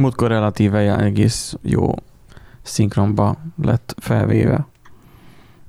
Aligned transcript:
Múltkor 0.00 0.28
relatíve 0.28 0.96
egész 0.98 1.56
jó 1.62 1.90
szinkronba 2.62 3.36
lett 3.62 3.94
felvéve. 3.98 4.66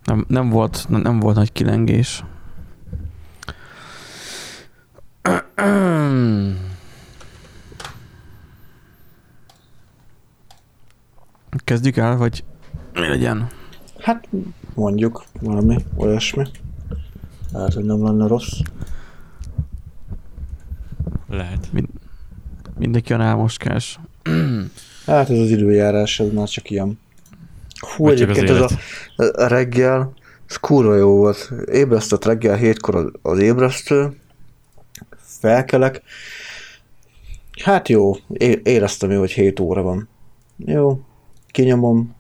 Nem, 0.04 0.26
nem, 0.28 0.50
volt, 0.50 0.86
nem 0.90 1.20
volt 1.20 1.36
nagy 1.36 1.52
kilengés. 1.52 2.24
Kezdjük 11.50 11.98
el, 11.98 12.18
vagy 12.18 12.44
mi 12.94 13.08
legyen? 13.08 13.48
Hát 14.00 14.28
mondjuk 14.74 15.24
valami 15.42 15.76
olyasmi. 15.96 16.46
Lehet, 17.52 17.74
hogy 17.74 17.86
nem 17.86 18.04
lenne 18.04 18.28
rossz. 18.28 18.60
Lehet. 21.28 21.70
Mindenki 22.78 23.14
olyan 23.14 23.26
álmoskás. 23.26 24.00
Hát 25.06 25.30
ez 25.30 25.38
az 25.38 25.50
időjárás, 25.50 26.20
ez 26.20 26.32
már 26.32 26.48
csak 26.48 26.70
ilyen. 26.70 27.00
Hú, 27.80 28.04
Vagy 28.04 28.22
egyébként 28.22 28.50
ez 28.50 28.60
a, 28.60 28.70
a 29.16 29.48
reggel, 29.48 30.14
ez 30.50 30.56
kurva 30.56 30.96
jó 30.96 31.16
volt. 31.16 31.52
Ébresztett 31.72 32.26
reggel 32.26 32.56
hétkor 32.56 33.12
az 33.22 33.40
ébresztő, 33.40 34.16
felkelek. 35.18 36.02
Hát 37.64 37.90
jó, 37.90 38.16
é- 38.34 38.68
éreztem 38.68 39.12
jó, 39.12 39.20
hogy 39.20 39.32
7 39.32 39.60
óra 39.60 39.82
van. 39.82 40.10
Jó, 40.58 41.00
kinyomom, 41.48 42.16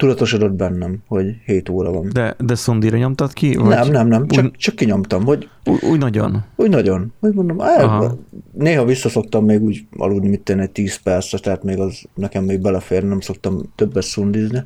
tudatosodott 0.00 0.52
bennem, 0.52 0.98
hogy 1.06 1.34
7 1.44 1.68
óra 1.68 1.90
van. 1.90 2.10
De, 2.12 2.36
de 2.38 2.54
szondira 2.54 2.96
nyomtad 2.96 3.32
ki? 3.32 3.54
Vagy 3.54 3.68
Nem, 3.68 3.88
nem, 3.88 4.08
nem, 4.08 4.26
csak, 4.26 4.44
Úgy, 4.44 4.50
csak 4.50 4.74
kinyomtam, 4.74 5.24
hogy 5.24 5.48
úgy, 5.64 5.84
úgy 5.84 5.98
nagyon. 5.98 6.44
úgy 6.56 6.70
nagyon, 6.70 7.12
úgy 7.20 7.34
mondom, 7.34 7.60
el, 7.60 8.18
néha 8.52 8.84
visszaszoktam 8.84 9.44
még 9.44 9.62
úgy 9.62 9.86
aludni, 9.96 10.28
mit 10.28 10.40
tenni 10.40 10.62
egy 10.62 10.70
10 10.70 10.96
percre, 10.96 11.38
tehát 11.38 11.62
még 11.62 11.78
az 11.78 12.02
nekem 12.14 12.44
még 12.44 12.60
belefér, 12.60 13.04
nem 13.04 13.20
szoktam 13.20 13.72
többet 13.74 14.02
szundizni. 14.02 14.64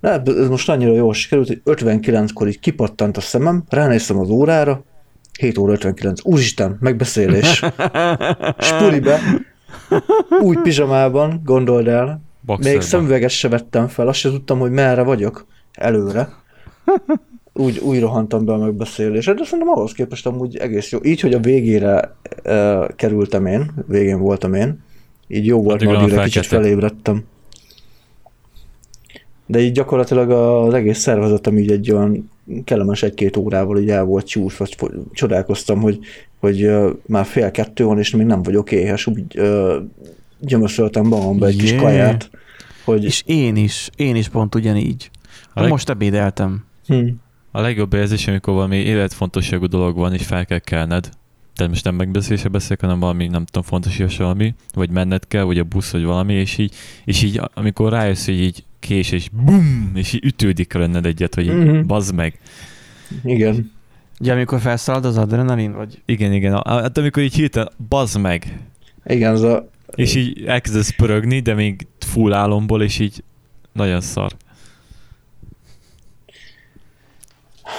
De 0.00 0.22
ez 0.24 0.48
most 0.48 0.68
annyira 0.68 0.94
jól 0.94 1.14
sikerült, 1.14 1.48
hogy 1.48 1.60
59-kor 1.64 2.48
így 2.48 2.60
kipattant 2.60 3.16
a 3.16 3.20
szemem, 3.20 3.64
ránéztem 3.68 4.18
az 4.18 4.28
órára, 4.28 4.84
7 5.38 5.58
óra 5.58 5.72
59, 5.72 6.20
úristen, 6.24 6.76
megbeszélés. 6.80 7.62
Spulibe, 8.58 9.20
új 10.40 10.56
pizsamában, 10.62 11.40
gondold 11.44 11.88
el, 11.88 12.26
még 12.48 12.56
Boxerban. 12.56 12.80
szemüveget 12.80 13.30
se 13.30 13.48
vettem 13.48 13.88
fel, 13.88 14.08
azt 14.08 14.18
se 14.18 14.30
tudtam, 14.30 14.58
hogy 14.58 14.70
merre 14.70 15.02
vagyok, 15.02 15.46
előre. 15.72 16.28
Úgy, 17.52 17.78
úgy 17.78 18.00
rohantam 18.00 18.44
be 18.44 18.52
a 18.52 18.58
megbeszélésre, 18.58 19.34
de 19.34 19.44
szerintem 19.44 19.68
ahhoz 19.68 19.92
képest 19.92 20.26
amúgy 20.26 20.56
egész 20.56 20.90
jó. 20.92 20.98
Így, 21.02 21.20
hogy 21.20 21.34
a 21.34 21.40
végére 21.40 22.16
uh, 22.44 22.94
kerültem 22.94 23.46
én, 23.46 23.70
végén 23.86 24.18
voltam 24.18 24.54
én, 24.54 24.80
így 25.28 25.46
jó 25.46 25.62
volt, 25.62 25.74
Addigra 25.74 25.92
mert 25.92 26.04
addigra 26.04 26.22
kicsit 26.22 26.46
felébredtem. 26.46 27.24
De 29.46 29.60
így 29.60 29.72
gyakorlatilag 29.72 30.30
az 30.30 30.74
egész 30.74 30.98
szervezetem 30.98 31.58
így 31.58 31.70
egy 31.70 31.92
olyan 31.92 32.30
kellemes 32.64 33.02
egy-két 33.02 33.36
órával 33.36 33.78
így 33.78 33.90
el 33.90 34.04
volt 34.04 34.26
csúszva, 34.26 34.66
vagy 34.78 34.92
csodálkoztam, 35.12 35.80
hogy, 35.80 35.98
hogy 36.40 36.70
már 37.06 37.24
fél 37.24 37.50
kettő 37.50 37.84
van, 37.84 37.98
és 37.98 38.10
még 38.10 38.26
nem 38.26 38.42
vagyok 38.42 38.72
éhes, 38.72 39.06
úgy 39.06 39.40
gyömöszöltem 40.40 41.06
magamba 41.06 41.46
egy 41.46 41.56
kis 41.56 41.70
Jé. 41.70 41.76
kaját, 41.76 42.30
hogy 42.84 43.04
És 43.04 43.22
én 43.26 43.56
is, 43.56 43.90
én 43.96 44.16
is 44.16 44.28
pont 44.28 44.54
ugyanígy. 44.54 45.10
A 45.54 45.60
leg- 45.60 45.70
Most 45.70 45.88
ebédeltem. 45.88 46.64
hm, 46.86 47.06
A 47.52 47.60
legjobb 47.60 47.92
érzés, 47.94 48.26
amikor 48.28 48.54
valami 48.54 48.76
életfontosságú 48.76 49.66
dolog 49.66 49.96
van, 49.96 50.12
és 50.14 50.26
fel 50.26 50.46
kell 50.46 50.58
kelned. 50.58 51.08
Tehát 51.54 51.72
most 51.72 51.84
nem 51.84 51.94
megbeszélésre 51.94 52.48
beszélek, 52.48 52.80
hanem 52.80 52.98
valami, 52.98 53.26
nem 53.26 53.44
tudom, 53.44 53.62
fontos 53.62 54.16
valami, 54.16 54.54
vagy 54.74 54.90
menned 54.90 55.26
kell, 55.28 55.42
vagy 55.42 55.58
a 55.58 55.64
busz, 55.64 55.90
vagy 55.92 56.04
valami, 56.04 56.34
és 56.34 56.58
így, 56.58 56.74
és 57.04 57.22
így 57.22 57.40
amikor 57.54 57.92
rájössz, 57.92 58.24
hogy 58.24 58.40
így 58.40 58.64
kés, 58.80 59.10
és 59.12 59.28
bum, 59.28 59.90
és 59.94 60.12
így 60.12 60.24
ütődik 60.24 60.72
lenned 60.72 61.06
egyet, 61.06 61.34
hogy 61.34 61.46
Mhm. 61.46 61.56
mm-hmm. 61.56 61.86
bazd 61.86 62.14
meg. 62.14 62.38
igen. 63.24 63.72
Ugye 64.20 64.32
amikor 64.32 64.60
felszalad 64.60 65.04
az 65.04 65.16
adrenalin, 65.16 65.72
vagy 65.72 66.02
Igen, 66.06 66.32
igen. 66.32 66.62
Hát 66.66 66.98
amikor 66.98 67.22
így 67.22 67.34
hirtelen, 67.34 67.68
bazd 67.88 68.20
meg. 68.20 68.58
Igen, 69.06 69.32
ez 69.32 69.40
a, 69.42 69.68
És 69.94 70.14
így 70.14 70.44
elkezdesz 70.44 70.90
pörögni, 70.96 71.40
de 71.40 71.54
még 71.54 71.86
full 71.98 72.32
álomból, 72.32 72.82
és 72.82 72.98
így 72.98 73.22
nagyon 73.72 74.00
szar. 74.00 74.36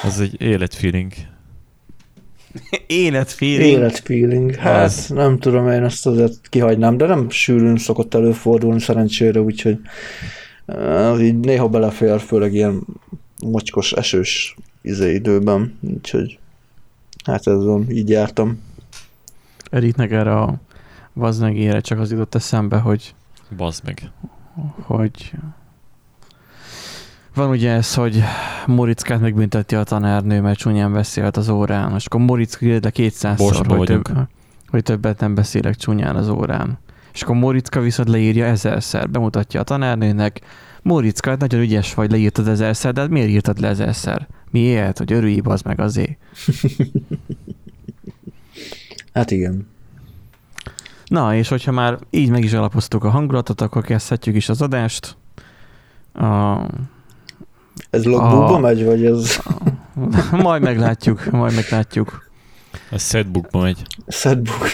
Az 0.03 0.19
egy 0.19 0.41
életfeeling. 0.41 1.13
életfeeling. 2.87 3.71
életfeeling. 3.71 4.55
Hát 4.55 4.83
Az. 4.83 5.09
nem 5.09 5.39
tudom, 5.39 5.69
én 5.69 5.83
ezt 5.83 6.05
azért 6.05 6.49
kihagynám, 6.49 6.97
de 6.97 7.05
nem 7.05 7.29
sűrűn 7.29 7.77
szokott 7.77 8.13
előfordulni 8.13 8.79
szerencsére, 8.79 9.41
úgyhogy 9.41 9.79
uh, 10.65 11.23
így 11.23 11.39
néha 11.39 11.67
belefér, 11.67 12.19
főleg 12.19 12.53
ilyen 12.53 12.83
mocskos, 13.41 13.91
esős 13.91 14.55
izé 14.81 15.13
időben, 15.13 15.77
úgyhogy 15.81 16.39
hát 17.25 17.47
ez 17.47 17.63
van, 17.63 17.91
így 17.91 18.09
jártam. 18.09 18.61
Eriknek 19.71 20.11
erre 20.11 20.35
a 20.35 20.59
vaznegére 21.13 21.79
csak 21.79 21.99
az 21.99 22.11
jutott 22.11 22.35
eszembe, 22.35 22.77
hogy, 22.77 23.15
Bazd 23.57 23.83
meg. 23.85 24.11
hogy 24.81 25.33
van 27.33 27.49
ugye 27.49 27.71
ez, 27.71 27.93
hogy 27.93 28.23
Morickát 28.65 29.19
megbünteti 29.19 29.75
a 29.75 29.83
tanárnő, 29.83 30.41
mert 30.41 30.57
csúnyán 30.57 30.93
beszélt 30.93 31.37
az 31.37 31.49
órán, 31.49 31.95
és 31.95 32.05
akkor 32.05 32.21
le 32.21 32.89
kétszázszor, 32.89 33.45
Borsba 33.45 33.75
hogy, 33.75 33.87
több, 33.87 34.07
vagyunk. 34.07 34.29
hogy 34.67 34.83
többet 34.83 35.19
nem 35.19 35.35
beszélek 35.35 35.75
csúnyán 35.75 36.15
az 36.15 36.29
órán. 36.29 36.79
És 37.13 37.21
akkor 37.21 37.35
Moricka 37.35 37.79
viszont 37.79 38.09
leírja 38.09 38.45
ezerszer, 38.45 39.09
bemutatja 39.09 39.59
a 39.59 39.63
tanárnőnek, 39.63 40.41
Moricka, 40.81 41.29
hát 41.29 41.39
nagyon 41.39 41.59
ügyes 41.59 41.93
vagy, 41.93 42.11
leírtad 42.11 42.47
ezerszer, 42.47 42.93
de 42.93 43.01
hát 43.01 43.09
miért 43.09 43.29
írtad 43.29 43.59
le 43.59 43.67
ezerszer? 43.67 44.27
Miért? 44.51 44.97
Hogy 44.97 45.11
örülj, 45.11 45.41
az 45.43 45.61
meg 45.61 45.79
azért. 45.79 46.17
Hát 49.13 49.31
igen. 49.31 49.67
Na, 51.09 51.35
és 51.35 51.47
hogyha 51.47 51.71
már 51.71 51.97
így 52.09 52.29
meg 52.29 52.43
is 52.43 52.53
alapoztuk 52.53 53.03
a 53.03 53.09
hangulatot, 53.09 53.61
akkor 53.61 53.83
kezdhetjük 53.83 54.35
is 54.35 54.49
az 54.49 54.61
adást. 54.61 55.17
A, 56.13 56.57
Ez 57.89 58.05
logbookba 58.05 58.53
A- 58.55 58.59
megy, 58.59 58.85
vagy 58.85 59.05
ez 59.05 59.39
majd 60.31 60.61
meglátjuk, 60.61 61.31
majd 61.31 61.55
meglátjuk. 61.55 62.29
A 62.91 62.97
setbookba 62.97 63.61
megy. 63.61 63.85
setbook? 64.07 64.67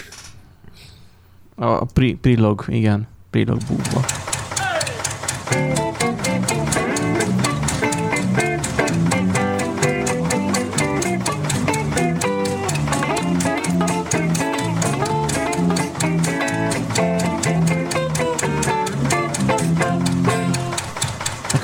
A 1.56 1.86
pre- 1.86 2.16
prilog, 2.22 2.64
igen, 2.68 3.08
prilog 3.30 3.58
bookba. 3.68 4.06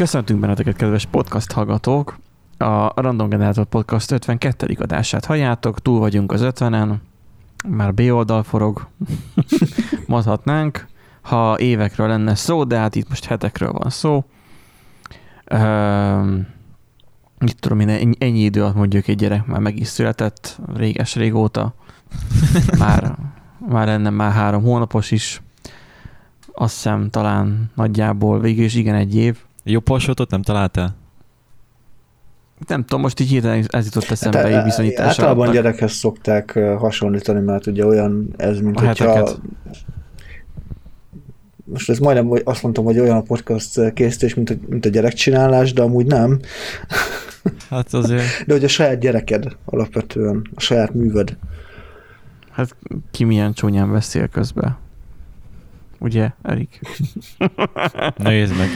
Köszöntünk 0.02 0.40
benneteket, 0.40 0.76
kedves 0.76 1.06
podcast 1.06 1.52
hallgatók! 1.52 2.18
A 2.58 3.02
Random 3.02 3.30
Generator 3.30 3.66
Podcast 3.66 4.12
52. 4.12 4.78
adását 4.80 5.26
halljátok, 5.26 5.82
túl 5.82 6.00
vagyunk 6.00 6.32
az 6.32 6.42
50-en, 6.44 6.94
már 7.68 7.94
B 7.94 8.00
oldal 8.00 8.44
forog, 8.44 8.88
mondhatnánk, 10.08 10.88
ha 11.22 11.60
évekről 11.60 12.08
lenne 12.08 12.36
szó, 12.36 12.64
de 12.64 12.78
hát 12.78 12.96
itt 12.96 13.10
most 13.10 13.26
hetekről 13.26 13.72
van 13.72 13.90
szó. 13.90 14.26
Um, 15.54 16.48
mit 17.40 17.60
tudom 17.60 17.80
én, 17.80 17.90
ennyi, 17.90 18.16
ennyi 18.20 18.40
idő 18.40 18.62
alatt 18.62 18.76
mondjuk 18.76 19.08
egy 19.08 19.18
gyerek 19.18 19.46
már 19.46 19.60
meg 19.60 19.80
is 19.80 19.88
született, 19.88 20.60
réges 20.76 21.16
régóta. 21.16 21.74
Már, 22.80 23.16
már 23.70 23.88
lenne 23.88 24.10
már 24.10 24.32
három 24.32 24.64
hónapos 24.64 25.12
is. 25.12 25.42
Azt 26.54 26.74
hiszem 26.74 27.10
talán 27.10 27.72
nagyjából 27.76 28.40
végül 28.40 28.64
is 28.64 28.76
igen 28.76 28.96
egy 28.96 29.16
év. 29.16 29.38
Jobb 29.72 29.88
hasonlatot 29.88 30.30
nem 30.30 30.42
találtál? 30.42 30.96
Nem 32.68 32.82
tudom, 32.82 33.02
most 33.02 33.20
így 33.20 33.30
hirtelen 33.30 33.66
ez 33.68 33.86
jutott 33.86 34.10
eszembe 34.10 34.44
egy 34.44 34.64
viszonyítás 34.64 35.00
Hát, 35.06 35.10
Általában 35.10 35.42
alatt. 35.42 35.54
gyerekhez 35.54 35.92
szokták 35.92 36.56
ö, 36.56 36.76
hasonlítani, 36.80 37.40
mert 37.40 37.68
ugye 37.68 37.86
olyan 37.86 38.34
ez, 38.38 38.60
mint 38.60 38.78
A 38.80 38.86
hogyha... 38.86 39.08
heteket. 39.08 39.40
Most 41.64 41.90
ez 41.90 42.00
majdnem 42.00 42.28
hogy 42.28 42.42
azt 42.46 42.64
mondtam, 42.64 42.84
hogy 42.84 43.00
olyan 43.00 43.18
a 43.18 43.22
podcast 43.22 43.94
készítés, 43.94 44.34
mint 44.34 44.50
a, 44.50 44.54
mint 44.68 44.86
a 44.86 44.90
gyerekcsinálás, 44.90 45.74
de 45.74 45.82
amúgy 45.82 46.06
nem. 46.06 46.40
Hát 47.70 47.94
azért 47.94 48.46
De 48.46 48.54
hogy 48.54 48.64
a 48.64 48.68
saját 48.68 49.00
gyereked 49.00 49.58
alapvetően, 49.66 50.42
a 50.56 50.60
saját 50.60 50.94
műved. 50.94 51.38
Hát 52.52 52.76
ki 53.12 53.24
milyen 53.24 53.54
csúnyán 53.54 53.92
beszél 53.92 54.28
közben. 54.28 54.78
Ugye, 56.00 56.30
Erik? 56.42 56.82
nézd 58.18 58.58
meg. 58.58 58.68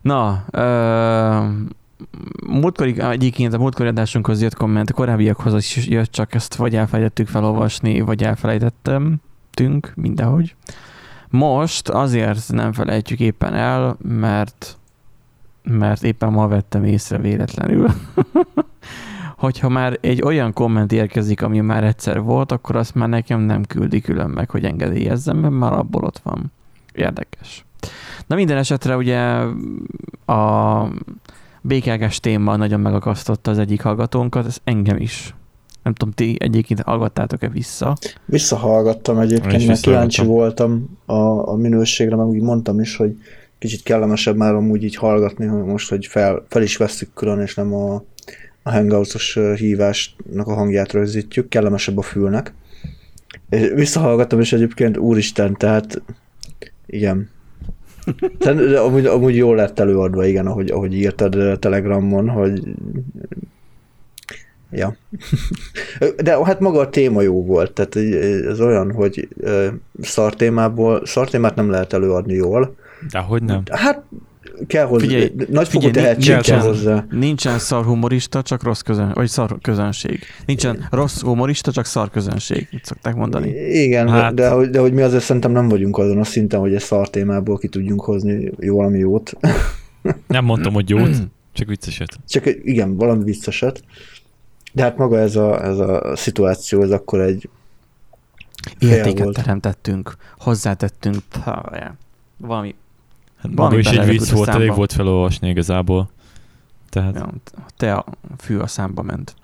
Na, 0.00 0.44
ö, 0.50 1.46
múltkori, 2.46 3.00
egyébként 3.00 3.52
a 3.52 3.58
múltkori 3.58 3.88
adásunkhoz 3.88 4.42
jött 4.42 4.54
komment, 4.54 4.90
a 4.90 4.94
korábbiakhoz 4.94 5.54
is 5.54 5.86
jött, 5.86 6.10
csak 6.12 6.34
ezt 6.34 6.54
vagy 6.54 6.76
elfelejtettük 6.76 7.26
felolvasni, 7.26 8.00
vagy 8.00 8.22
elfelejtettem. 8.22 9.20
tettünk 9.52 9.92
mindenhogy. 9.96 10.54
Most 11.28 11.88
azért 11.88 12.52
nem 12.52 12.72
felejtjük 12.72 13.20
éppen 13.20 13.54
el, 13.54 13.96
mert 14.02 14.76
mert 15.62 16.02
éppen 16.02 16.32
ma 16.32 16.48
vettem 16.48 16.84
észre 16.84 17.18
véletlenül, 17.18 17.88
hogyha 19.36 19.68
már 19.68 19.98
egy 20.00 20.22
olyan 20.22 20.52
komment 20.52 20.92
érkezik, 20.92 21.42
ami 21.42 21.60
már 21.60 21.84
egyszer 21.84 22.20
volt, 22.20 22.52
akkor 22.52 22.76
azt 22.76 22.94
már 22.94 23.08
nekem 23.08 23.40
nem 23.40 23.64
küldi 23.64 24.00
külön 24.00 24.30
meg, 24.30 24.50
hogy 24.50 24.64
engedélyezzem, 24.64 25.36
mert 25.36 25.54
már 25.54 25.72
abból 25.72 26.04
ott 26.04 26.18
van. 26.18 26.52
Érdekes. 26.92 27.64
Na 28.26 28.34
minden 28.34 28.56
esetre 28.56 28.96
ugye 28.96 29.18
a 30.26 30.88
békálgás 31.62 32.20
téma 32.20 32.56
nagyon 32.56 32.80
megakasztotta 32.80 33.50
az 33.50 33.58
egyik 33.58 33.82
hallgatónkat, 33.82 34.46
ez 34.46 34.58
engem 34.64 34.96
is. 34.96 35.34
Nem 35.82 35.94
tudom, 35.94 36.14
ti 36.14 36.36
egyébként 36.38 36.80
hallgattátok-e 36.80 37.48
vissza? 37.48 37.96
Visszahallgattam 38.24 39.18
egyébként, 39.18 39.66
mert 39.66 39.80
kíváncsi 39.80 40.24
voltam 40.24 40.98
a, 41.06 41.48
a 41.48 41.56
minőségre, 41.56 42.16
meg 42.16 42.26
úgy 42.26 42.40
mondtam 42.40 42.80
is, 42.80 42.96
hogy 42.96 43.16
kicsit 43.58 43.82
kellemesebb 43.82 44.36
már 44.36 44.54
amúgy 44.54 44.84
így 44.84 44.96
hallgatni, 44.96 45.46
hogy 45.46 45.64
most, 45.64 45.88
hogy 45.88 46.06
fel, 46.06 46.44
fel 46.48 46.62
is 46.62 46.76
veszük 46.76 47.14
külön, 47.14 47.40
és 47.40 47.54
nem 47.54 47.74
a, 47.74 47.94
a 48.62 48.70
hangouts 48.70 49.38
hívásnak 49.56 50.46
a 50.46 50.54
hangját 50.54 50.92
rögzítjük, 50.92 51.48
kellemesebb 51.48 51.98
a 51.98 52.02
fülnek. 52.02 52.54
És 53.48 53.70
visszahallgattam, 53.74 54.40
és 54.40 54.52
egyébként 54.52 54.96
úristen, 54.96 55.56
tehát 55.56 56.02
igen. 56.86 57.30
De 58.38 58.78
amúgy, 58.78 59.06
amúgy 59.06 59.36
jól 59.36 59.56
lett 59.56 59.78
előadva, 59.78 60.26
igen, 60.26 60.46
ahogy, 60.46 60.70
ahogy 60.70 60.94
írtad 60.94 61.58
Telegramon, 61.58 62.28
hogy 62.28 62.62
Ja. 64.72 64.96
De 66.22 66.44
hát 66.44 66.60
maga 66.60 66.80
a 66.80 66.90
téma 66.90 67.22
jó 67.22 67.44
volt, 67.44 67.72
tehát 67.72 67.96
ez 68.46 68.60
olyan, 68.60 68.92
hogy 68.92 69.28
szartémából, 70.00 71.06
szartémát 71.06 71.54
nem 71.54 71.70
lehet 71.70 71.92
előadni 71.92 72.34
jól. 72.34 72.74
De 73.10 73.18
hogy 73.18 73.42
nem? 73.42 73.62
Hát 73.70 74.02
kell 74.66 74.86
hozzá, 74.86 75.06
figyelj, 75.06 75.32
nagyfokú 75.48 75.90
tehetség 75.90 76.40
kell 76.40 76.58
hozzá. 76.58 77.06
Nincsen 77.10 77.58
szar 77.58 77.84
humorista, 77.84 78.42
csak 78.42 78.62
rossz 78.62 78.80
közön, 78.80 79.10
vagy 79.14 79.28
szar 79.28 79.58
közönség. 79.62 80.20
Nincsen 80.46 80.86
rossz 80.90 81.20
humorista, 81.20 81.72
csak 81.72 81.84
szar 81.84 82.10
közönség, 82.10 82.68
mit 82.70 82.84
szokták 82.84 83.14
mondani. 83.14 83.48
Igen, 83.70 84.08
hát. 84.08 84.34
de, 84.34 84.42
de, 84.42 84.48
hogy, 84.50 84.70
de 84.70 84.80
hogy 84.80 84.92
mi 84.92 85.02
azért 85.02 85.22
szerintem 85.22 85.52
nem 85.52 85.68
vagyunk 85.68 85.98
azon 85.98 86.18
a 86.18 86.24
szinten, 86.24 86.60
hogy 86.60 86.74
egy 86.74 86.80
szar 86.80 87.10
témából 87.10 87.58
ki 87.58 87.68
tudjunk 87.68 88.00
hozni 88.00 88.50
jó 88.58 88.76
valami 88.76 88.98
jót. 88.98 89.32
Nem 90.26 90.44
mondtam, 90.44 90.72
hogy 90.72 90.88
jót, 90.88 91.16
csak 91.52 91.68
vicceset. 91.68 92.18
Csak 92.28 92.46
igen, 92.62 92.96
valami 92.96 93.24
vicceset. 93.24 93.84
De 94.72 94.82
hát 94.82 94.96
maga 94.96 95.18
ez 95.18 95.36
a, 95.36 95.64
ez 95.64 95.78
a 95.78 96.12
szituáció, 96.16 96.82
ez 96.82 96.90
akkor 96.90 97.20
egy 97.20 97.48
Értéket 98.78 99.22
volt. 99.22 99.36
teremtettünk, 99.36 100.16
hozzátettünk, 100.38 101.18
valami 102.36 102.74
Hát 103.42 103.54
maga 103.54 103.78
is 103.78 103.86
egy 103.86 104.06
vicc 104.06 104.30
volt, 104.30 104.48
elég 104.48 104.74
volt 104.74 104.92
felolvasni 104.92 105.48
igazából. 105.48 106.10
Tehát... 106.88 107.14
Ja, 107.14 107.32
te 107.76 107.94
a 107.94 108.04
fű 108.38 108.58
a 108.58 108.66
számba 108.66 109.02
ment. 109.02 109.34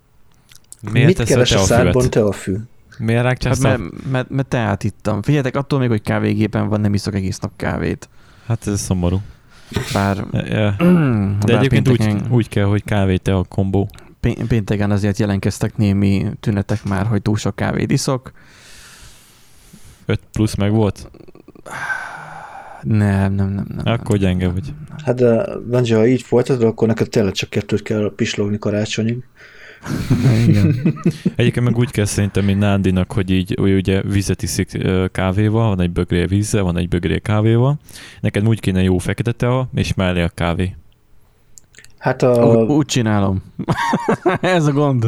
Miért 0.93 1.19
Mit 1.19 1.23
keres 1.23 1.53
a, 1.53 1.61
a 1.61 1.65
szádban 1.65 2.11
te 2.11 2.25
a 2.25 2.33
fű? 2.33 2.57
Miért 2.99 3.45
hát 3.45 3.59
mert, 3.61 3.81
mert, 4.11 4.31
mert 4.31 4.49
teát 4.49 4.85
ittam. 4.85 5.23
Figyeljetek, 5.23 5.57
attól 5.57 5.79
még, 5.79 5.89
hogy 5.89 6.03
kávégépen 6.03 6.69
van, 6.69 6.81
nem 6.81 6.95
iszok 6.95 7.15
egész 7.15 7.39
nap 7.39 7.53
kávét. 7.57 8.09
Hát 8.47 8.67
ez 8.67 8.81
szomorú. 8.81 9.21
Bár... 9.93 10.27
Ja. 10.33 10.71
De 11.41 11.47
bár 11.47 11.57
egyébként 11.57 11.89
úgy, 11.89 12.17
úgy 12.31 12.49
kell, 12.49 12.65
hogy 12.65 12.85
kávé 12.85 13.17
te 13.17 13.35
a 13.35 13.45
kombó. 13.45 13.89
Pénteken 14.49 14.91
azért 14.91 15.19
jelenkeztek 15.19 15.77
némi 15.77 16.27
tünetek 16.41 16.85
már, 16.85 17.07
hogy 17.07 17.23
túl 17.23 17.37
sok 17.37 17.57
kávét 17.57 17.91
iszok. 17.91 18.33
5 20.07 20.21
plusz 20.33 20.55
meg 20.55 20.73
volt? 20.73 21.11
Nem, 22.89 23.33
nem, 23.33 23.49
nem. 23.53 23.67
nem 23.69 23.93
akkor 23.93 24.19
nem, 24.19 24.29
gyenge 24.29 24.49
vagy. 24.49 24.73
Hát 25.05 25.17
de 25.17 25.47
Benji, 25.71 25.93
ha 25.93 26.07
így 26.07 26.23
folytatod, 26.23 26.63
akkor 26.63 26.89
neked 26.89 27.09
tényleg 27.09 27.33
csak 27.33 27.51
kettőt 27.51 27.83
kell 27.83 28.13
pislogni 28.17 28.59
karácsonyig. 28.59 29.25
Igen. 30.49 30.95
Egyébként 31.37 31.67
meg 31.67 31.77
úgy 31.77 31.91
kell 31.91 32.05
szerintem, 32.05 32.45
mint 32.45 32.59
Nándinak, 32.59 33.13
hogy 33.13 33.31
így 33.31 33.55
hogy 33.59 33.73
ugye 33.73 34.03
vizet 34.03 34.43
iszik 34.43 34.79
kávéval, 35.13 35.69
van 35.69 35.81
egy 35.81 35.91
bögré 35.91 36.25
vízzel, 36.25 36.63
van 36.63 36.77
egy 36.77 36.89
bögré 36.89 37.19
kávéval. 37.19 37.79
Neked 38.21 38.49
úgy 38.49 38.61
kéne 38.61 38.83
jó 38.83 38.99
fekete 38.99 39.33
tea, 39.33 39.69
és 39.75 39.95
mellé 39.95 40.23
a 40.23 40.29
kávé. 40.29 40.77
Hát 41.99 42.23
a... 42.23 42.45
Úgy, 42.45 42.71
úgy 42.71 42.87
csinálom. 42.87 43.43
Ez 44.41 44.67
a 44.67 44.73
gond. 44.73 45.05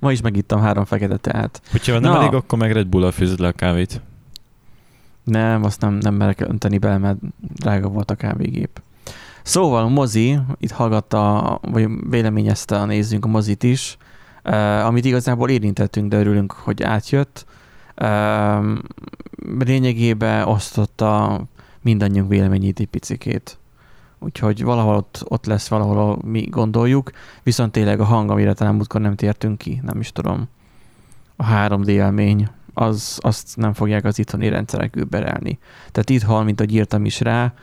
Ma 0.00 0.12
is 0.12 0.20
megittam 0.20 0.60
három 0.60 0.84
fekete 0.84 1.16
teát. 1.16 1.62
Hogyha 1.70 1.98
nem 1.98 2.12
Na. 2.12 2.18
elég, 2.18 2.34
akkor 2.34 2.58
meg 2.58 2.72
Red 2.72 2.86
Bull-al 2.86 3.12
főzöd 3.12 3.38
le 3.38 3.48
a 3.48 3.52
kávét. 3.52 4.00
Nem, 5.24 5.64
azt 5.64 5.80
nem, 5.80 5.94
nem 5.94 6.14
merek 6.14 6.40
önteni 6.40 6.78
bele, 6.78 6.98
mert 6.98 7.18
drága 7.40 7.88
volt 7.88 8.10
a 8.10 8.14
kávégép. 8.14 8.82
Szóval 9.42 9.88
mozi, 9.88 10.38
itt 10.58 10.70
hallgatta, 10.70 11.58
vagy 11.62 11.88
véleményezte 12.10 12.76
a 12.76 12.84
nézzünk 12.84 13.24
a 13.24 13.28
mozit 13.28 13.62
is, 13.62 13.96
uh, 14.44 14.86
amit 14.86 15.04
igazából 15.04 15.50
érintettünk, 15.50 16.08
de 16.10 16.18
örülünk, 16.18 16.52
hogy 16.52 16.82
átjött. 16.82 17.46
Uh, 18.00 18.78
lényegében 19.58 20.48
osztotta 20.48 21.40
mindannyiunk 21.82 22.28
véleményét 22.28 22.80
egy 22.80 22.86
picikét. 22.86 23.58
Úgyhogy 24.18 24.62
valahol 24.62 24.94
ott, 24.94 25.24
ott 25.28 25.46
lesz 25.46 25.68
valahol, 25.68 26.18
mi 26.24 26.40
gondoljuk, 26.40 27.10
viszont 27.42 27.72
tényleg 27.72 28.00
a 28.00 28.04
hang, 28.04 28.30
amire 28.30 28.52
talán 28.52 28.74
múltkor 28.74 29.00
nem 29.00 29.14
tértünk 29.14 29.58
ki, 29.58 29.80
nem 29.82 30.00
is 30.00 30.12
tudom. 30.12 30.48
A 31.36 31.44
3D 31.44 31.86
élmény, 31.86 32.48
az, 32.74 33.18
azt 33.20 33.56
nem 33.56 33.72
fogják 33.72 34.04
az 34.04 34.18
itthoni 34.18 34.48
rendszerek 34.48 34.96
überelni. 34.96 35.58
Tehát 35.92 36.10
itthon, 36.10 36.44
mint 36.44 36.60
ahogy 36.60 36.74
írtam 36.74 37.04
is 37.04 37.20
rá, 37.20 37.54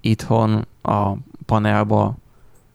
itthon 0.00 0.66
a 0.82 1.12
panelba 1.46 2.16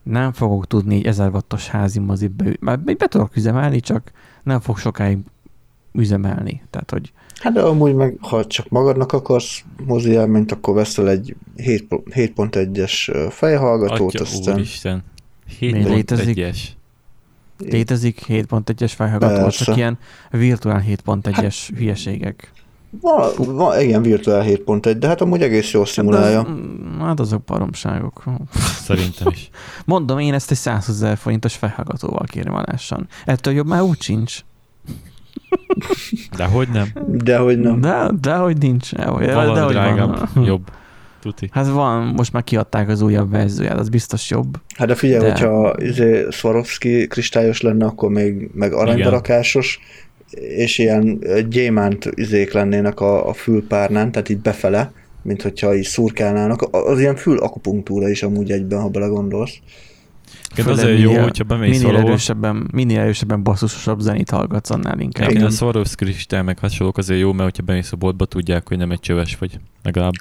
nem 0.04 0.32
fogok 0.32 0.68
tudni 0.68 0.96
egy 0.96 1.06
1000 1.06 1.30
wattos 1.30 1.68
házi 1.68 2.00
mozit 2.00 2.32
be, 2.32 2.56
már 2.60 2.80
be 2.80 3.08
tudok 3.08 3.36
üzemelni, 3.36 3.80
csak 3.80 4.12
nem 4.44 4.60
fog 4.60 4.78
sokáig 4.78 5.18
üzemelni. 5.94 6.62
Tehát, 6.70 6.92
hogy 6.92 7.12
Hát 7.40 7.54
de 7.54 7.62
amúgy 7.62 7.94
meg, 7.94 8.18
ha 8.22 8.46
csak 8.46 8.70
magadnak 8.70 9.14
akarsz 9.14 9.64
mozi 9.86 10.12
élményt, 10.12 10.52
akkor 10.52 10.74
veszel 10.74 11.10
egy 11.10 11.36
7.1-es 11.58 13.28
fejhallgatót, 13.32 14.14
Atya, 14.14 14.24
aztán... 14.24 14.56
Úristen. 14.56 15.04
7.1-es. 15.60 16.58
Létezik 17.58 18.26
7.1-es 18.28 18.92
fejhallgató, 18.96 19.50
csak 19.50 19.78
ilyen 19.78 19.98
virtuál 20.32 20.84
7.1-es 20.88 21.34
hát, 21.34 21.78
hülyeségek. 21.78 22.52
Van, 23.02 23.32
van, 23.38 23.80
igen, 23.80 24.02
virtuál 24.02 24.44
7.1, 24.46 24.96
de 25.00 25.08
hát 25.08 25.22
amúgy 25.22 25.42
egész 25.42 25.72
jól 25.72 25.86
szimulálja. 25.86 26.38
Hát, 26.38 26.48
az, 26.48 27.00
hát 27.00 27.20
azok 27.20 27.44
baromságok. 27.44 28.24
Szerintem 28.88 29.28
is. 29.32 29.50
Mondom, 29.86 30.20
én 30.20 30.34
ezt 30.34 30.52
egy 30.52 30.58
120 30.58 30.88
ezer 30.88 31.18
forintos 31.18 31.56
fejhallgatóval 31.56 32.26
kérem 32.26 32.54
alássan. 32.54 33.08
Ettől 33.26 33.54
jobb 33.54 33.68
már 33.68 33.82
úgy 33.82 34.02
sincs. 34.02 34.40
De 36.38 36.46
hogy 36.46 36.70
nem? 36.70 36.88
De 37.08 37.38
hogy 37.38 37.60
nem. 37.60 37.82
De, 37.82 38.12
de 38.22 38.36
hogy 38.36 38.58
nincs. 38.58 38.96
De, 38.96 39.04
de, 39.04 39.34
hogy 39.34 39.72
drágább, 39.72 40.30
van. 40.34 40.46
jobb. 40.46 40.70
Tuti. 41.28 41.50
Hát 41.52 41.68
van, 41.68 42.04
most 42.04 42.34
már 42.34 42.44
kiadták 42.44 42.90
az 42.90 43.02
újabb 43.02 43.32
verzióját, 43.32 43.80
az 43.80 43.90
biztos 43.90 44.30
jobb. 44.30 44.58
Hát 44.76 44.88
de 44.88 44.96
figyelj, 44.96 45.22
de... 45.22 45.32
hogyha 45.32 45.76
izé 45.80 46.26
Swarovski 46.30 47.08
kristályos 47.08 47.62
lenne, 47.62 47.86
akkor 47.86 48.10
még 48.10 48.50
meg 48.54 48.74
aranydarakásos, 48.74 49.80
és 50.40 50.78
ilyen 50.78 51.20
gyémánt 51.50 52.10
izék 52.14 52.54
lennének 52.54 53.00
a, 53.00 53.30
a 53.30 53.34
fülpárnán, 53.34 54.12
tehát 54.12 54.30
így 54.30 54.40
befele, 54.40 54.92
mint 55.22 55.42
hogyha 55.42 55.76
így 55.76 55.84
szurkálnának. 55.84 56.62
Az 56.72 57.00
ilyen 57.00 57.16
fül 57.16 57.38
akupunktúra 57.38 58.10
is 58.10 58.24
amúgy 58.24 58.52
egyben, 58.52 58.82
ha 58.82 58.88
belegondolsz. 58.88 59.60
Főleg 60.54 60.72
azért 60.72 60.98
minél, 60.98 61.16
jó, 61.16 61.22
hogyha 61.22 61.44
bemész 61.44 61.70
minél 61.70 61.86
valahol. 61.86 62.10
erősebben, 62.10 62.68
minél 62.72 63.00
erősebben 63.00 63.44
basszusosabb 63.44 64.00
zenét 64.00 64.30
hallgatsz, 64.30 64.70
annál 64.70 65.00
inkább. 65.00 65.30
Igen, 65.30 65.46
a 65.46 65.50
Swarovski 65.50 66.06
kristály 66.06 66.42
meg 66.42 66.60
hasonlók 66.60 66.98
azért 66.98 67.20
jó, 67.20 67.32
mert 67.32 67.44
hogyha 67.44 67.64
bemész 67.64 67.92
a 67.92 67.96
boltba, 67.96 68.26
tudják, 68.26 68.68
hogy 68.68 68.78
nem 68.78 68.92
egy 68.92 69.00
csöves 69.00 69.38
vagy, 69.38 69.60
legalább. 69.84 70.14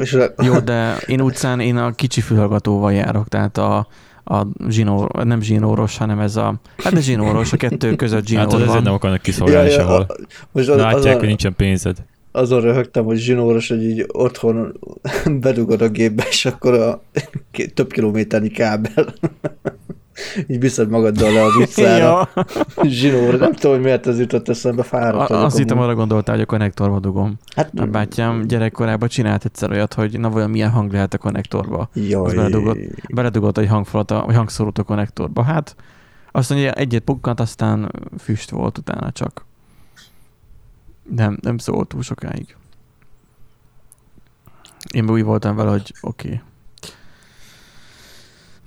És. 0.00 0.18
Jó, 0.42 0.58
de 0.70 0.96
én 1.06 1.20
utcán 1.20 1.60
én 1.60 1.76
a 1.76 1.92
kicsi 1.92 2.20
fülhallgatóval 2.20 2.92
járok, 2.92 3.28
tehát 3.28 3.58
a, 3.58 3.86
a 4.24 4.46
zsinó, 4.68 5.10
nem 5.24 5.40
zsinóros, 5.40 5.96
hanem 5.96 6.18
ez 6.18 6.36
a, 6.36 6.54
hát 6.84 6.92
a 6.92 7.00
zsinóros, 7.00 7.52
a 7.52 7.56
kettő 7.56 7.96
között 7.96 8.26
zsinór 8.26 8.44
hát 8.44 8.52
az 8.52 8.66
van. 8.66 8.82
nem 8.82 8.92
akarnak 8.92 9.22
kiszolgálni 9.22 9.68
ja, 9.68 9.74
ja, 9.74 9.80
sehol. 9.80 10.06
Most 10.52 10.68
az, 10.68 10.76
Látják, 10.76 10.94
az 10.94 11.04
a, 11.04 11.18
hogy 11.18 11.26
nincsen 11.26 11.54
pénzed. 11.56 11.96
Azon 12.32 12.60
röhögtem, 12.60 13.04
hogy 13.04 13.16
zsinóros, 13.16 13.68
hogy 13.68 13.82
így 13.82 14.04
otthon 14.08 14.80
bedugod 15.40 15.82
a 15.82 15.88
gépbe, 15.88 16.24
és 16.28 16.44
akkor 16.44 16.74
a 16.74 17.02
több 17.74 17.92
kilométernyi 17.92 18.48
kábel 18.48 19.14
így 20.46 20.60
viszed 20.60 20.90
magaddal 20.90 21.32
le 21.32 21.42
az 21.42 21.56
utcára. 21.56 22.28
Zsinóra. 22.82 23.36
Nem 23.36 23.52
tudom, 23.52 23.72
hogy 23.72 23.84
miért 23.84 24.06
ez 24.06 24.18
jutott 24.18 24.48
eszembe, 24.48 24.82
fáradt 24.82 25.30
a, 25.30 25.44
Azt 25.44 25.56
hittem, 25.56 25.78
arra 25.78 25.94
gondoltál, 25.94 26.34
hogy 26.34 26.44
a 26.44 26.46
konnektorba 26.46 27.00
dugom. 27.00 27.38
Hát, 27.56 27.70
a 27.76 27.86
bátyám 27.86 28.46
gyerekkorában 28.46 29.08
csinált 29.08 29.44
egyszer 29.44 29.70
olyat, 29.70 29.94
hogy 29.94 30.20
na 30.20 30.30
vajon 30.30 30.50
milyen 30.50 30.70
hang 30.70 30.92
lehet 30.92 31.14
a 31.14 31.18
konnektorba. 31.18 31.88
Jaj. 31.94 32.34
beledugott, 32.34 32.78
beledugott 33.14 33.58
egy 33.58 33.68
hangfalat, 33.68 34.10
a, 34.10 34.22
vagy 34.26 34.34
hangszórót 34.34 34.78
a 34.78 34.82
konnektorba. 34.82 35.42
Hát 35.42 35.76
azt 36.32 36.50
mondja, 36.50 36.72
egyet 36.72 37.02
pukkant, 37.02 37.40
aztán 37.40 37.90
füst 38.18 38.50
volt 38.50 38.78
utána 38.78 39.12
csak. 39.12 39.44
Nem, 41.10 41.38
nem 41.40 41.58
szólt 41.58 41.88
túl 41.88 42.02
sokáig. 42.02 42.56
Én 44.92 45.10
úgy 45.10 45.22
voltam 45.22 45.56
vele, 45.56 45.70
hogy 45.70 45.94
oké. 46.00 46.26
Okay. 46.26 46.40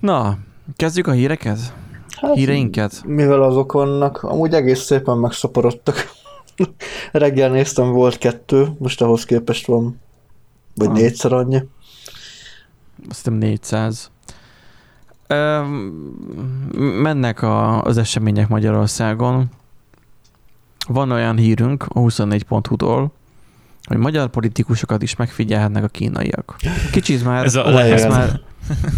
Na, 0.00 0.38
kezdjük 0.76 1.06
a 1.06 1.12
híreket? 1.12 1.58
Hát, 2.20 2.34
Híreinket? 2.34 3.02
Mivel 3.06 3.42
azok 3.42 3.72
vannak, 3.72 4.22
amúgy 4.22 4.52
egész 4.52 4.80
szépen 4.80 5.16
megszaporodtak. 5.16 6.10
Reggel 7.12 7.50
néztem, 7.50 7.90
volt 7.90 8.18
kettő, 8.18 8.68
most 8.78 9.02
ahhoz 9.02 9.24
képest 9.24 9.66
van, 9.66 10.00
vagy 10.74 10.88
ah. 10.88 10.94
négyszer 10.94 11.32
annyi. 11.32 11.62
Azt 13.08 13.16
hiszem 13.16 13.34
400. 13.34 14.10
Ö, 15.26 15.62
mennek 17.02 17.42
a, 17.42 17.82
az 17.82 17.96
események 17.96 18.48
Magyarországon. 18.48 19.50
Van 20.88 21.10
olyan 21.10 21.36
hírünk 21.36 21.84
a 21.88 22.00
24.hu-tól, 22.00 23.12
hogy 23.84 23.96
magyar 23.96 24.28
politikusokat 24.28 25.02
is 25.02 25.16
megfigyelhetnek 25.16 25.84
a 25.84 25.88
kínaiak. 25.88 26.56
Kicsit 26.92 27.24
már, 27.24 27.44
ez 27.44 27.54
a, 27.54 27.80
ezt, 27.80 28.08
már, 28.08 28.40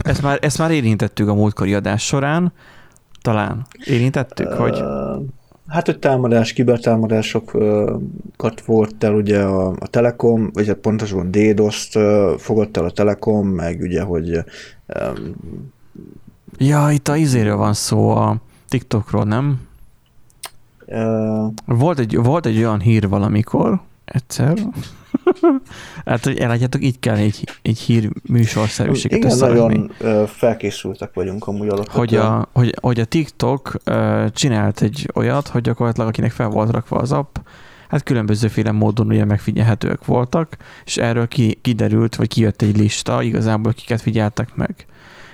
ezt, 0.03 0.23
már, 0.23 0.39
ezt 0.43 0.59
már 0.59 0.71
érintettük 0.71 1.29
a 1.29 1.35
múltkori 1.35 1.75
adás 1.75 2.07
során, 2.07 2.53
talán 3.23 3.67
érintettük, 3.85 4.49
hogy... 4.49 4.83
Hát, 5.69 5.87
hogy 5.87 5.99
támadás, 5.99 6.53
kibertámadásokat 6.53 8.61
volt 8.67 9.05
el 9.05 9.15
ugye 9.15 9.43
a, 9.43 9.69
a 9.69 9.87
Telekom, 9.87 10.51
vagy 10.53 10.67
hát 10.67 10.77
pontosan 10.77 11.31
DDoS-t 11.31 11.99
fogott 12.39 12.77
el 12.77 12.85
a 12.85 12.91
Telekom, 12.91 13.49
meg 13.49 13.81
ugye, 13.81 14.03
hogy... 14.03 14.37
Um, 14.37 14.45
ja, 16.57 16.91
itt 16.91 17.09
a 17.09 17.17
izéről 17.17 17.57
van 17.57 17.75
szó, 17.75 18.11
a 18.11 18.37
TikTokról, 18.69 19.25
nem? 19.25 19.61
Uh, 20.87 21.53
volt, 21.65 21.99
egy, 21.99 22.17
volt 22.17 22.47
egy 22.47 22.59
olyan 22.59 22.81
hír 22.81 23.09
valamikor, 23.09 23.81
egyszer, 24.05 24.59
hát, 26.05 26.25
hogy 26.25 26.39
elátjátok, 26.39 26.85
így 26.85 26.99
kell 26.99 27.17
egy, 27.17 27.49
egy 27.63 27.79
hír 27.79 28.11
műsorszerűséget 28.29 29.19
Igen, 29.19 29.39
nagyon 29.39 29.93
felkészültek 30.27 31.15
vagyunk 31.15 31.47
amúgy 31.47 31.69
alapvetően. 31.69 31.99
Hogy 31.99 32.15
a, 32.15 32.49
hogy, 32.53 32.75
hogy 32.81 33.01
a 33.01 33.05
TikTok 33.05 33.77
csinált 34.33 34.83
egy 34.83 35.09
olyat, 35.15 35.49
hogy 35.49 35.63
gyakorlatilag 35.63 36.09
akinek 36.09 36.31
fel 36.31 36.49
volt 36.49 36.71
rakva 36.71 36.97
az 36.97 37.13
app, 37.13 37.37
hát 37.89 38.03
különbözőféle 38.03 38.73
módon 38.73 39.07
ugye 39.07 39.25
megfigyelhetőek 39.25 40.05
voltak, 40.05 40.57
és 40.85 40.97
erről 40.97 41.29
ki, 41.29 41.59
kiderült, 41.63 42.17
vagy 42.17 42.29
kijött 42.29 42.63
egy 42.63 42.77
lista, 42.77 43.23
igazából 43.23 43.73
kiket 43.73 44.01
figyeltek 44.01 44.55
meg 44.55 44.87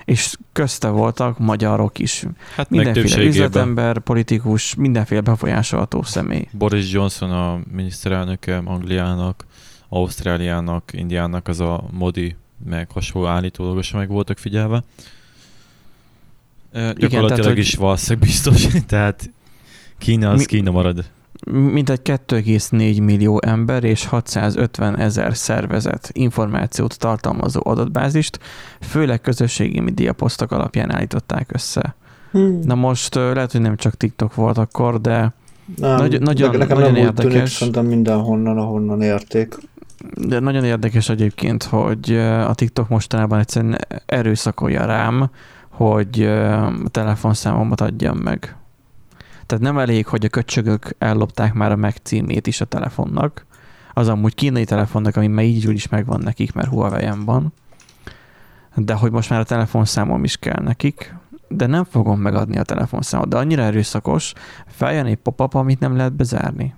és 0.06 0.36
közte 0.52 0.88
voltak 0.88 1.38
magyarok 1.38 1.98
is. 1.98 2.24
Hát 2.56 2.70
mindenféle 2.70 3.22
üzletember, 3.22 3.98
politikus, 3.98 4.74
mindenféle 4.74 5.20
befolyásolható 5.20 6.02
személy. 6.02 6.48
Boris 6.52 6.92
Johnson 6.92 7.30
a 7.30 7.60
miniszterelnöke 7.72 8.62
Angliának, 8.64 9.46
Ausztráliának, 9.88 10.90
Indiának 10.92 11.48
az 11.48 11.60
a 11.60 11.84
Modi, 11.90 12.36
meg 12.64 12.90
hasonló 12.90 13.28
állítólagosan 13.28 13.98
meg 13.98 14.08
voltak 14.08 14.38
figyelve. 14.38 14.82
Igen, 16.72 16.94
gyakorlatilag 16.98 17.42
tehát, 17.42 17.58
is 17.58 17.74
valószínűleg 17.74 18.28
biztos, 18.28 18.66
tehát 18.86 19.30
Kína 19.98 20.30
az 20.30 20.38
mi, 20.38 20.44
Kína 20.44 20.70
marad. 20.70 21.04
Mint 21.50 21.90
egy 21.90 22.00
2,4 22.04 23.02
millió 23.02 23.40
ember 23.42 23.84
és 23.84 24.06
650 24.06 24.98
ezer 24.98 25.36
szervezet 25.36 26.10
információt 26.12 26.98
tartalmazó 26.98 27.60
adatbázist, 27.64 28.38
főleg 28.80 29.20
közösségi 29.20 29.80
média 29.80 30.12
posztok 30.12 30.52
alapján 30.52 30.94
állították 30.94 31.50
össze. 31.52 31.94
Hmm. 32.30 32.60
Na 32.62 32.74
most 32.74 33.14
lehet, 33.14 33.52
hogy 33.52 33.60
nem 33.60 33.76
csak 33.76 33.94
TikTok 33.94 34.34
volt 34.34 34.58
akkor, 34.58 35.00
de 35.00 35.34
nem, 35.76 35.96
nagy, 35.96 36.20
nagyon, 36.20 36.56
nekem 36.56 36.76
nagyon 36.76 36.92
nem 36.92 37.02
érdekes. 37.02 37.32
Tűnik, 37.32 37.46
szerintem 37.46 37.86
mindenhonnan, 37.86 38.58
ahonnan 38.58 39.02
érték. 39.02 39.56
De 40.14 40.38
nagyon 40.38 40.64
érdekes 40.64 41.08
egyébként, 41.08 41.62
hogy 41.62 42.16
a 42.18 42.54
TikTok 42.54 42.88
mostanában 42.88 43.38
egyszerűen 43.38 43.78
erőszakolja 44.06 44.84
rám, 44.84 45.30
hogy 45.68 46.22
a 46.22 46.88
telefonszámomat 46.90 47.80
adjam 47.80 48.18
meg. 48.18 48.56
Tehát 49.46 49.64
nem 49.64 49.78
elég, 49.78 50.06
hogy 50.06 50.24
a 50.24 50.28
köcsögök 50.28 50.90
ellopták 50.98 51.54
már 51.54 51.72
a 51.72 51.76
meg 51.76 51.96
címét 52.02 52.46
is 52.46 52.60
a 52.60 52.64
telefonnak, 52.64 53.46
az 53.92 54.08
amúgy 54.08 54.34
kínai 54.34 54.64
telefonnak, 54.64 55.16
ami 55.16 55.26
már 55.26 55.44
így 55.44 55.68
is 55.68 55.88
megvan 55.88 56.20
nekik, 56.20 56.52
mert 56.52 56.68
huawei 56.68 57.10
van, 57.24 57.52
de 58.74 58.94
hogy 58.94 59.10
most 59.10 59.30
már 59.30 59.40
a 59.40 59.44
telefonszámom 59.44 60.24
is 60.24 60.36
kell 60.36 60.62
nekik, 60.62 61.14
de 61.48 61.66
nem 61.66 61.84
fogom 61.84 62.20
megadni 62.20 62.58
a 62.58 62.62
telefonszámot, 62.62 63.28
de 63.28 63.36
annyira 63.36 63.62
erőszakos, 63.62 64.32
feljön 64.66 65.06
egy 65.06 65.16
pop-up, 65.16 65.54
amit 65.54 65.80
nem 65.80 65.96
lehet 65.96 66.12
bezárni. 66.12 66.74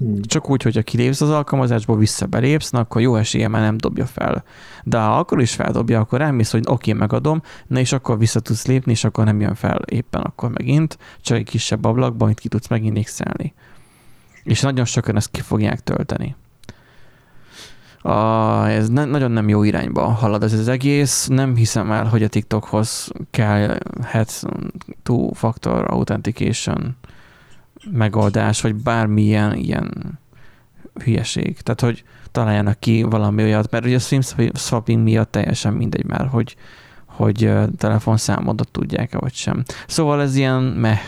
Hmm. 0.00 0.22
Csak 0.22 0.50
úgy, 0.50 0.62
hogyha 0.62 0.82
kilépsz 0.82 1.20
az 1.20 1.30
alkalmazásból, 1.30 1.98
visszabelépsz, 1.98 2.70
na 2.70 2.78
akkor 2.78 3.00
jó 3.00 3.16
esélye 3.16 3.48
már 3.48 3.62
nem 3.62 3.76
dobja 3.76 4.06
fel. 4.06 4.44
De 4.84 4.98
ha 4.98 5.18
akkor 5.18 5.40
is 5.40 5.54
feldobja, 5.54 6.00
akkor 6.00 6.20
elmész, 6.20 6.50
hogy 6.50 6.64
oké, 6.66 6.92
megadom, 6.92 7.42
na 7.66 7.78
és 7.78 7.92
akkor 7.92 8.18
vissza 8.18 8.40
tudsz 8.40 8.66
lépni, 8.66 8.92
és 8.92 9.04
akkor 9.04 9.24
nem 9.24 9.40
jön 9.40 9.54
fel 9.54 9.80
éppen 9.86 10.20
akkor 10.20 10.50
megint, 10.50 10.98
csak 11.20 11.36
egy 11.36 11.44
kisebb 11.44 11.84
ablakban, 11.84 12.26
amit 12.26 12.40
ki 12.40 12.48
tudsz 12.48 12.68
megint 12.68 12.94
nixelni. 12.94 13.54
És 14.44 14.60
nagyon 14.60 14.84
sokan 14.84 15.16
ezt 15.16 15.30
ki 15.30 15.40
fogják 15.40 15.80
tölteni. 15.80 16.36
A, 18.02 18.68
ez 18.68 18.88
ne, 18.88 19.04
nagyon 19.04 19.30
nem 19.30 19.48
jó 19.48 19.62
irányba 19.62 20.08
halad 20.08 20.42
ez 20.42 20.52
az 20.52 20.68
egész. 20.68 21.26
Nem 21.26 21.56
hiszem 21.56 21.92
el, 21.92 22.04
hogy 22.04 22.22
a 22.22 22.28
TikTokhoz 22.28 23.10
kellhet 23.30 24.44
two-factor 25.02 25.90
authentication 25.90 26.96
megoldás, 27.90 28.60
vagy 28.60 28.74
bármilyen 28.74 29.54
ilyen 29.54 30.18
hülyeség. 31.04 31.60
Tehát, 31.60 31.80
hogy 31.80 32.04
találjanak 32.32 32.78
ki 32.78 33.02
valami 33.02 33.42
olyat, 33.42 33.70
mert 33.70 33.84
ugye 33.84 33.96
a 33.96 33.98
SIM 33.98 34.20
swapping 34.54 35.02
miatt 35.02 35.30
teljesen 35.30 35.72
mindegy 35.72 36.04
már, 36.04 36.26
hogy, 36.26 36.56
hogy 37.06 37.50
telefonszámodat 37.76 38.70
tudják-e, 38.70 39.18
vagy 39.18 39.34
sem. 39.34 39.62
Szóval 39.86 40.22
ez 40.22 40.36
ilyen 40.36 40.62
meh 40.62 41.00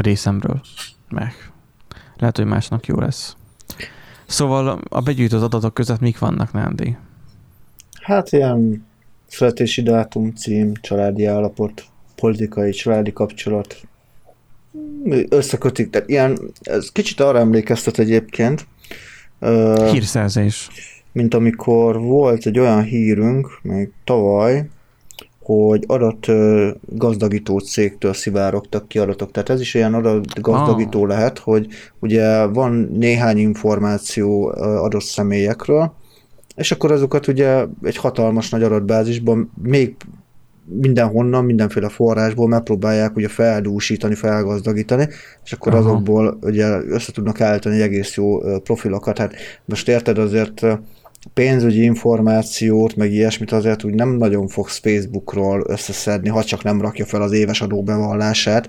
részemről. 0.00 0.60
Meh. 1.08 1.32
Lehet, 2.16 2.36
hogy 2.36 2.46
másnak 2.46 2.86
jó 2.86 2.98
lesz. 2.98 3.36
Szóval 4.26 4.80
a 4.88 5.00
begyűjtött 5.00 5.42
adatok 5.42 5.74
között 5.74 6.00
mik 6.00 6.18
vannak, 6.18 6.52
Nándi? 6.52 6.96
Hát 8.02 8.32
ilyen 8.32 8.86
születési 9.26 9.82
dátum, 9.82 10.34
cím, 10.34 10.74
családi 10.74 11.24
állapot, 11.24 11.84
politikai, 12.20 12.70
családi 12.70 13.12
kapcsolat 13.12 13.76
összekötik. 15.28 15.90
Tehát 15.90 16.08
ilyen, 16.08 16.38
ez 16.60 16.92
kicsit 16.92 17.20
arra 17.20 17.38
emlékeztet 17.38 17.98
egyébként. 17.98 18.66
Hírszerzés. 19.90 20.68
Mint 21.12 21.34
amikor 21.34 22.00
volt 22.00 22.46
egy 22.46 22.58
olyan 22.58 22.82
hírünk, 22.82 23.58
még 23.62 23.90
tavaly, 24.04 24.68
hogy 25.48 25.84
adat 25.86 26.26
gazdagító 26.80 27.58
cégtől 27.58 28.14
szivárogtak 28.14 28.88
ki 28.88 28.98
adatok. 28.98 29.30
Tehát 29.30 29.48
ez 29.48 29.60
is 29.60 29.74
olyan 29.74 29.94
adatgazdagító 29.94 31.02
ah. 31.02 31.08
lehet, 31.08 31.38
hogy 31.38 31.66
ugye 31.98 32.46
van 32.46 32.72
néhány 32.92 33.38
információ 33.38 34.46
adott 34.56 35.02
személyekről, 35.02 35.94
és 36.54 36.70
akkor 36.70 36.92
azokat 36.92 37.26
ugye 37.26 37.64
egy 37.82 37.96
hatalmas 37.96 38.48
nagy 38.48 38.62
adatbázisban 38.62 39.52
még 39.62 39.96
mindenhonnan, 40.68 41.44
mindenféle 41.44 41.88
forrásból 41.88 42.48
megpróbálják 42.48 43.16
ugye 43.16 43.28
feldúsítani, 43.28 44.14
felgazdagítani, 44.14 45.08
és 45.44 45.52
akkor 45.52 45.74
Aha. 45.74 45.82
azokból 45.82 46.38
ugye 46.42 46.66
össze 46.66 47.12
tudnak 47.12 47.40
állítani 47.40 47.74
egy 47.74 47.80
egész 47.80 48.14
jó 48.14 48.38
profilokat. 48.58 49.18
Hát 49.18 49.34
most 49.64 49.88
érted 49.88 50.18
azért 50.18 50.66
pénzügyi 51.34 51.82
információt, 51.82 52.96
meg 52.96 53.12
ilyesmit 53.12 53.52
azért 53.52 53.84
úgy 53.84 53.94
nem 53.94 54.08
nagyon 54.08 54.48
fogsz 54.48 54.78
Facebookról 54.78 55.64
összeszedni, 55.66 56.28
ha 56.28 56.44
csak 56.44 56.62
nem 56.62 56.80
rakja 56.80 57.04
fel 57.04 57.22
az 57.22 57.32
éves 57.32 57.60
adóbevallását. 57.60 58.68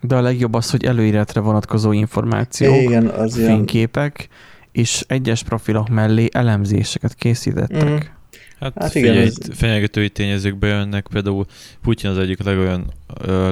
De 0.00 0.16
a 0.16 0.20
legjobb 0.20 0.54
az, 0.54 0.70
hogy 0.70 0.84
előírátra 0.84 1.40
vonatkozó 1.40 1.92
információk, 1.92 2.82
igen, 2.82 3.06
az 3.06 3.34
fényképek, 3.34 4.14
ilyen... 4.18 4.30
és 4.72 5.04
egyes 5.08 5.42
profilok 5.42 5.88
mellé 5.88 6.28
elemzéseket 6.32 7.14
készítettek. 7.14 7.90
Mm. 7.90 8.20
Hát, 8.62 8.72
hát 8.78 8.94
igen, 8.94 9.10
figyelj, 9.12 9.26
ez... 9.26 9.36
fenyegetői 9.50 10.10
tényezők 10.10 10.56
bejönnek, 10.56 11.06
például 11.10 11.46
Putyin 11.80 12.10
az 12.10 12.18
egyik 12.18 12.42
legolyan 12.42 12.92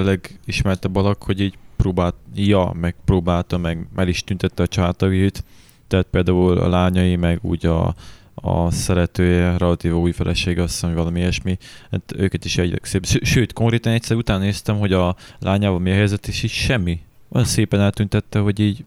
legismertebb 0.03 0.95
alak, 0.95 1.23
hogy 1.23 1.39
így 1.39 1.57
próbált, 1.75 2.15
ja, 2.35 2.73
meg 2.79 2.95
próbálta, 3.05 3.57
meg 3.57 3.87
el 3.95 4.07
is 4.07 4.23
tüntette 4.23 4.63
a 4.63 4.67
családtagjait, 4.67 5.43
tehát 5.87 6.07
például 6.11 6.57
a 6.57 6.69
lányai, 6.69 7.15
meg 7.15 7.39
úgy 7.41 7.65
a, 7.65 7.95
a 8.33 8.71
szeretője, 8.71 9.57
relatív 9.57 9.93
új 9.93 10.11
feleség, 10.11 10.59
azt 10.59 10.73
hiszem, 10.73 10.93
valami 10.93 11.19
ilyesmi, 11.19 11.57
hát 11.91 12.13
őket 12.17 12.45
is 12.45 12.57
egy 12.57 12.79
szép. 12.81 13.05
Sőt, 13.05 13.53
konkrétan 13.53 13.93
egyszer 13.93 14.17
utána 14.17 14.43
néztem, 14.43 14.77
hogy 14.79 14.93
a 14.93 15.15
lányával 15.39 15.79
mi 15.79 15.91
a 15.91 15.93
helyzet, 15.93 16.27
és 16.27 16.43
így 16.43 16.49
semmi. 16.49 16.99
Olyan 17.29 17.47
szépen 17.47 17.79
eltüntette, 17.79 18.39
hogy 18.39 18.59
így 18.59 18.83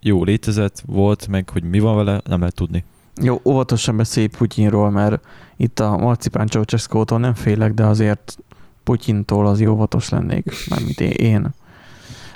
jó 0.00 0.24
létezett, 0.24 0.82
volt, 0.86 1.28
meg 1.28 1.48
hogy 1.48 1.62
mi 1.62 1.78
van 1.78 1.96
vele, 1.96 2.20
nem 2.26 2.38
lehet 2.38 2.54
tudni. 2.54 2.84
Jó, 3.22 3.40
óvatosan 3.44 3.96
beszélj 3.96 4.26
Putyinról, 4.26 4.90
mert 4.90 5.24
itt 5.56 5.80
a 5.80 5.96
Marcipán 5.96 6.46
Csaucseszkótól 6.46 7.18
nem 7.18 7.34
félek, 7.34 7.74
de 7.74 7.84
azért 7.84 8.38
Putyintól 8.84 9.46
az 9.46 9.60
óvatos 9.60 10.08
lennék, 10.08 10.50
mármint 10.68 11.00
én. 11.00 11.54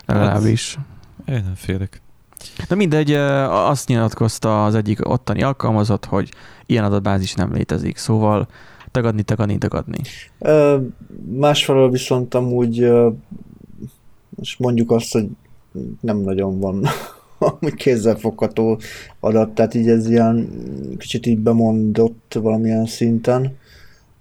Legalábbis. 0.06 0.78
Én 1.26 1.42
nem 1.44 1.54
félek. 1.54 2.02
De 2.68 2.74
mindegy, 2.74 3.12
azt 3.12 3.88
nyilatkozta 3.88 4.64
az 4.64 4.74
egyik 4.74 5.08
ottani 5.08 5.42
alkalmazott, 5.42 6.04
hogy 6.04 6.32
ilyen 6.66 6.84
adatbázis 6.84 7.34
nem 7.34 7.52
létezik, 7.52 7.96
szóval 7.96 8.48
tagadni, 8.90 9.22
tagadni, 9.22 9.58
tagadni. 9.58 9.98
Ö, 10.38 10.78
Másfelől 11.30 11.90
viszont 11.90 12.34
amúgy 12.34 12.90
most 14.28 14.58
mondjuk 14.58 14.90
azt, 14.90 15.12
hogy 15.12 15.28
nem 16.00 16.16
nagyon 16.16 16.58
van 16.58 16.84
amúgy 17.38 17.74
kézzelfogható 17.74 18.80
adat, 19.20 19.50
tehát 19.50 19.74
így 19.74 19.88
ez 19.88 20.10
ilyen 20.10 20.48
kicsit 20.98 21.26
így 21.26 21.38
bemondott 21.38 22.38
valamilyen 22.40 22.86
szinten. 22.86 23.56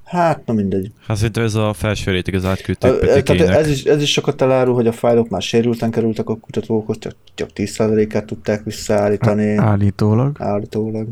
Hát, 0.03 0.45
na 0.45 0.53
mindegy. 0.53 0.91
Hát 1.07 1.17
szerintem 1.17 1.43
ez 1.43 1.55
a 1.55 1.73
felső 1.73 2.11
réteg 2.11 2.33
az 2.33 2.45
átküldték 2.45 3.23
Tehát 3.23 3.41
ez 3.41 3.69
is, 3.69 3.83
ez 3.83 4.01
is 4.01 4.11
sokat 4.11 4.41
elárul, 4.41 4.73
hogy 4.73 4.87
a 4.87 4.91
fájlok 4.91 5.29
már 5.29 5.41
sérülten 5.41 5.91
kerültek 5.91 6.29
a 6.29 6.35
kutatókhoz, 6.35 6.97
csak, 6.99 7.15
csak 7.35 7.49
10%-át 7.55 8.25
tudták 8.25 8.63
visszaállítani. 8.63 9.55
Állítólag. 9.55 10.35
Állítólag. 10.39 11.07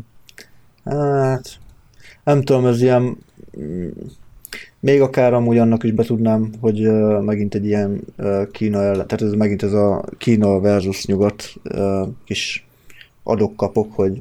Hát, 0.84 1.58
nem 2.24 2.42
tudom, 2.42 2.66
ez 2.66 2.82
ilyen, 2.82 3.16
mm, 3.58 3.88
még 4.86 5.00
akár 5.00 5.34
amúgy 5.34 5.58
annak 5.58 5.84
is 5.84 5.92
betudnám, 5.92 6.50
hogy 6.60 6.86
uh, 6.86 7.22
megint 7.22 7.54
egy 7.54 7.64
ilyen 7.64 8.00
uh, 8.16 8.50
Kína 8.50 8.82
ellen, 8.82 9.06
tehát 9.06 9.22
ez 9.22 9.32
megint 9.32 9.62
ez 9.62 9.72
a 9.72 10.04
Kína 10.18 10.60
versus 10.60 11.06
nyugat 11.06 11.54
uh, 11.64 12.08
kis 12.24 12.66
adok-kapok, 13.22 13.92
hogy 13.92 14.20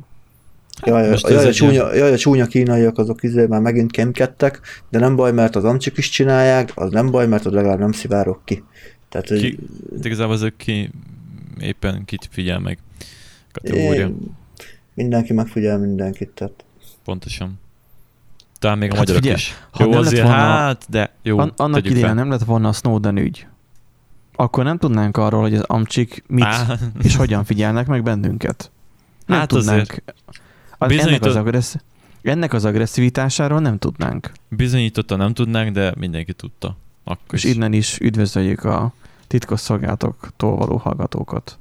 jaj, 0.85 1.01
Hát 1.01 1.09
most 1.09 1.23
most 1.23 1.35
jaj, 1.35 1.47
a 1.47 1.53
csúnya, 1.53 1.95
jaj, 1.95 2.11
a 2.11 2.17
csúnya 2.17 2.45
kínaiak 2.45 2.97
azok 2.97 3.23
izé 3.23 3.45
már 3.45 3.61
megint 3.61 3.91
kemkedtek, 3.91 4.61
de 4.89 4.99
nem 4.99 5.15
baj, 5.15 5.31
mert 5.31 5.55
az 5.55 5.63
amcsik 5.63 5.97
is 5.97 6.09
csinálják, 6.09 6.71
az 6.75 6.91
nem 6.91 7.11
baj, 7.11 7.27
mert 7.27 7.45
az 7.45 7.53
legalább 7.53 7.79
nem 7.79 7.91
szivárok 7.91 8.41
ki. 8.45 8.63
Tehát, 9.09 9.27
hogy 9.27 9.39
Ki, 9.39 9.59
de 9.89 10.07
igazából 10.07 10.35
ezek 10.35 10.53
ki 10.57 10.91
éppen 11.59 12.05
kit 12.05 12.27
figyel 12.31 12.59
meg 12.59 12.77
kategória. 13.51 14.05
én, 14.05 14.17
mindenki 14.93 15.33
megfigyel 15.33 15.77
mindenkit, 15.77 16.29
tehát 16.29 16.65
Pontosan. 17.03 17.59
Talán 18.65 18.79
még 18.79 18.91
a 18.91 18.95
Hát 18.95 18.99
magyarok 19.01 19.21
figyelj, 19.21 19.39
is. 19.41 19.55
ha 19.71 19.83
Jó, 19.83 19.89
nem 19.89 19.99
lett 19.99 20.07
azért 20.07 20.23
volna- 20.27 20.41
hát, 20.41 20.85
de 20.89 21.13
jó, 21.21 21.37
An- 21.39 21.59
annak 21.59 21.85
idején 21.85 22.05
fel. 22.05 22.13
nem 22.13 22.29
lett 22.29 22.43
volna 22.43 22.67
a 22.67 22.71
Snowden 22.71 23.17
ügy. 23.17 23.47
Akkor 24.35 24.63
nem 24.63 24.77
tudnánk 24.77 25.17
arról, 25.17 25.41
hogy 25.41 25.55
az 25.55 25.61
amcsik 25.61 26.23
mit 26.27 26.43
Á, 26.43 26.65
és 27.01 27.15
hogyan 27.15 27.43
figyelnek 27.43 27.87
meg 27.87 28.03
bennünket. 28.03 28.71
Nem 29.25 29.39
Hát 29.39 29.47
tudnánk. 29.47 30.03
Az, 30.77 30.91
ennek, 30.91 31.23
az 31.25 31.35
agressz... 31.35 31.75
ennek 32.23 32.53
az 32.53 32.65
agresszivitásáról 32.65 33.59
nem 33.59 33.77
tudnánk. 33.77 34.31
Bizonyította 34.49 35.15
nem 35.15 35.33
tudnánk, 35.33 35.71
de 35.71 35.93
mindenki 35.97 36.33
tudta. 36.33 36.77
Akkor 37.03 37.33
És 37.33 37.43
is. 37.43 37.53
innen 37.55 37.73
is 37.73 37.99
üdvözöljük 37.99 38.63
a 38.63 38.93
titkos 39.27 39.59
szolgálatoktól 39.59 40.55
való 40.55 40.77
hallgatókat. 40.77 41.57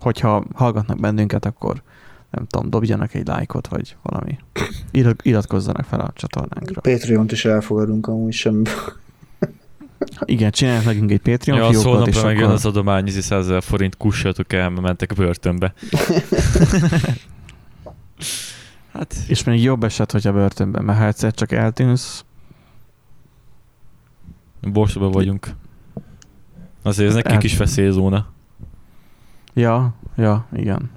Hogyha 0.00 0.44
hallgatnak 0.54 1.00
bennünket, 1.00 1.44
akkor 1.46 1.82
nem 2.30 2.46
tudom, 2.46 2.70
dobjanak 2.70 3.14
egy 3.14 3.26
lájkot, 3.26 3.68
vagy 3.68 3.96
valami. 4.02 4.38
Irat- 4.90 5.24
Iratkozzanak 5.24 5.84
fel 5.84 6.00
a 6.00 6.10
csatornánkra. 6.14 6.80
Patreon-t 6.80 7.32
is 7.32 7.44
elfogadunk 7.44 8.06
amúgy 8.06 8.32
sem. 8.32 8.62
Igen, 10.24 10.50
csinálják 10.50 10.84
nekünk 10.84 11.10
egy 11.10 11.20
Patreon 11.20 11.58
Ja, 11.58 11.64
fiókot, 11.64 11.82
szólnapra 11.82 12.10
és 12.10 12.22
megjön 12.22 12.42
akkor... 12.42 12.54
az 12.54 12.66
adomány, 12.66 13.10
100 13.10 13.44
ezer 13.44 13.62
forint, 13.62 13.96
kussatok 13.96 14.52
el, 14.52 14.70
mert 14.70 14.82
mentek 14.82 15.10
a 15.10 15.14
börtönbe. 15.14 15.74
hát, 18.92 19.14
És 19.28 19.44
még 19.44 19.62
jobb 19.62 19.84
eset, 19.84 20.12
hogyha 20.12 20.32
börtönben, 20.32 20.84
mert 20.84 20.98
ha 20.98 21.06
egyszer 21.06 21.34
csak 21.34 21.52
eltűnsz, 21.52 22.24
borsóban 24.60 25.10
vagyunk. 25.10 25.48
Azért 26.82 27.08
ez 27.08 27.14
nekik 27.14 27.32
Hát- 27.32 27.42
is 27.44 27.56
veszélyzóna. 27.56 28.26
Ja, 29.54 29.94
ja, 30.16 30.46
igen. 30.52 30.90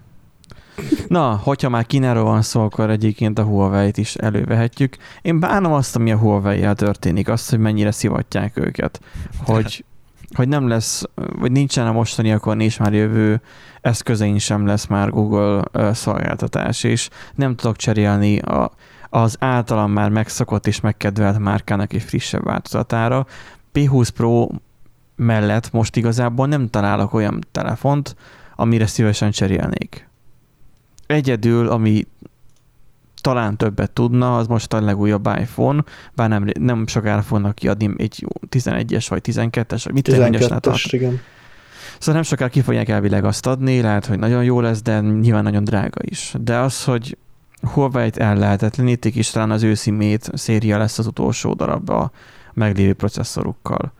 Na, 1.08 1.40
hogyha 1.44 1.70
már 1.70 1.86
Kínáról 1.86 2.24
van 2.24 2.42
szó, 2.42 2.62
akkor 2.62 2.90
egyébként 2.90 3.40
a 3.40 3.44
Huawei-t 3.44 3.98
is 3.98 4.16
elővehetjük. 4.16 4.98
Én 5.22 5.40
bánom 5.40 5.74
azt, 5.74 5.96
ami 5.96 6.12
a 6.12 6.18
Huawei-el 6.18 6.76
történik, 6.76 7.30
azt, 7.30 7.50
hogy 7.50 7.60
mennyire 7.60 7.92
szivatják 7.92 8.58
őket. 8.58 9.00
Hogy, 9.46 9.86
hogy 10.38 10.48
nem 10.48 10.68
lesz, 10.68 11.04
vagy 11.40 11.52
nincsen 11.52 11.88
a 11.88 11.92
mostaniakon 11.92 12.60
és 12.60 12.78
már 12.78 12.94
jövő 12.94 13.42
eszközein 13.82 14.38
sem 14.38 14.66
lesz 14.66 14.86
már 14.86 15.10
Google 15.10 15.64
szolgáltatás, 15.94 16.84
és 16.84 17.10
nem 17.36 17.56
tudok 17.56 17.76
cserélni 17.76 18.40
a, 18.40 18.72
az 19.10 19.36
általam 19.40 19.92
már 19.92 20.10
megszokott 20.10 20.68
és 20.68 20.80
megkedvelt 20.80 21.40
márkának 21.40 21.94
egy 21.94 22.04
frissebb 22.04 22.44
változatára. 22.44 23.26
P20 23.74 24.10
Pro 24.16 24.48
mellett 25.16 25.72
most 25.72 25.96
igazából 25.96 26.48
nem 26.48 26.70
találok 26.70 27.14
olyan 27.14 27.46
telefont, 27.52 28.16
amire 28.56 28.86
szívesen 28.86 29.32
cserélnék. 29.32 30.10
Egyedül, 31.12 31.68
ami 31.68 32.08
talán 33.22 33.58
többet 33.58 33.92
tudna, 33.92 34.38
az 34.38 34.48
most 34.48 34.74
a 34.74 34.82
legújabb 34.82 35.28
iPhone, 35.40 35.84
bár 36.14 36.30
nem, 36.30 36.50
nem 36.60 36.88
sokára 36.88 37.22
fognak 37.22 37.56
kiadni 37.56 37.94
egy 37.98 38.16
jó 38.22 38.30
11-es 38.50 39.06
vagy 39.10 39.22
12-es, 39.26 39.82
vagy 39.84 39.94
mit 39.94 40.04
tudom, 40.04 40.34
én, 40.34 40.40
hogy 40.40 40.48
12-es, 40.50 40.88
igen. 40.92 41.20
Szóval 41.98 42.14
nem 42.14 42.24
sokára 42.24 42.52
ki 42.52 42.62
fogják 42.62 42.90
elvileg 42.90 43.26
azt 43.26 43.46
adni, 43.46 43.82
lehet, 43.82 44.06
hogy 44.06 44.20
nagyon 44.20 44.44
jó 44.44 44.60
lesz, 44.60 44.82
de 44.82 45.00
nyilván 45.00 45.44
nagyon 45.44 45.64
drága 45.64 46.02
is. 46.04 46.34
De 46.40 46.58
az, 46.58 46.84
hogy 46.84 47.18
Huawei-t 47.62 48.18
ellehetetlenítik, 48.18 49.16
és 49.16 49.30
talán 49.30 49.52
az 49.52 49.64
őszi 49.64 49.92
Mate 49.92 50.38
széria 50.38 50.78
lesz 50.78 51.00
az 51.00 51.08
utolsó 51.08 51.54
darab 51.54 51.90
a 51.90 52.12
meglévő 52.54 52.94
processzorukkal. 52.94 53.94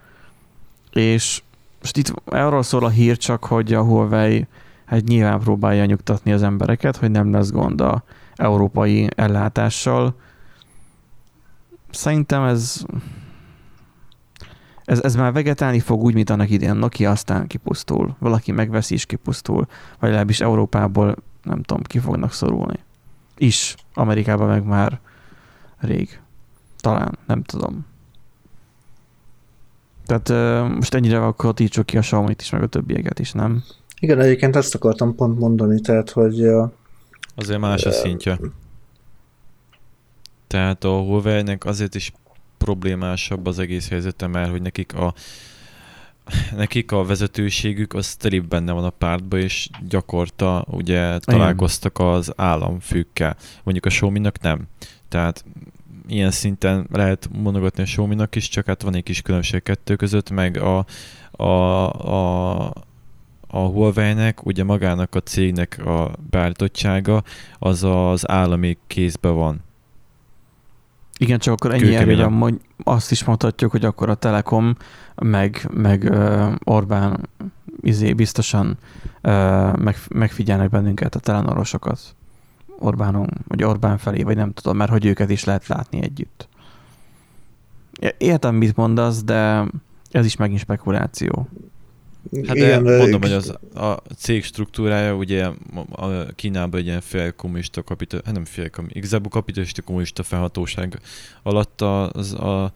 És 0.92 1.42
most 1.80 1.96
itt 1.96 2.14
arról 2.24 2.62
szól 2.62 2.84
a 2.84 2.88
hír 2.88 3.16
csak, 3.16 3.44
hogy 3.44 3.72
a 3.72 3.82
Huawei 3.82 4.46
hát 4.92 5.04
nyilván 5.04 5.40
próbálja 5.40 5.84
nyugtatni 5.84 6.32
az 6.32 6.42
embereket, 6.42 6.96
hogy 6.96 7.10
nem 7.10 7.32
lesz 7.32 7.50
gond 7.50 7.80
a 7.80 8.02
európai 8.34 9.08
ellátással. 9.14 10.14
Szerintem 11.90 12.42
ez 12.42 12.84
ez, 14.84 15.02
ez 15.02 15.16
már 15.16 15.32
vegetálni 15.32 15.80
fog 15.80 16.02
úgy, 16.02 16.14
mint 16.14 16.30
annak 16.30 16.50
idén 16.50 16.74
Nokia, 16.74 17.10
aztán 17.10 17.46
kipusztul. 17.46 18.16
Valaki 18.18 18.52
megveszi 18.52 18.94
és 18.94 19.06
kipusztul. 19.06 19.66
Vagy 19.90 20.08
legalábbis 20.08 20.40
Európából, 20.40 21.16
nem 21.42 21.62
tudom, 21.62 21.82
ki 21.82 21.98
fognak 21.98 22.32
szorulni. 22.32 22.78
Is. 23.36 23.74
Amerikában 23.94 24.48
meg 24.48 24.64
már 24.64 25.00
rég. 25.78 26.20
Talán, 26.80 27.18
nem 27.26 27.42
tudom. 27.42 27.86
Tehát 30.06 30.28
most 30.74 30.94
ennyire 30.94 31.24
akkor 31.24 31.54
títsuk 31.54 31.86
ki 31.86 31.96
a 31.96 32.00
xiaomi 32.00 32.34
is, 32.38 32.50
meg 32.50 32.62
a 32.62 32.66
többieket 32.66 33.18
is, 33.18 33.32
nem? 33.32 33.62
Igen, 34.02 34.20
egyébként 34.20 34.56
ezt 34.56 34.74
akartam 34.74 35.14
pont 35.14 35.38
mondani, 35.38 35.80
tehát, 35.80 36.10
hogy 36.10 36.46
Azért 37.34 37.60
más 37.60 37.84
a 37.84 37.90
szintje. 37.90 38.38
Tehát 40.46 40.84
a 40.84 41.00
Huawei-nek 41.00 41.64
azért 41.64 41.94
is 41.94 42.12
problémásabb 42.58 43.46
az 43.46 43.58
egész 43.58 43.88
helyzete, 43.88 44.26
mert 44.26 44.50
hogy 44.50 44.62
nekik 44.62 44.94
a 44.94 45.14
nekik 46.56 46.92
a 46.92 47.04
vezetőségük 47.04 47.94
az 47.94 48.14
telibb 48.14 48.48
benne 48.48 48.72
van 48.72 48.84
a 48.84 48.90
pártba, 48.90 49.38
és 49.38 49.68
gyakorta 49.88 50.64
ugye 50.70 51.18
találkoztak 51.18 51.98
az 51.98 52.32
államfőkkel. 52.36 53.36
Mondjuk 53.62 53.86
a 53.86 53.88
Xiaomi-nak 53.88 54.40
nem. 54.40 54.68
Tehát 55.08 55.44
ilyen 56.06 56.30
szinten 56.30 56.86
lehet 56.90 57.28
mondogatni 57.32 57.82
a 57.82 57.86
xiaomi 57.86 58.16
is, 58.30 58.48
csak 58.48 58.66
hát 58.66 58.82
van 58.82 58.94
egy 58.94 59.02
kis 59.02 59.22
különbség 59.22 59.62
kettő 59.62 59.96
között, 59.96 60.30
meg 60.30 60.56
a, 60.56 60.86
a, 61.30 61.44
a, 62.14 62.72
a 63.54 63.58
Huawei-nek, 63.58 64.46
ugye 64.46 64.64
magának 64.64 65.14
a 65.14 65.20
cégnek 65.20 65.86
a 65.86 66.10
beállítottsága, 66.30 67.22
az 67.58 67.84
az 67.84 68.30
állami 68.30 68.78
kézben 68.86 69.34
van. 69.34 69.60
Igen, 71.18 71.38
csak 71.38 71.54
akkor 71.54 71.74
ennyi 71.74 71.94
elég, 71.94 72.20
amúgy 72.20 72.60
azt 72.84 73.10
is 73.10 73.24
mondhatjuk, 73.24 73.70
hogy 73.70 73.84
akkor 73.84 74.08
a 74.08 74.14
Telekom 74.14 74.76
meg, 75.14 75.68
meg 75.72 76.02
uh, 76.02 76.52
Orbán 76.64 77.28
izé 77.80 78.12
biztosan 78.12 78.78
uh, 79.22 79.76
meg, 79.76 79.96
megfigyelnek 80.08 80.70
bennünket, 80.70 81.14
a 81.14 81.18
telenorosokat. 81.18 82.00
Orbánon, 82.78 83.28
vagy 83.48 83.62
Orbán 83.64 83.98
felé, 83.98 84.22
vagy 84.22 84.36
nem 84.36 84.52
tudom, 84.52 84.76
mert 84.76 84.90
hogy 84.90 85.06
őket 85.06 85.30
is 85.30 85.44
lehet 85.44 85.66
látni 85.66 86.02
együtt. 86.02 86.48
Értem, 88.18 88.54
mit 88.54 88.76
mondasz, 88.76 89.24
de 89.24 89.66
ez 90.10 90.24
is 90.24 90.36
megint 90.36 90.60
spekuláció. 90.60 91.48
Hát 92.46 92.56
de 92.56 92.80
mondom, 92.80 93.20
hogy 93.20 93.32
az, 93.32 93.54
a 93.74 93.92
cég 94.16 94.44
struktúrája 94.44 95.14
ugye 95.14 95.44
a 95.90 96.26
Kínában 96.34 96.80
egy 96.80 96.86
ilyen 96.86 97.00
félkommunista 97.00 97.82
kapita, 97.82 98.20
hát 98.24 98.34
nem 98.34 98.44
fél, 98.44 98.70
igazából 98.88 99.30
kapitalista 99.30 99.82
kommunista 99.82 100.22
felhatóság 100.22 101.00
alatt 101.42 101.80
az 101.80 102.32
a, 102.32 102.62
a 102.64 102.72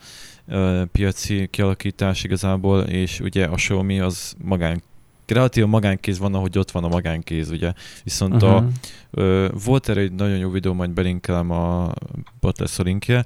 piaci 0.92 1.49
kialakítás 1.51 2.25
igazából, 2.25 2.81
és 2.81 3.21
ugye 3.21 3.45
a 3.45 3.55
Xiaomi 3.55 4.01
az 4.01 4.35
magán 4.45 4.83
kreatív 5.27 5.65
a 5.65 5.67
magánkéz 5.67 6.19
van, 6.19 6.35
ahogy 6.35 6.59
ott 6.59 6.71
van 6.71 6.85
a 6.85 6.89
magánkéz, 6.89 7.51
ugye. 7.51 7.73
Viszont 8.05 8.35
uh-huh. 8.35 8.55
a, 8.55 8.67
ö, 9.11 9.49
volt 9.65 9.89
erre 9.89 10.01
egy 10.01 10.12
nagyon 10.12 10.37
jó 10.37 10.51
videó, 10.51 10.73
majd 10.73 10.91
belinkelem 10.91 11.51
a 11.51 11.93
podcast 12.41 12.83
linkje, 12.83 13.25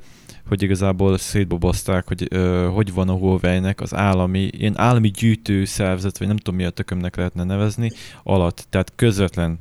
hogy 0.49 0.63
igazából 0.63 1.19
szétbobozták, 1.19 2.09
hogy 2.09 2.27
ö, 2.31 2.69
hogy 2.73 2.93
van 2.93 3.09
a 3.09 3.13
Huawei-nek 3.13 3.81
az 3.81 3.95
állami, 3.95 4.41
ilyen 4.41 4.79
állami 4.79 5.09
gyűjtő 5.11 5.65
szervezet, 5.65 6.19
vagy 6.19 6.27
nem 6.27 6.37
tudom 6.37 6.61
mi 6.61 6.65
a 6.65 6.71
tökömnek 6.71 7.17
lehetne 7.17 7.45
nevezni, 7.45 7.91
alatt, 8.23 8.67
tehát 8.71 8.93
közvetlen 8.97 9.59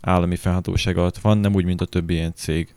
állami 0.00 0.36
felhatóság 0.36 0.96
alatt 0.96 1.18
van, 1.18 1.38
nem 1.38 1.54
úgy, 1.54 1.64
mint 1.64 1.80
a 1.80 1.84
többi 1.84 2.14
ilyen 2.14 2.32
cég. 2.34 2.74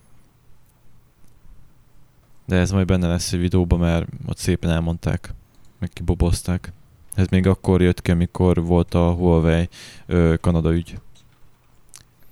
De 2.46 2.56
ez 2.56 2.72
majd 2.72 2.88
benne 2.88 3.08
lesz 3.08 3.34
egy 3.34 3.40
videóban, 3.40 3.80
mert 3.80 4.08
ott 4.28 4.38
szépen 4.38 4.70
elmondták, 4.70 5.34
meg 5.80 5.90
kibobozták. 5.94 6.72
Ez 7.14 7.28
még 7.28 7.48
akkor 7.48 7.82
jött 7.82 8.02
ki, 8.02 8.12
amikor 8.12 8.64
volt 8.64 8.94
a 8.94 9.12
Huawei 9.12 9.70
ö, 10.06 10.34
Kanada 10.42 10.74
ügy. 10.74 11.00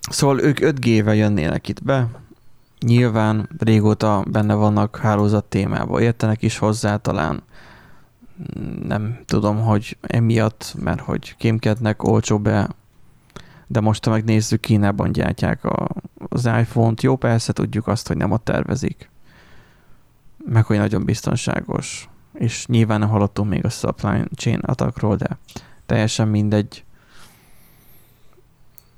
Szóval 0.10 0.40
ők 0.40 0.58
5G-vel 0.62 1.16
jönnének 1.16 1.68
itt 1.68 1.84
be, 1.84 2.08
nyilván 2.86 3.50
régóta 3.60 4.24
benne 4.32 4.54
vannak 4.54 4.98
hálózat 4.98 5.46
témába, 5.46 6.02
értenek 6.02 6.42
is 6.42 6.58
hozzá 6.58 6.98
talán. 6.98 7.44
Nem 8.84 9.20
tudom, 9.26 9.58
hogy 9.58 9.98
emiatt, 10.02 10.76
mert 10.80 11.00
hogy 11.00 11.36
kémkednek 11.38 12.04
olcsó 12.04 12.40
be, 12.40 12.70
de 13.68 13.80
most, 13.80 14.06
ha 14.06 14.12
megnézzük, 14.12 14.60
Kínában 14.60 15.12
gyártják 15.12 15.64
a, 15.64 15.88
az 16.30 16.46
iPhone-t. 16.46 17.02
Jó, 17.02 17.16
persze 17.16 17.54
tudjuk 17.54 17.88
azt, 17.88 18.08
hogy 18.08 18.18
nem 18.18 18.32
ott 18.32 18.44
tervezik. 18.44 19.10
Meg, 20.46 20.66
hogy 20.66 20.78
nagyon 20.78 21.06
biztonságos. 21.06 22.10
És 22.42 22.66
nyilván 22.66 23.00
nem 23.00 23.10
hallottunk 23.10 23.50
még 23.50 23.66
a 23.66 23.70
supply 23.70 24.24
chain 24.36 24.60
atakról, 24.60 25.16
de 25.16 25.38
teljesen 25.86 26.28
mindegy. 26.28 26.84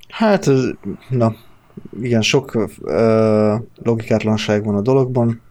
Hát, 0.10 0.50
na, 1.10 1.36
igen, 2.02 2.22
sok 2.22 2.70
uh, 2.82 3.62
logikátlanság 3.84 4.66
van 4.66 4.76
a 4.76 4.82
dologban, 4.82 5.42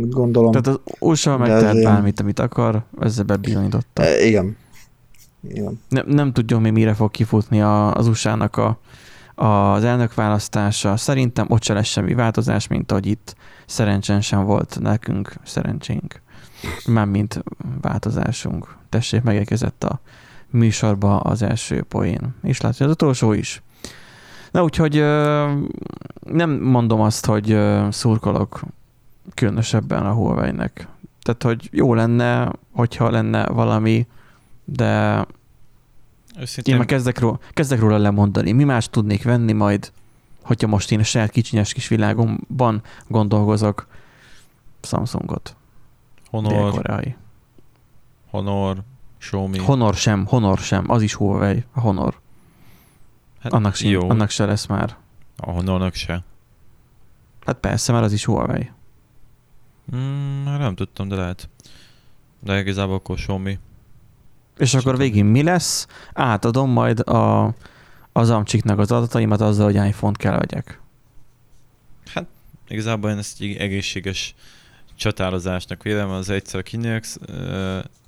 gondolom. 0.00 0.50
Tehát 0.50 0.66
az 0.66 0.80
USA 0.98 1.38
megtehet 1.38 1.74
ilyen... 1.74 1.92
bármit, 1.92 2.20
amit 2.20 2.38
akar, 2.38 2.82
ezzel 3.00 3.24
bebizonyította. 3.24 4.02
E, 4.02 4.24
igen. 4.24 4.56
igen. 5.48 5.80
Nem, 5.88 6.04
nem 6.06 6.32
tudjuk 6.32 6.60
mi 6.60 6.70
mire 6.70 6.94
fog 6.94 7.10
kifutni 7.10 7.60
a, 7.60 7.94
az 7.94 8.06
USA-nak 8.06 8.56
a, 8.56 8.78
az 9.34 9.84
elnökválasztása. 9.84 10.96
Szerintem 10.96 11.46
ott 11.48 11.62
se 11.62 11.72
lesz 11.72 11.86
semmi 11.86 12.14
változás, 12.14 12.66
mint 12.66 12.90
ahogy 12.90 13.06
itt 13.06 13.36
szerencsen 13.66 14.20
sem 14.20 14.44
volt 14.44 14.78
nekünk 14.80 15.32
szerencsénk. 15.44 16.20
Mint 16.86 17.42
változásunk. 17.80 18.76
Tessék, 18.88 19.22
megérkezett 19.22 19.84
a 19.84 20.00
műsorba 20.50 21.20
az 21.20 21.42
első 21.42 21.82
poén. 21.82 22.34
És 22.42 22.60
látja, 22.60 22.86
az 22.86 22.92
utolsó 22.92 23.32
is. 23.32 23.62
Na 24.50 24.62
úgyhogy 24.62 24.94
nem 26.24 26.50
mondom 26.50 27.00
azt, 27.00 27.26
hogy 27.26 27.58
szurkolok 27.90 28.60
különösebben 29.34 30.06
a 30.06 30.12
Huawei-nek. 30.12 30.88
Tehát, 31.22 31.42
hogy 31.42 31.68
jó 31.72 31.94
lenne, 31.94 32.52
hogyha 32.72 33.10
lenne 33.10 33.46
valami, 33.46 34.06
de 34.64 35.24
Őszintén... 36.40 36.72
én 36.72 36.78
már 36.78 36.88
kezdek 36.88 37.18
róla, 37.18 37.38
kezdek 37.50 37.80
róla 37.80 37.98
lemondani. 37.98 38.52
Mi 38.52 38.64
más 38.64 38.88
tudnék 38.88 39.22
venni 39.22 39.52
majd, 39.52 39.92
hogyha 40.42 40.68
most 40.68 40.92
én 40.92 41.00
a 41.00 41.04
saját 41.04 41.30
kicsinyes 41.30 41.72
kis 41.72 41.88
világomban 41.88 42.82
gondolkozok 43.06 43.86
Samsungot. 44.82 45.56
Honor. 46.30 46.70
Koreai. 46.70 47.16
Honor, 48.30 48.82
Xiaomi. 49.18 49.58
Honor 49.58 49.94
sem, 49.94 50.26
Honor 50.26 50.58
sem, 50.58 50.90
az 50.90 51.02
is 51.02 51.14
Huawei, 51.14 51.64
a 51.72 51.80
Honor. 51.80 52.20
Hát 53.40 53.52
annak, 53.52 53.74
sem, 53.74 53.90
jó. 53.90 54.10
annak 54.10 54.30
se 54.30 54.44
lesz 54.44 54.66
már. 54.66 54.96
A 55.36 55.50
Honornak 55.50 55.94
se. 55.94 56.22
Hát 57.46 57.56
persze, 57.56 57.92
mert 57.92 58.04
az 58.04 58.12
is 58.12 58.24
Huawei. 58.24 58.70
Mm, 59.96 60.44
nem 60.44 60.74
tudtam, 60.74 61.08
de 61.08 61.14
lehet. 61.16 61.48
De 62.40 62.58
igazából 62.58 62.94
akkor 62.94 63.16
Xiaomi. 63.16 63.58
És 64.56 64.74
akkor 64.74 64.96
végén 64.96 65.24
mi 65.24 65.42
lesz? 65.42 65.86
Átadom 66.12 66.70
majd 66.70 67.08
a, 67.08 67.54
az 68.12 68.30
amcsiknak 68.30 68.78
az 68.78 68.92
adataimat 68.92 69.40
azzal, 69.40 69.64
hogy 69.64 69.86
iPhone-t 69.86 70.16
kell 70.16 70.38
vegyek. 70.38 70.80
Hát 72.14 72.26
igazából 72.68 73.10
én 73.10 73.18
ezt 73.18 73.40
egy 73.40 73.56
egészséges 73.56 74.34
csatározásnak 74.98 75.82
vélem, 75.82 76.10
az 76.10 76.30
egyszer 76.30 76.60
a 76.60 76.62
kinők 76.62 77.04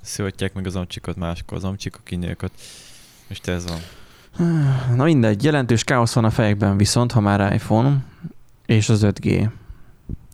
szívhatják 0.03 0.55
meg 0.55 0.67
az 0.67 0.77
amcsikot, 0.77 1.17
máskor 1.17 1.57
az 1.57 1.65
amcsik 1.65 1.97
a. 1.97 2.47
És 3.29 3.39
ez 3.45 3.65
van. 3.69 3.79
Na 4.95 5.05
mindegy, 5.05 5.45
jelentős 5.45 5.85
káosz 5.85 6.13
van 6.13 6.25
a 6.25 6.31
fejekben 6.31 6.77
viszont, 6.77 7.13
ha 7.13 7.21
már 7.21 7.53
iPhone 7.53 7.97
és 8.67 8.89
az 8.89 9.01
5G. 9.05 9.49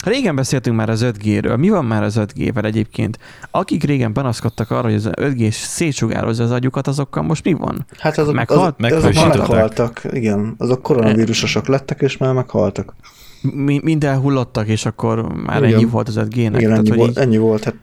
Régen 0.05 0.35
beszéltünk 0.35 0.77
már 0.77 0.89
az 0.89 1.01
5G-ről. 1.05 1.59
Mi 1.59 1.69
van 1.69 1.85
már 1.85 2.03
az 2.03 2.15
5G-vel 2.19 2.65
egyébként? 2.65 3.19
Akik 3.51 3.85
régen 3.85 4.13
panaszkodtak 4.13 4.71
arra, 4.71 4.83
hogy 4.83 4.95
az 4.95 5.11
5G 5.13 5.51
szétsugározza 5.51 6.45
az 6.45 6.51
agyukat, 6.51 6.87
azokkal 6.87 7.23
most 7.23 7.45
mi 7.45 7.53
van? 7.53 7.87
Hát 7.99 8.19
azok, 8.19 8.35
Meghalt? 8.35 8.83
Az, 8.83 8.93
azok 8.93 9.15
már 9.15 9.39
meghaltak. 9.39 10.03
Igen, 10.11 10.55
azok 10.59 10.83
koronavírusosok 10.83 11.67
lettek, 11.67 12.01
és 12.01 12.17
már 12.17 12.35
meghaltak 12.35 12.95
mi, 13.41 13.81
minden 13.83 14.19
hullottak, 14.19 14.69
és 14.69 14.87
akkor 14.87 15.33
már 15.33 15.63
Igen. 15.63 15.75
ennyi 15.75 15.85
volt 15.85 16.09
az 16.09 16.17
5G-nek. 16.19 16.35
Igen, 16.35 16.53
Tehát, 16.59 16.79
ennyi, 16.79 16.97
volt, 16.97 17.19
ennyi 17.19 17.37
volt. 17.37 17.65
Hát... 17.65 17.75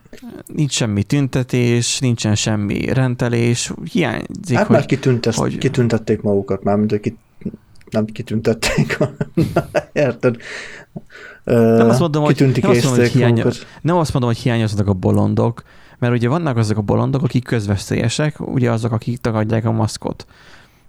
Nincs 0.45 0.71
semmi 0.71 1.03
tüntetés, 1.03 1.99
nincsen 1.99 2.35
semmi 2.35 2.93
rendelés, 2.93 3.73
hiányzik, 3.91 4.55
Hát 4.57 4.67
hogy, 4.67 4.75
már 4.75 4.85
kitüntesz, 4.85 5.35
hogy... 5.35 5.57
kitüntették 5.57 6.21
magukat, 6.21 6.63
már 6.63 6.75
mint 6.75 6.89
hogy 6.89 6.99
kit, 6.99 7.17
nem 7.89 8.05
kitüntették, 8.05 8.97
érted? 9.93 10.35
Nem 11.43 11.89
azt 11.89 11.99
mondom, 11.99 12.23
hogy, 12.23 12.39
nem 12.61 12.69
azt 12.69 12.83
mondom, 12.83 13.01
hogy, 13.01 13.11
hiány, 13.11 13.43
nem 13.81 13.97
azt 13.97 14.13
mondom, 14.13 14.31
hogy 14.31 14.39
hiányoznak 14.39 14.87
a 14.87 14.93
bolondok, 14.93 15.63
mert 15.99 16.13
ugye 16.13 16.27
vannak 16.27 16.57
azok 16.57 16.77
a 16.77 16.81
bolondok, 16.81 17.23
akik 17.23 17.43
közveszélyesek, 17.43 18.39
ugye 18.39 18.71
azok, 18.71 18.91
akik 18.91 19.17
tagadják 19.17 19.65
a 19.65 19.71
maszkot 19.71 20.25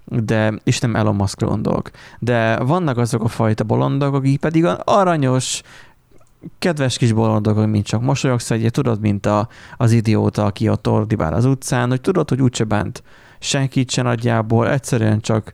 de, 0.05 0.55
és 0.65 0.79
nem 0.79 0.97
Elon 0.97 1.15
Musk 1.15 1.45
gondolok, 1.45 1.91
de 2.19 2.57
vannak 2.59 2.99
azok 2.99 3.23
a 3.23 3.29
fajta 3.29 3.65
bolondok, 3.65 4.15
akik 4.15 4.41
pedig 4.41 4.67
aranyos, 4.85 5.63
kedves 6.59 6.97
kis 6.97 7.13
bolondok, 7.13 7.67
mint 7.67 7.87
csak 7.87 8.03
mosolyogsz 8.03 8.51
egyet, 8.51 8.73
tudod, 8.73 9.01
mint 9.01 9.27
a, 9.27 9.49
az 9.77 9.93
idióta, 9.93 10.45
aki 10.45 10.69
ott 10.69 10.89
ordibál 10.89 11.33
az 11.33 11.45
utcán, 11.45 11.89
hogy 11.89 12.01
tudod, 12.01 12.29
hogy 12.29 12.43
úgyse 12.43 12.65
bánt 12.65 13.03
senkit 13.39 13.91
se 13.91 14.03
nagyjából, 14.03 14.71
egyszerűen 14.71 15.21
csak 15.21 15.53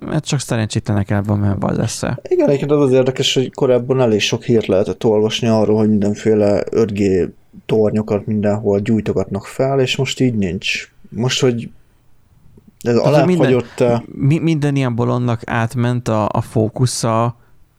mert 0.00 0.26
csak 0.26 0.40
szerencsétlenek 0.40 1.10
el 1.10 1.22
van 1.22 1.38
menve 1.38 1.66
az 1.66 1.78
esze. 1.78 2.20
Igen, 2.28 2.46
egyébként 2.46 2.70
az 2.70 2.82
az 2.82 2.92
érdekes, 2.92 3.34
hogy 3.34 3.54
korábban 3.54 4.00
elég 4.00 4.20
sok 4.20 4.42
hírt 4.42 4.66
lehetett 4.66 5.04
olvasni 5.04 5.48
arról, 5.48 5.76
hogy 5.76 5.88
mindenféle 5.88 6.64
5G 6.70 7.28
tornyokat 7.66 8.26
mindenhol 8.26 8.78
gyújtogatnak 8.80 9.46
fel, 9.46 9.80
és 9.80 9.96
most 9.96 10.20
így 10.20 10.34
nincs. 10.34 10.88
Most, 11.08 11.40
hogy 11.40 11.70
ez 12.84 12.96
alá 12.96 13.24
minden, 13.24 13.64
mi, 14.04 14.38
minden 14.38 14.76
ilyen 14.76 14.94
bolondnak 14.94 15.40
átment 15.44 16.08
a, 16.08 16.28
a 16.32 16.40
fókusza 16.40 17.36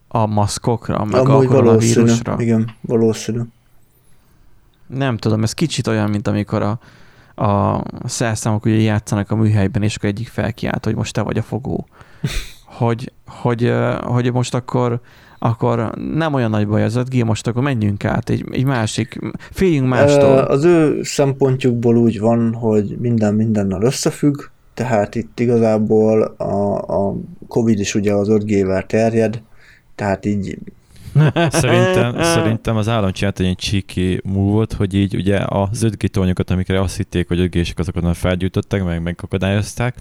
a 0.07 0.25
maszkokra, 0.25 1.05
meg 1.05 1.27
Amúgy 1.27 1.45
a 1.45 1.47
koronavírusra. 1.47 2.31
Valószínű, 2.31 2.43
igen, 2.43 2.75
valószínű. 2.81 3.39
Nem 4.87 5.17
tudom, 5.17 5.43
ez 5.43 5.53
kicsit 5.53 5.87
olyan, 5.87 6.09
mint 6.09 6.27
amikor 6.27 6.61
a, 6.61 6.79
a 7.43 7.83
szerszámok 8.03 8.65
ugye 8.65 8.75
játszanak 8.75 9.31
a 9.31 9.35
műhelyben, 9.35 9.83
és 9.83 9.95
akkor 9.95 10.09
egyik 10.09 10.27
felkiált, 10.27 10.85
hogy 10.85 10.95
most 10.95 11.13
te 11.13 11.21
vagy 11.21 11.37
a 11.37 11.41
fogó. 11.41 11.87
hogy, 12.79 13.11
hogy, 13.25 13.73
hogy 14.03 14.33
most 14.33 14.53
akkor 14.53 15.01
akkor 15.39 15.91
nem 16.15 16.33
olyan 16.33 16.49
nagy 16.49 16.67
baj 16.67 16.83
az 16.83 16.99
5G, 16.99 17.25
most 17.25 17.47
akkor 17.47 17.63
menjünk 17.63 18.05
át 18.05 18.29
egy, 18.29 18.45
egy 18.51 18.65
másik, 18.65 19.19
féljünk 19.51 19.87
mástól. 19.87 20.37
Az 20.37 20.63
ő 20.63 21.03
szempontjukból 21.03 21.97
úgy 21.97 22.19
van, 22.19 22.53
hogy 22.53 22.97
minden 22.99 23.33
mindennel 23.33 23.81
összefügg, 23.81 24.41
tehát 24.75 25.15
itt 25.15 25.39
igazából 25.39 26.21
a, 26.23 26.77
a 26.77 27.15
Covid 27.47 27.79
is 27.79 27.95
ugye 27.95 28.13
az 28.13 28.27
5G-vel 28.31 28.85
terjed, 28.85 29.41
tehát 29.95 30.25
így 30.25 30.57
szerintem, 31.49 32.21
szerintem 32.21 32.75
az 32.75 32.87
állam 32.87 33.11
csinált 33.11 33.39
egy 33.39 33.55
csíki 33.55 34.21
múlvot, 34.23 34.73
hogy 34.73 34.93
így 34.93 35.15
ugye 35.15 35.39
az 35.45 35.85
5G 35.85 36.07
tornyokat, 36.07 36.49
amikre 36.49 36.81
azt 36.81 36.95
hitték, 36.95 37.27
hogy 37.27 37.39
5 37.39 37.49
g 37.49 37.73
azokat 37.75 38.03
nem 38.03 38.13
felgyújtották, 38.13 38.83
meg 38.83 39.01
megakadályozták, 39.01 39.95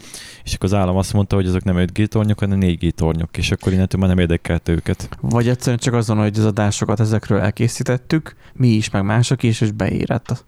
és 0.44 0.54
akkor 0.54 0.68
az 0.68 0.74
állam 0.74 0.96
azt 0.96 1.12
mondta, 1.12 1.36
hogy 1.36 1.46
azok 1.46 1.64
nem 1.64 1.76
5G 1.78 2.06
tornyok, 2.06 2.38
hanem 2.38 2.58
4G 2.62 2.90
tornyok, 2.90 3.36
és 3.36 3.50
akkor 3.50 3.72
innentől 3.72 4.00
már 4.00 4.08
nem 4.08 4.18
érdekelte 4.18 4.72
őket. 4.72 5.08
Vagy 5.20 5.48
egyszerűen 5.48 5.78
csak 5.78 5.94
azon, 5.94 6.16
hogy 6.16 6.38
az 6.38 6.44
adásokat 6.44 7.00
ezekről 7.00 7.38
elkészítettük, 7.38 8.36
mi 8.52 8.68
is, 8.68 8.90
meg 8.90 9.04
mások 9.04 9.42
is, 9.42 9.60
és 9.60 9.70
beérett 9.70 10.44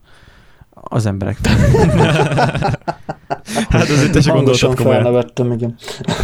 az 0.88 1.06
emberek. 1.06 1.38
hát 3.68 3.88
azért 3.88 4.12
te 4.12 4.20
se 4.20 4.32
gondoltad 4.32 4.74
komolyan. 4.74 5.02
felnevettem, 5.02 5.52
igen. 5.52 5.76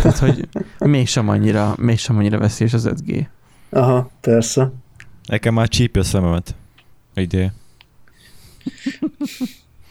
Tehát, 0.02 0.18
hogy 0.18 0.48
mégsem 0.78 1.28
annyira, 1.28 1.74
mégsem 1.78 2.16
annyira 2.16 2.38
veszélyes 2.38 2.72
az 2.74 2.88
5G. 2.90 3.26
Aha, 3.70 4.10
persze. 4.20 4.72
Nekem 5.26 5.54
már 5.54 5.68
csípja 5.68 6.00
a 6.00 6.04
szememet. 6.04 6.54
Idé. 7.14 7.50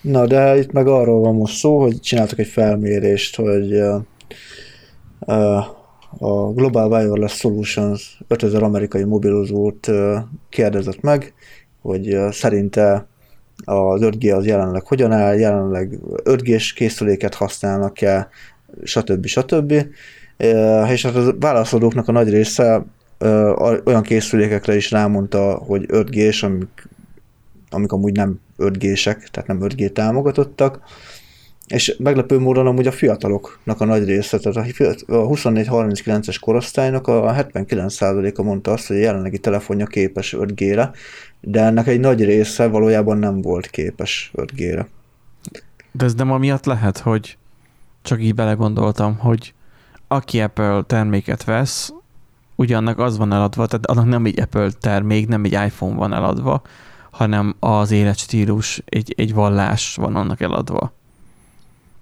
Na, 0.02 0.28
de 0.28 0.58
itt 0.58 0.72
meg 0.72 0.88
arról 0.88 1.20
van 1.20 1.36
most 1.36 1.56
szó, 1.56 1.82
hogy 1.82 2.00
csináltak 2.00 2.40
egy 2.40 2.48
felmérést, 2.48 3.36
hogy 3.36 3.74
uh, 3.74 4.02
uh, 5.20 5.58
a 6.18 6.52
Global 6.54 6.92
Wireless 6.92 7.38
Solutions 7.38 8.22
5000 8.28 8.64
amerikai 8.64 9.04
mobilozót 9.04 9.88
uh, 9.88 10.18
kérdezett 10.50 11.02
meg, 11.02 11.34
hogy 11.82 12.14
uh, 12.14 12.32
szerinte 12.32 13.08
az 13.64 14.02
5G 14.04 14.36
az 14.36 14.46
jelenleg 14.46 14.86
hogyan 14.86 15.12
áll, 15.12 15.36
jelenleg 15.36 16.00
5G-s 16.24 16.74
készüléket 16.74 17.34
használnak-e, 17.34 18.30
stb. 18.84 19.26
stb. 19.26 19.74
És 20.92 21.06
hát 21.06 21.16
a 21.16 21.36
válaszadóknak 21.40 22.08
a 22.08 22.12
nagy 22.12 22.30
része 22.30 22.86
olyan 23.86 24.02
készülékekre 24.02 24.76
is 24.76 24.92
rámondta, 24.92 25.54
hogy 25.54 25.86
5G-s, 25.88 26.44
amik, 26.44 26.88
amik 27.70 27.92
amúgy 27.92 28.16
nem 28.16 28.40
5G-sek, 28.58 29.28
tehát 29.32 29.48
nem 29.48 29.60
5G 29.62 29.92
támogatottak, 29.92 30.80
és 31.72 31.96
meglepő 32.00 32.40
módon 32.40 32.68
amúgy 32.68 32.88
a 32.88 32.92
fiataloknak 32.92 33.82
a 33.82 33.86
nagy 33.86 34.06
része, 34.06 34.38
tehát 34.38 34.72
a 35.08 35.28
24-39-es 35.28 36.38
korosztálynak 36.40 37.08
a 37.08 37.34
79%-a 37.34 38.42
mondta 38.42 38.72
azt, 38.72 38.88
hogy 38.88 38.96
a 38.96 39.00
jelenlegi 39.00 39.38
telefonja 39.38 39.86
képes 39.86 40.36
5G-re, 40.38 40.92
de 41.40 41.62
ennek 41.62 41.88
egy 41.88 42.00
nagy 42.00 42.24
része 42.24 42.68
valójában 42.68 43.18
nem 43.18 43.42
volt 43.42 43.68
képes 43.68 44.32
5G-re. 44.36 44.88
De 45.92 46.06
ez 46.06 46.14
nem 46.14 46.32
amiatt 46.32 46.66
lehet, 46.66 46.98
hogy 46.98 47.38
csak 48.02 48.22
így 48.22 48.36
belegondoltam, 48.36 49.18
hogy 49.18 49.54
aki 50.08 50.42
Apple 50.42 50.84
terméket 50.88 51.44
vesz, 51.44 51.94
ugyannak 52.56 53.00
az 53.00 53.18
van 53.18 53.34
eladva, 53.34 53.66
tehát 53.66 53.86
annak 53.86 54.06
nem 54.06 54.26
egy 54.26 54.40
Apple 54.40 54.72
termék, 54.80 55.28
nem 55.28 55.44
egy 55.44 55.52
iPhone 55.52 55.96
van 55.96 56.14
eladva, 56.14 56.62
hanem 57.12 57.56
az 57.60 57.92
életstílus, 57.92 58.82
egy, 58.86 59.14
egy 59.18 59.34
vallás 59.34 59.96
van 59.96 60.16
annak 60.16 60.42
eladva. 60.42 60.94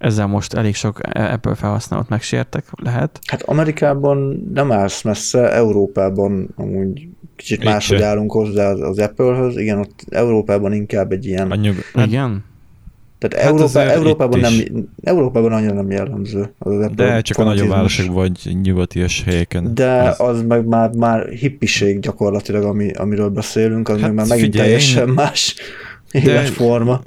Ezzel 0.00 0.26
most 0.26 0.54
elég 0.54 0.74
sok 0.74 0.98
Apple 1.12 1.54
felhasználót 1.54 2.08
megsértek, 2.08 2.64
lehet? 2.82 3.18
Hát 3.26 3.42
Amerikában 3.42 4.48
nem 4.54 4.72
állsz 4.72 5.02
messze, 5.02 5.52
Európában 5.52 6.48
amúgy 6.56 7.08
kicsit 7.36 7.64
máshogy 7.64 8.02
állunk 8.02 8.32
hozzá 8.32 8.72
az, 8.72 8.98
Apple-höz. 8.98 9.56
Igen, 9.56 9.78
ott 9.78 10.04
Európában 10.08 10.72
inkább 10.72 11.12
egy 11.12 11.26
ilyen... 11.26 11.50
A 11.50 11.54
nyug... 11.54 11.74
Igen? 11.94 12.44
Tehát 13.18 13.44
hát 13.44 13.52
Európa, 13.52 13.80
Európában, 13.80 14.40
nem, 14.40 14.52
Európában 15.02 15.52
annyira 15.52 15.74
nem 15.74 15.90
jellemző 15.90 16.54
az 16.58 16.74
Apple 16.74 17.06
De 17.06 17.20
csak 17.20 17.38
a 17.38 17.44
nagyobb 17.44 17.68
városok 17.68 18.14
vagy 18.14 18.56
nyugatias 18.62 19.22
helyeken. 19.24 19.74
De 19.74 20.00
az, 20.02 20.20
az 20.20 20.42
meg 20.42 20.66
már, 20.66 20.90
már 20.90 21.28
hippiség 21.28 22.00
gyakorlatilag, 22.00 22.64
ami, 22.64 22.90
amiről 22.90 23.28
beszélünk, 23.28 23.88
az 23.88 23.94
hát 24.00 24.06
meg 24.06 24.14
már 24.14 24.26
megint 24.26 24.52
figyelj, 24.52 24.68
teljesen 24.68 25.08
én... 25.08 25.14
más 25.14 25.54
életforma. 26.10 27.00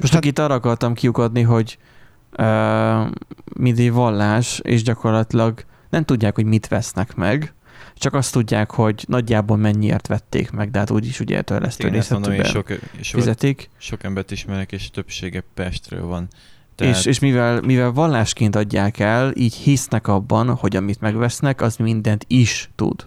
Most 0.00 0.12
hát, 0.12 0.24
itt 0.24 0.38
arra 0.38 0.54
akartam 0.54 0.94
kiukadni, 0.94 1.42
hogy 1.42 1.78
uh, 2.38 3.10
mindig 3.54 3.92
vallás, 3.92 4.60
és 4.62 4.82
gyakorlatilag 4.82 5.64
nem 5.90 6.04
tudják, 6.04 6.34
hogy 6.34 6.44
mit 6.44 6.68
vesznek 6.68 7.14
meg, 7.14 7.52
csak 7.94 8.14
azt 8.14 8.32
tudják, 8.32 8.70
hogy 8.70 9.04
nagyjából 9.08 9.56
mennyiért 9.56 10.06
vették 10.06 10.50
meg, 10.50 10.70
de 10.70 10.78
hát 10.78 10.90
úgyis 10.90 11.20
ugye 11.20 11.42
törlesztő 11.42 12.00
sok, 13.00 13.16
fizetik. 13.16 13.70
Sok 13.76 14.04
embert 14.04 14.30
ismerek, 14.30 14.72
és 14.72 14.90
többsége 14.90 15.44
Pestről 15.54 16.06
van. 16.06 16.28
Tehát... 16.74 16.96
És, 16.96 17.04
és 17.04 17.18
mivel, 17.18 17.60
mivel 17.60 17.90
vallásként 17.90 18.56
adják 18.56 18.98
el, 18.98 19.32
így 19.34 19.54
hisznek 19.54 20.08
abban, 20.08 20.54
hogy 20.54 20.76
amit 20.76 21.00
megvesznek, 21.00 21.60
az 21.60 21.76
mindent 21.76 22.24
is 22.28 22.70
tud. 22.74 23.06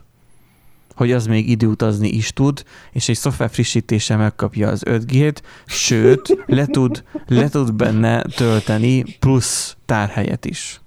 Hogy 1.01 1.11
az 1.11 1.27
még 1.27 1.49
időutazni 1.49 2.07
is 2.07 2.33
tud, 2.33 2.63
és 2.91 3.09
egy 3.09 3.15
szoftver 3.15 3.49
frissítése 3.49 4.15
megkapja 4.15 4.69
az 4.69 4.83
5G-t, 4.85 5.37
sőt, 5.65 6.43
le 6.45 6.65
tud, 6.65 7.03
le 7.27 7.49
tud 7.49 7.73
benne 7.73 8.21
tölteni 8.21 9.03
plusz 9.19 9.77
tárhelyet 9.85 10.45
is. 10.45 10.81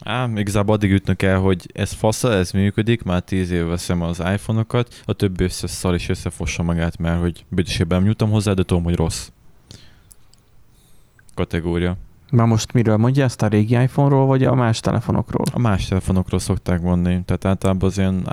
Á, 0.00 0.28
igazából 0.34 0.74
addig 0.74 0.92
ütnök 0.92 1.22
el, 1.22 1.38
hogy 1.38 1.70
ez 1.72 1.92
fasza, 1.92 2.32
ez 2.32 2.50
működik, 2.50 3.02
már 3.02 3.20
tíz 3.20 3.50
éve 3.50 3.64
veszem 3.64 4.02
az 4.02 4.18
iPhone-okat, 4.18 5.02
a 5.04 5.12
többi 5.12 5.44
összeszal 5.44 5.94
és 5.94 6.08
összefossa 6.08 6.62
magát, 6.62 6.98
mert 6.98 7.20
hogy 7.20 7.44
büdösében 7.48 8.02
nyújtam 8.02 8.30
hozzá, 8.30 8.52
de 8.52 8.62
tudom, 8.62 8.84
hogy 8.84 8.94
rossz. 8.94 9.28
Kategória. 11.34 11.96
Már 12.30 12.46
most 12.46 12.72
miről 12.72 12.96
mondja 12.96 13.24
ezt 13.24 13.42
a 13.42 13.46
régi 13.46 13.74
iPhone-ról, 13.74 14.26
vagy 14.26 14.44
a 14.44 14.54
más 14.54 14.80
telefonokról? 14.80 15.44
A 15.52 15.58
más 15.58 15.86
telefonokról 15.86 16.40
szokták 16.40 16.80
mondani, 16.80 17.22
tehát 17.24 17.44
általában 17.44 17.88
az 17.88 17.98
ilyen 17.98 18.28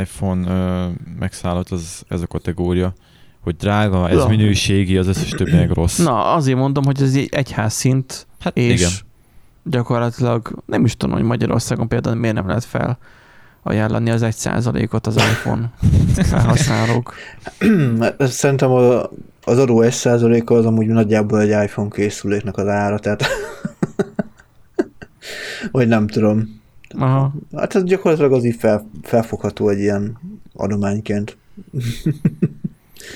iPhone 0.00 0.50
ö, 0.50 0.86
megszállott 1.18 1.70
az, 1.70 2.04
ez 2.08 2.20
a 2.20 2.26
kategória 2.26 2.92
hogy 3.40 3.56
drága, 3.56 4.08
ez 4.08 4.16
ja. 4.16 4.26
minőségi, 4.26 4.96
az 4.96 5.06
összes 5.06 5.30
többi 5.30 5.54
meg 5.54 5.70
rossz. 5.70 5.98
Na, 5.98 6.32
azért 6.32 6.58
mondom, 6.58 6.84
hogy 6.84 7.02
ez 7.02 7.14
egy 7.14 7.28
egyház 7.30 7.72
szint, 7.72 8.26
hát 8.38 8.56
és 8.56 8.80
igen 8.80 8.90
gyakorlatilag 9.70 10.62
nem 10.66 10.84
is 10.84 10.96
tudom, 10.96 11.14
hogy 11.14 11.24
Magyarországon 11.24 11.88
például 11.88 12.16
miért 12.16 12.34
nem 12.34 12.46
lehet 12.46 12.64
fel 12.64 12.98
ajánlani 13.66 14.10
az 14.10 14.22
egy 14.22 14.34
százalékot 14.34 15.06
az 15.06 15.16
iPhone 15.16 15.70
felhasználók. 16.14 17.14
Szerintem 18.18 18.70
a, 18.70 19.02
az 19.44 19.58
adó 19.58 19.80
egy 19.80 19.92
százaléka 19.92 20.54
az 20.54 20.64
amúgy 20.64 20.86
nagyjából 20.86 21.40
egy 21.40 21.64
iPhone 21.64 21.88
készüléknek 21.90 22.56
az 22.56 22.66
ára, 22.66 22.98
tehát 22.98 23.24
vagy 25.72 25.88
nem 25.88 26.06
tudom. 26.06 26.60
Aha. 26.98 27.32
Hát 27.56 27.74
ez 27.74 27.84
gyakorlatilag 27.84 28.32
az 28.32 28.44
így 28.44 28.56
fel, 28.58 28.86
felfogható 29.02 29.68
egy 29.68 29.78
ilyen 29.78 30.18
adományként. 30.54 31.36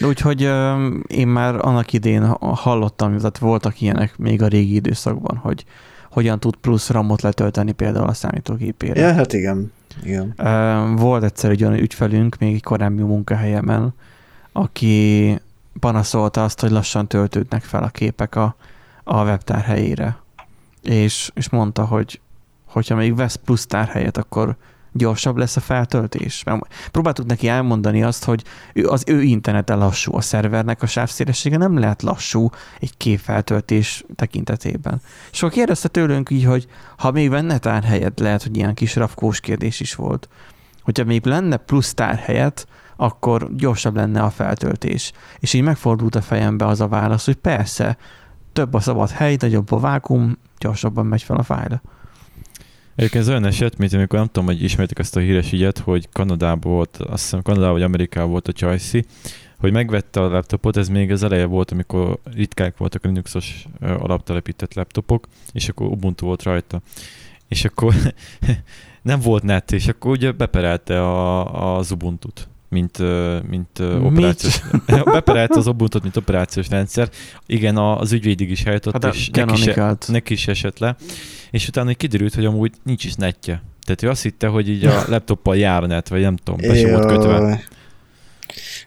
De 0.01 0.07
úgyhogy 0.07 0.41
én 1.07 1.29
már 1.29 1.55
annak 1.55 1.93
idén 1.93 2.23
hallottam, 2.39 3.17
tehát 3.17 3.39
voltak 3.39 3.81
ilyenek 3.81 4.19
még 4.19 4.43
a 4.43 4.47
régi 4.47 4.75
időszakban, 4.75 5.37
hogy 5.37 5.65
hogyan 6.11 6.41
tud 6.41 6.57
plusz 6.57 6.91
ramot 6.91 7.23
letölteni 7.23 7.73
például 7.73 8.09
a 8.09 8.13
számítógépére. 8.13 9.01
Ja, 9.01 9.13
hát 9.13 9.33
igen. 9.33 9.73
Igen. 10.03 10.35
Volt 10.97 11.23
egyszer 11.23 11.51
egy 11.51 11.65
olyan 11.65 11.79
ügyfelünk, 11.79 12.39
még 12.39 12.55
egy 12.55 12.63
korábbi 12.63 13.03
munkahelyemen, 13.03 13.95
aki 14.53 15.41
panaszolta 15.81 16.45
azt, 16.45 16.61
hogy 16.61 16.71
lassan 16.71 17.07
töltődnek 17.07 17.63
fel 17.63 17.83
a 17.83 17.89
képek 17.89 18.35
a, 18.35 18.57
a 19.05 19.23
webtár 19.25 19.63
helyére. 19.63 20.17
És, 20.83 21.31
és 21.35 21.49
mondta, 21.49 21.85
hogy 21.85 22.21
hogyha 22.65 22.95
még 22.95 23.17
vesz 23.17 23.35
plusz 23.35 23.67
tárhelyet, 23.67 24.17
akkor 24.17 24.57
gyorsabb 24.93 25.37
lesz 25.37 25.57
a 25.57 25.61
feltöltés. 25.61 26.45
Próbáltuk 26.91 27.27
neki 27.27 27.49
elmondani 27.49 28.03
azt, 28.03 28.25
hogy 28.25 28.45
az 28.83 29.05
ő 29.07 29.23
internete 29.23 29.75
lassú, 29.75 30.17
a 30.17 30.21
szervernek 30.21 30.83
a 30.83 30.87
sávszélessége 30.87 31.57
nem 31.57 31.79
lehet 31.79 32.03
lassú 32.03 32.51
egy 32.81 32.97
képfeltöltés 32.97 34.05
tekintetében. 34.15 35.01
És 35.33 35.43
akkor 35.43 35.55
kérdezte 35.55 35.89
tőlünk 35.89 36.31
így, 36.31 36.45
hogy 36.45 36.67
ha 36.97 37.11
még 37.11 37.31
benne 37.31 37.59
tárhelyet, 37.59 38.21
lehet, 38.21 38.43
hogy 38.43 38.57
ilyen 38.57 38.75
kis 38.75 38.97
rafkós 38.97 39.41
kérdés 39.41 39.81
is 39.81 39.95
volt, 39.95 40.29
hogyha 40.83 41.05
még 41.05 41.27
lenne 41.27 41.57
plusz 41.57 41.95
tárhelyet, 41.95 42.67
akkor 42.97 43.51
gyorsabb 43.57 43.97
lenne 43.97 44.23
a 44.23 44.31
feltöltés. 44.31 45.13
És 45.39 45.53
így 45.53 45.63
megfordult 45.63 46.15
a 46.15 46.23
fejembe 46.23 46.67
az 46.67 46.81
a 46.81 46.89
válasz, 46.89 47.25
hogy 47.25 47.37
persze, 47.37 47.97
több 48.53 48.75
a 48.75 48.81
szabad 48.81 49.11
hely, 49.11 49.37
nagyobb 49.41 49.73
a 49.73 49.79
vákum, 49.79 50.39
gyorsabban 50.59 51.07
megy 51.07 51.23
fel 51.23 51.37
a 51.37 51.43
fájla. 51.43 51.83
Egyébként 53.01 53.25
ez 53.25 53.31
olyan 53.31 53.45
eset, 53.45 53.79
mint 53.79 53.93
amikor 53.93 54.19
nem 54.19 54.27
tudom, 54.27 54.45
hogy 54.45 54.63
ismertek 54.63 54.99
ezt 54.99 55.17
a 55.17 55.21
híres 55.21 55.53
ügyet, 55.53 55.79
hogy 55.79 56.09
Kanadában 56.13 56.73
volt, 56.73 56.97
azt 56.97 57.23
hiszem 57.23 57.43
Kanadában 57.43 57.73
vagy 57.73 57.83
Amerikában 57.83 58.31
volt 58.31 58.49
a 58.49 58.53
Csajci, 58.53 59.05
hogy 59.59 59.73
megvette 59.73 60.21
a 60.21 60.29
laptopot, 60.29 60.77
ez 60.77 60.89
még 60.89 61.11
az 61.11 61.23
eleje 61.23 61.45
volt, 61.45 61.71
amikor 61.71 62.19
ritkák 62.35 62.77
voltak 62.77 63.05
a 63.05 63.09
Linuxos 63.09 63.67
alaptelepített 63.81 64.75
laptopok, 64.75 65.27
és 65.53 65.69
akkor 65.69 65.87
Ubuntu 65.87 66.27
volt 66.27 66.43
rajta. 66.43 66.81
És 67.49 67.65
akkor 67.65 67.95
nem 69.03 69.21
volt 69.21 69.43
net, 69.43 69.73
és 69.73 69.89
akkor 69.89 70.11
ugye 70.11 70.33
beperelte 70.33 71.03
a, 71.03 71.77
az 71.77 71.91
Ubuntu-t 71.91 72.49
mint, 72.71 72.99
mint 73.49 73.79
operációs... 73.79 74.61
Beperelte 75.05 75.59
az 75.59 75.67
ubuntu 75.67 75.99
mint 76.03 76.17
operációs 76.17 76.69
rendszer. 76.69 77.11
Igen, 77.47 77.77
az 77.77 78.13
ügyvédig 78.13 78.51
is 78.51 78.65
eljutott, 78.65 79.05
hát 79.05 79.15
és 79.15 79.29
neki 79.29 79.53
is, 79.53 79.75
neki 80.07 80.33
is 80.33 80.49
esett 80.49 80.79
le 80.79 80.97
és 81.51 81.69
utána 81.69 81.95
kiderült, 81.95 82.35
hogy 82.35 82.45
amúgy 82.45 82.73
nincs 82.83 83.05
is 83.05 83.15
netje. 83.15 83.63
Tehát 83.85 84.03
ő 84.03 84.09
azt 84.09 84.23
hitte, 84.23 84.47
hogy 84.47 84.69
így 84.69 84.85
a 84.85 85.05
laptoppal 85.09 85.57
jár 85.57 85.83
net, 85.83 86.09
vagy 86.09 86.21
nem 86.21 86.37
tudom, 86.37 86.61
be 86.69 86.75
sem 86.75 86.91
volt 86.91 87.07
kötve. 87.07 87.63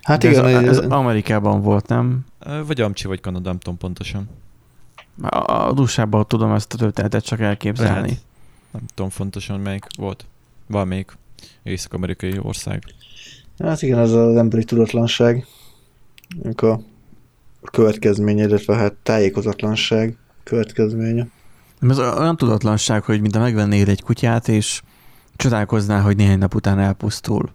Hát 0.02 0.24
igen, 0.24 0.46
ez, 0.46 0.64
ez, 0.64 0.78
Amerikában 0.78 1.62
volt, 1.62 1.88
nem? 1.88 2.26
Vagy 2.66 2.82
Amcsi, 2.82 3.08
vagy 3.08 3.22
Kanada, 3.22 3.50
nem 3.50 3.60
tudom 3.60 3.78
pontosan. 3.78 4.30
A, 5.22 5.68
a 5.68 5.72
USA-ban 5.72 6.28
tudom 6.28 6.52
ezt 6.52 6.74
a 6.74 6.78
történetet 6.78 7.26
csak 7.26 7.40
elképzelni. 7.40 8.08
Lehet. 8.08 8.24
Nem 8.72 8.82
tudom 8.94 9.10
fontosan 9.10 9.60
melyik 9.60 9.86
volt. 9.98 10.26
Valamelyik 10.68 11.18
észak-amerikai 11.64 12.40
ország. 12.42 12.84
Hát 13.60 13.82
igen, 13.82 14.00
ez 14.00 14.12
az 14.12 14.36
emberi 14.36 14.64
tudatlanság. 14.64 15.46
A 16.56 16.76
következménye, 17.72 18.44
illetve 18.44 18.76
hát 18.76 18.94
tájékozatlanság 18.94 20.18
következménye. 20.44 21.28
Ez 21.90 22.00
olyan 22.00 22.38
tudatlanság, 22.38 23.04
hogy 23.04 23.22
mint 23.22 23.38
megvennél 23.38 23.90
egy 23.90 24.02
kutyát, 24.02 24.48
és 24.48 24.82
csodálkoznál, 25.36 26.02
hogy 26.02 26.16
néhány 26.16 26.38
nap 26.38 26.56
után 26.56 26.80
elpusztul. 26.80 27.52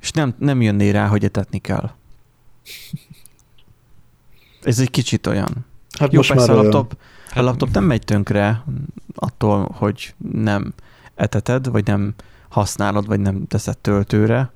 És 0.00 0.10
nem, 0.10 0.34
nem 0.38 0.62
jönnél 0.62 0.92
rá, 0.92 1.06
hogy 1.06 1.24
etetni 1.24 1.58
kell. 1.58 1.90
Ez 4.62 4.78
egy 4.78 4.90
kicsit 4.90 5.26
olyan. 5.26 5.66
Hát 5.98 6.12
Jó, 6.12 6.16
most 6.16 6.32
persze 6.32 6.46
már 6.46 6.56
a 6.56 6.60
olyan. 6.60 6.72
laptop, 6.72 6.98
a 7.34 7.40
laptop 7.40 7.70
nem 7.72 7.84
megy 7.84 8.04
tönkre 8.04 8.64
attól, 9.14 9.68
hogy 9.78 10.14
nem 10.32 10.74
eteted, 11.14 11.70
vagy 11.70 11.86
nem 11.86 12.14
használod, 12.48 13.06
vagy 13.06 13.20
nem 13.20 13.46
teszed 13.46 13.78
töltőre. 13.78 14.52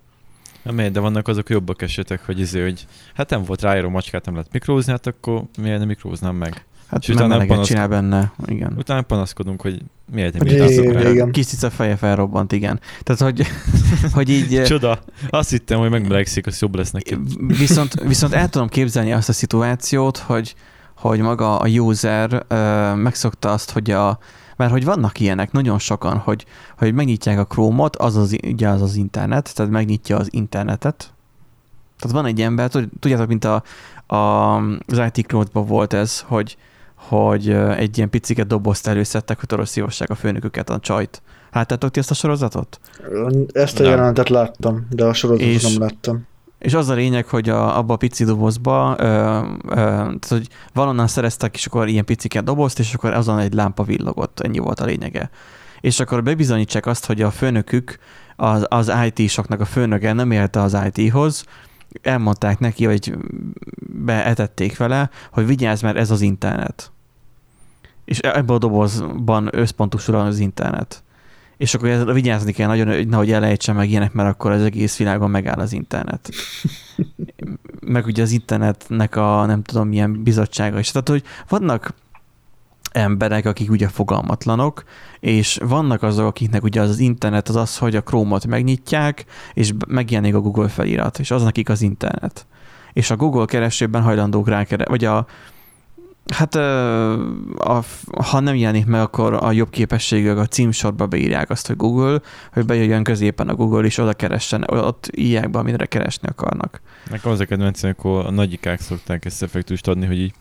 Na 0.67 0.73
miért, 0.73 0.93
de 0.93 1.01
vannak 1.01 1.29
azok 1.29 1.49
jobbak 1.49 1.83
esetek, 1.83 2.27
hogy 2.27 2.41
izé, 2.41 2.63
hogy 2.63 2.87
hát 3.15 3.31
nem 3.31 3.43
volt 3.43 3.63
ráíró 3.63 3.89
macskát, 3.89 4.25
nem 4.25 4.35
lehet 4.35 4.53
mikrózni, 4.53 4.93
hát 4.93 5.07
akkor 5.07 5.43
miért 5.59 5.79
nem 5.79 5.87
mikróznám 5.87 6.35
meg? 6.35 6.65
Hát 6.87 7.03
És 7.03 7.09
utána 7.09 7.37
panaszkod- 7.37 7.65
csinál 7.67 7.89
benne, 7.89 8.33
igen. 8.47 8.75
Utána 8.79 9.03
panaszkodunk, 9.03 9.61
hogy 9.61 9.83
miért 10.13 10.39
nem 10.39 10.47
igen, 10.47 10.93
rá. 10.93 11.11
igen. 11.11 11.31
Kis 11.31 11.47
cica 11.47 11.71
feje 11.71 11.97
felrobbant, 11.97 12.53
igen. 12.53 12.81
Tehát, 13.03 13.21
hogy, 13.21 13.47
hogy 14.15 14.29
így... 14.29 14.63
Csoda. 14.63 14.99
Azt 15.31 15.51
hittem, 15.51 15.79
hogy 15.79 15.91
megmelegszik, 15.91 16.47
az 16.47 16.61
jobb 16.61 16.75
lesz 16.75 16.91
neki. 16.91 17.19
Viszont, 17.47 17.95
viszont 18.01 18.33
el 18.33 18.49
tudom 18.49 18.69
képzelni 18.69 19.13
azt 19.13 19.29
a 19.29 19.33
szituációt, 19.33 20.19
hogy, 20.19 20.55
hogy 20.97 21.21
maga 21.21 21.59
a 21.59 21.69
user 21.69 22.45
ö, 22.49 22.95
megszokta 22.95 23.53
azt, 23.53 23.71
hogy 23.71 23.91
a 23.91 24.19
mert 24.57 24.71
hogy 24.71 24.85
vannak 24.85 25.21
ilyenek 25.21 25.53
nagyon 25.53 25.79
sokan, 25.79 26.17
hogy, 26.19 26.45
hogy 26.79 26.95
megnyitják 26.95 27.39
a 27.39 27.47
Chrome-ot, 27.47 27.97
az 27.97 28.17
az, 28.17 28.37
ugye 28.47 28.69
az 28.69 28.83
az 28.83 28.95
internet, 28.95 29.55
tehát 29.55 29.73
megnyitja 29.73 30.17
az 30.17 30.29
internetet. 30.31 31.15
Tehát 31.99 32.17
van 32.17 32.27
egy 32.27 32.41
ember, 32.41 32.69
tud- 32.71 32.89
tudjátok, 33.01 33.29
mint 33.29 33.45
a, 33.45 33.63
a, 34.07 34.17
az 34.87 35.03
IT 35.13 35.27
Cloud-ban 35.27 35.67
volt 35.67 35.93
ez, 35.93 36.21
hogy, 36.21 36.57
hogy 36.95 37.51
egy 37.51 37.97
ilyen 37.97 38.11
picike 38.11 38.45
dobozt 38.45 38.87
előszedtek, 38.87 39.39
hogy 39.39 39.49
toroszivassák 39.49 40.11
a 40.11 40.15
főnöküket, 40.15 40.71
a 40.71 40.79
csajt. 40.79 41.23
Láttátok 41.53 41.91
ti 41.91 41.99
ezt 41.99 42.11
a 42.11 42.15
sorozatot? 42.15 42.81
Ezt 43.53 43.79
a 43.79 43.83
Nem. 43.83 43.91
jelenetet 43.91 44.29
láttam, 44.29 44.87
de 44.91 45.05
a 45.05 45.13
sorozatot 45.13 45.53
És- 45.53 45.63
nem 45.63 45.81
láttam. 45.83 46.27
És 46.59 46.75
az 46.75 46.89
a 46.89 46.95
lényeg, 46.95 47.27
hogy 47.27 47.49
a, 47.49 47.79
abba 47.79 47.95
a 47.95 47.97
pici 47.97 48.25
dobozba, 48.25 48.95
ö, 48.99 49.05
ö, 49.05 49.75
tehát, 49.75 50.29
hogy 50.29 50.49
valonnan 50.73 51.07
szereztek, 51.07 51.55
és 51.55 51.67
akkor 51.67 51.89
ilyen 51.89 52.05
picike 52.05 52.41
dobozt, 52.41 52.79
és 52.79 52.95
akkor 52.95 53.13
azon 53.13 53.39
egy 53.39 53.53
lámpa 53.53 53.83
villogott, 53.83 54.41
ennyi 54.41 54.59
volt 54.59 54.81
a 54.81 54.85
lényege. 54.85 55.31
És 55.81 56.01
akkor 56.01 56.23
bebizonyítsák 56.23 56.87
azt, 56.87 57.07
hogy 57.07 57.23
a 57.23 57.31
főnökük, 57.31 57.99
az, 58.37 58.67
az 58.69 58.93
IT-soknak 59.13 59.61
a 59.61 59.65
főnöke 59.65 60.13
nem 60.13 60.31
érte 60.31 60.61
az 60.61 60.77
IT-hoz, 60.93 61.45
elmondták 62.03 62.59
neki, 62.59 62.85
hogy 62.85 63.15
beetették 64.05 64.77
vele, 64.77 65.11
hogy 65.33 65.47
vigyázz, 65.47 65.83
mert 65.83 65.97
ez 65.97 66.11
az 66.11 66.21
internet. 66.21 66.93
És 68.05 68.19
ebben 68.19 68.57
a 68.57 68.59
dobozban 68.59 69.49
összpontosul 69.53 70.15
az 70.15 70.39
internet. 70.39 71.05
És 71.57 71.75
akkor 71.75 71.89
ezzel 71.89 72.13
vigyázni 72.13 72.53
kell 72.53 72.67
nagyon, 72.67 72.87
hogy 72.87 73.09
nehogy 73.09 73.33
elejtsen 73.33 73.75
meg 73.75 73.91
ilyenek, 73.91 74.13
mert 74.13 74.29
akkor 74.29 74.51
az 74.51 74.63
egész 74.63 74.97
világon 74.97 75.31
megáll 75.31 75.59
az 75.59 75.73
internet. 75.73 76.31
meg 77.81 78.07
ugye 78.07 78.23
az 78.23 78.31
internetnek 78.31 79.17
a 79.17 79.47
nem 79.47 79.63
tudom 79.63 79.89
milyen 79.89 80.23
bizottsága 80.23 80.79
is. 80.79 80.91
Tehát, 80.91 81.09
hogy 81.09 81.23
vannak 81.49 81.95
emberek, 82.93 83.47
akik 83.47 83.71
ugye 83.71 83.89
fogalmatlanok, 83.89 84.85
és 85.21 85.59
vannak 85.65 86.03
azok, 86.03 86.27
akiknek 86.27 86.63
ugye 86.63 86.81
az, 86.81 86.89
az 86.89 86.99
internet 86.99 87.49
az 87.49 87.57
az, 87.57 87.79
hogy 87.79 87.97
a 87.97 88.03
Chrome-ot 88.03 88.47
megnyitják, 88.47 89.25
és 89.55 89.73
megjelenik 89.87 90.35
a 90.35 90.41
Google 90.41 90.69
felirat, 90.69 91.19
és 91.19 91.31
az 91.31 91.43
nekik 91.43 91.69
az 91.69 91.83
internet. 91.83 92.47
És 92.93 93.11
a 93.11 93.17
Google 93.17 93.45
keresőben 93.45 94.03
hajlandók 94.03 94.49
rákeresni, 94.49 94.91
vagy 94.91 95.05
a 95.05 95.27
Hát 96.35 96.55
a, 96.55 97.85
ha 98.23 98.41
nem 98.41 98.55
jelenik 98.57 98.87
meg, 98.87 99.01
akkor 99.01 99.33
a 99.33 99.53
jobb 99.53 99.71
képességűek 99.71 100.37
a 100.37 100.47
címsorba 100.47 101.07
beírják 101.07 101.51
azt, 101.51 101.67
hogy 101.67 101.77
Google, 101.77 102.21
hogy 102.53 102.65
bejöjjön 102.65 103.05
középen 103.05 103.49
a 103.49 103.55
Google, 103.55 103.85
és 103.85 103.99
oda 103.99 104.13
keressen, 104.13 104.65
ott 104.71 105.11
írják 105.15 105.51
be, 105.51 105.59
amire 105.59 105.87
keresni 105.87 106.29
akarnak. 106.29 106.81
Nekem 107.11 107.31
az 107.31 107.41
a 107.41 107.45
kedvencem, 107.45 107.91
amikor 107.91 108.27
a 108.27 108.31
nagyikák 108.31 108.81
szokták 108.81 109.25
ezt 109.25 109.43
effektust 109.43 109.89
adni, 109.89 110.07
hogy 110.07 110.19
így 110.19 110.35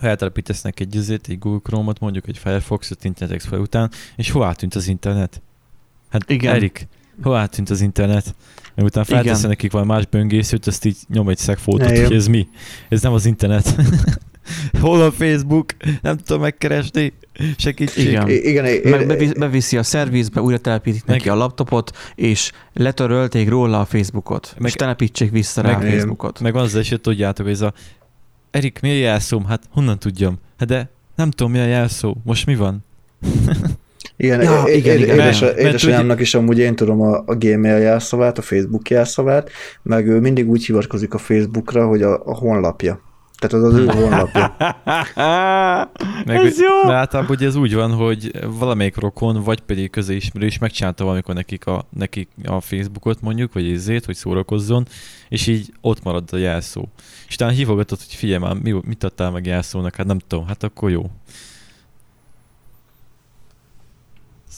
ha 0.00 0.06
eltelepítesznek 0.06 0.80
egy 0.80 0.94
izét, 0.94 1.26
egy 1.28 1.38
Google 1.38 1.60
Chrome-ot, 1.62 2.00
mondjuk 2.00 2.28
egy 2.28 2.38
Firefox-ot 2.38 3.04
Internet 3.04 3.36
Explorer 3.36 3.64
után, 3.64 3.90
és 4.16 4.30
hová 4.30 4.52
tűnt 4.52 4.74
az 4.74 4.88
internet? 4.88 5.42
Hát 6.10 6.30
Igen. 6.30 6.54
Erik, 6.54 6.88
hová 7.22 7.46
tűnt 7.46 7.70
az 7.70 7.80
internet? 7.80 8.34
Mert 8.74 8.88
utána 8.88 9.06
Igen. 9.08 9.22
feltesz 9.22 9.42
nekik 9.42 9.72
valami 9.72 9.90
más 9.90 10.06
böngészőt, 10.06 10.66
azt 10.66 10.84
így 10.84 10.96
nyom 11.08 11.28
egy 11.28 11.38
szegfótot, 11.38 11.98
hogy 11.98 12.12
ez 12.12 12.26
mi? 12.26 12.48
Ez 12.88 13.02
nem 13.02 13.12
az 13.12 13.26
internet. 13.26 13.74
Hol 14.80 15.02
a 15.02 15.10
Facebook? 15.12 15.72
Nem 16.02 16.16
tudom 16.16 16.40
megkeresni. 16.42 17.12
Segítség. 17.56 18.06
Igen. 18.06 18.28
Igen, 18.28 18.64
Meg 18.90 19.06
bevi- 19.06 19.38
beviszi 19.38 19.76
a 19.76 19.82
szervizbe, 19.82 20.40
újra 20.40 20.58
telepítik 20.58 21.04
neki 21.04 21.28
Meg- 21.28 21.36
a 21.36 21.38
laptopot, 21.40 21.96
és 22.14 22.52
letörölték 22.72 23.48
róla 23.48 23.80
a 23.80 23.84
Facebookot. 23.84 24.54
Meg- 24.58 24.68
és 24.68 24.74
telepítsék 24.74 25.30
vissza 25.30 25.60
rá 25.62 25.76
meg- 25.76 25.86
a 25.86 25.90
Facebookot. 25.90 26.40
Meg 26.40 26.52
van 26.52 26.62
az 26.62 26.74
is, 26.74 26.88
hogy 26.88 27.00
tudjátok, 27.00 27.48
ez 27.48 27.60
a 27.60 27.72
Erik, 28.50 28.78
mi 28.82 28.90
a 28.90 28.94
jelszóm? 28.94 29.44
Hát 29.44 29.62
honnan 29.70 29.98
tudjam? 29.98 30.38
Hát 30.58 30.68
de 30.68 30.90
nem 31.16 31.30
tudom, 31.30 31.52
mi 31.52 31.58
a 31.58 31.64
jelszó. 31.66 32.14
Most 32.24 32.46
mi 32.46 32.54
van? 32.56 32.84
Igen, 34.16 34.42
Ja, 34.42 34.62
é- 34.66 34.76
igen, 34.76 34.96
igen, 34.98 35.14
édes, 35.18 35.40
mert- 35.40 35.58
édesanyámnak 35.58 36.20
is 36.20 36.34
amúgy 36.34 36.58
én 36.58 36.74
tudom 36.76 37.00
a, 37.00 37.22
a 37.26 37.34
Gmail 37.36 37.78
jelszavát, 37.78 38.38
a 38.38 38.42
Facebook 38.42 38.90
jelszavát, 38.90 39.50
meg 39.82 40.06
ő 40.06 40.20
mindig 40.20 40.48
úgy 40.48 40.64
hivatkozik 40.64 41.14
a 41.14 41.18
Facebookra, 41.18 41.86
hogy 41.86 42.02
a, 42.02 42.22
a 42.24 42.34
honlapja. 42.34 43.00
Tehát 43.40 43.66
az 43.66 43.72
az 43.72 43.80
ő 43.80 43.86
honlapja. 43.86 44.56
Meg, 46.26 46.36
Ez 46.36 46.60
jó! 46.60 46.86
De 46.86 46.94
általában 46.94 47.36
ugye 47.36 47.46
ez 47.46 47.54
úgy 47.54 47.74
van, 47.74 47.92
hogy 47.92 48.30
valamelyik 48.58 48.96
rokon, 48.96 49.42
vagy 49.42 49.60
pedig 49.60 49.90
közismerős 49.90 50.58
megcsinálta 50.58 51.04
valamikor 51.04 51.34
nekik 51.34 51.66
a, 51.66 51.86
nekik 51.90 52.28
a 52.44 52.60
Facebookot 52.60 53.20
mondjuk, 53.20 53.52
vagy 53.52 53.66
izét, 53.66 54.04
hogy 54.04 54.14
szórakozzon, 54.14 54.86
és 55.28 55.46
így 55.46 55.72
ott 55.80 56.02
marad 56.02 56.28
a 56.32 56.36
jelszó. 56.36 56.84
És 57.28 57.34
utána 57.34 57.52
hívogatod, 57.52 57.98
hogy 57.98 58.14
figyelj 58.14 58.38
már, 58.38 58.54
mi, 58.54 58.80
mit 58.84 59.04
adtál 59.04 59.30
meg 59.30 59.46
jelszónak? 59.46 59.96
Hát 59.96 60.06
nem 60.06 60.18
tudom, 60.18 60.46
hát 60.46 60.62
akkor 60.62 60.90
jó. 60.90 61.10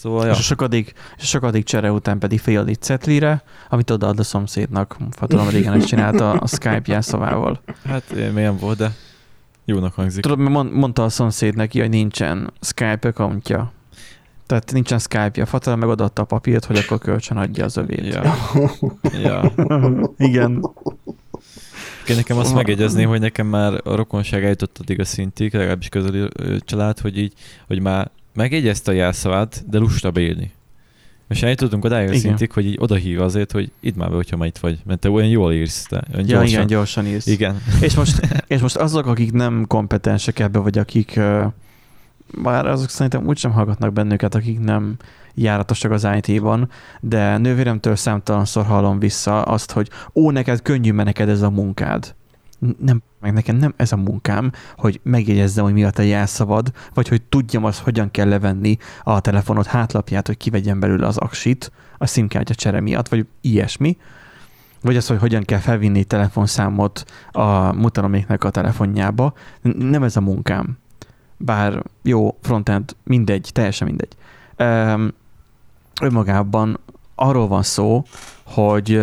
Szóval, 0.03 0.27
ja. 0.27 0.33
És 0.33 0.39
a 0.39 0.43
sokadik, 0.43 0.93
és 1.17 1.23
a 1.23 1.27
sokadik 1.27 1.65
csere 1.65 1.93
után 1.93 2.19
pedig 2.19 2.41
fél 2.41 2.65
egy 2.67 2.81
cetlire, 2.81 3.43
amit 3.69 3.91
odaad 3.91 4.19
a 4.19 4.23
szomszédnak. 4.23 4.97
Ha 5.19 5.27
tudom, 5.27 5.49
régen 5.49 5.73
ezt 5.73 5.87
csinálta 5.87 6.33
a 6.33 6.47
Skype 6.47 6.83
jelszavával. 6.85 7.61
hát 7.85 8.03
eh, 8.17 8.33
milyen 8.33 8.57
volt, 8.57 8.79
de 8.79 8.93
jónak 9.65 9.95
hangzik. 9.95 10.23
Tudod, 10.23 10.39
mert 10.39 10.51
mond, 10.51 10.73
mondta 10.73 11.05
a 11.05 11.09
szomszéd 11.09 11.57
neki, 11.57 11.81
hogy 11.81 11.89
nincsen 11.89 12.53
Skype 12.61 13.09
accountja. 13.09 13.73
Tehát 14.47 14.73
nincsen 14.73 14.99
Skype-ja. 14.99 15.47
Fatala 15.47 15.77
meg 15.77 15.89
odaadta 15.89 16.23
a 16.23 16.25
papírt, 16.25 16.65
hogy 16.65 16.77
akkor 16.77 16.99
kölcsön 16.99 17.37
adja 17.37 17.65
az 17.65 17.77
övét. 17.77 18.15
Ja. 18.15 18.35
ja. 19.23 19.53
Igen. 20.17 20.71
Én 22.09 22.17
nekem 22.17 22.39
azt 22.39 22.55
megjegyezném, 22.55 23.09
hogy 23.09 23.21
nekem 23.21 23.47
már 23.47 23.81
a 23.85 23.95
rokonság 23.95 24.43
eljutott 24.43 24.79
addig 24.81 25.01
a 25.01 25.05
szintig, 25.05 25.55
legalábbis 25.55 25.89
közeli 25.89 26.29
család, 26.59 26.99
hogy 26.99 27.19
így, 27.19 27.33
hogy 27.67 27.81
már 27.81 28.11
megjegyezte 28.35 28.91
a 28.91 28.95
jelszavát, 28.95 29.65
de 29.69 29.79
lusta 29.79 30.11
beírni. 30.11 30.51
Most 31.29 31.43
eljutottunk 31.45 31.85
odáig 31.85 32.11
a 32.11 32.15
szintig, 32.15 32.53
hogy 32.53 32.67
így 32.67 32.77
odahív 32.81 33.21
azért, 33.21 33.53
hogy 33.53 33.71
idd 33.81 33.97
már 33.97 34.09
be, 34.09 34.15
hogyha 34.15 34.37
már 34.37 34.49
itt 34.49 34.59
vagy. 34.59 34.79
Mert 34.85 35.01
te 35.01 35.11
olyan 35.11 35.29
jól 35.29 35.53
írsz, 35.53 35.83
te. 35.87 35.97
Olyan 36.15 36.27
Ja, 36.29 36.35
gyorsan. 36.37 36.47
igen, 36.49 36.67
gyorsan 36.67 37.07
írsz. 37.07 37.27
igen. 37.27 37.63
És 37.81 37.95
most, 37.95 38.21
és 38.47 38.61
most 38.61 38.77
azok, 38.77 39.07
akik 39.07 39.33
nem 39.33 39.65
kompetensek 39.69 40.39
ebbe, 40.39 40.59
vagy 40.59 40.79
akik 40.79 41.21
bár 42.43 42.67
azok 42.67 42.89
szerintem 42.89 43.27
úgysem 43.27 43.51
hallgatnak 43.53 43.93
bennünket, 43.93 44.35
akik 44.35 44.61
nem 44.61 44.97
járatosak 45.35 45.91
az 45.91 46.09
IT-ban, 46.23 46.71
de 47.01 47.37
nővéremtől 47.39 47.97
számtalanszor 47.97 48.65
hallom 48.65 48.99
vissza 48.99 49.43
azt, 49.43 49.73
hogy 49.73 49.89
ó, 50.15 50.31
neked 50.31 50.63
könnyű, 50.63 50.93
mert 50.93 51.07
neked 51.07 51.29
ez 51.29 51.43
a 51.43 51.51
munkád. 51.51 52.15
Nem, 52.79 53.03
meg 53.23 53.33
nekem 53.33 53.57
nem 53.57 53.75
ez 53.77 53.93
a 53.93 53.97
munkám, 53.97 54.53
hogy 54.77 55.01
megjegyezzem, 55.03 55.65
hogy 55.65 55.73
mi 55.73 55.85
a 55.85 55.91
te 55.91 56.05
jelszavad, 56.05 56.73
vagy 56.95 57.09
hogy 57.09 57.23
tudjam 57.23 57.65
azt, 57.65 57.81
hogyan 57.81 58.11
kell 58.11 58.29
levenni 58.29 58.77
a 59.03 59.21
telefonod 59.21 59.67
hátlapját, 59.67 60.27
hogy 60.27 60.37
kivegyen 60.37 60.81
belőle 60.81 61.07
az 61.07 61.17
aksit, 61.17 61.73
a 61.99 62.07
SIM-kártya 62.07 62.55
csere 62.55 62.81
miatt, 62.81 63.09
vagy 63.09 63.27
ilyesmi, 63.41 63.97
vagy 64.81 64.97
az, 64.97 65.07
hogy 65.07 65.19
hogyan 65.19 65.43
kell 65.43 65.59
felvinni 65.59 66.05
telefonszámot 66.05 67.05
a 67.31 67.73
mutanoméknek 67.73 68.45
a 68.45 68.51
telefonjába. 68.51 69.33
Nem 69.63 70.03
ez 70.03 70.17
a 70.17 70.21
munkám. 70.21 70.79
Bár 71.37 71.83
jó, 72.03 72.39
frontend, 72.43 72.97
mindegy, 73.05 73.51
teljesen 73.53 73.87
mindegy. 73.87 74.17
Um, 74.59 75.13
önmagában 76.01 76.81
arról 77.15 77.49
van 77.49 77.63
szó, 77.63 78.03
hogy 78.45 79.03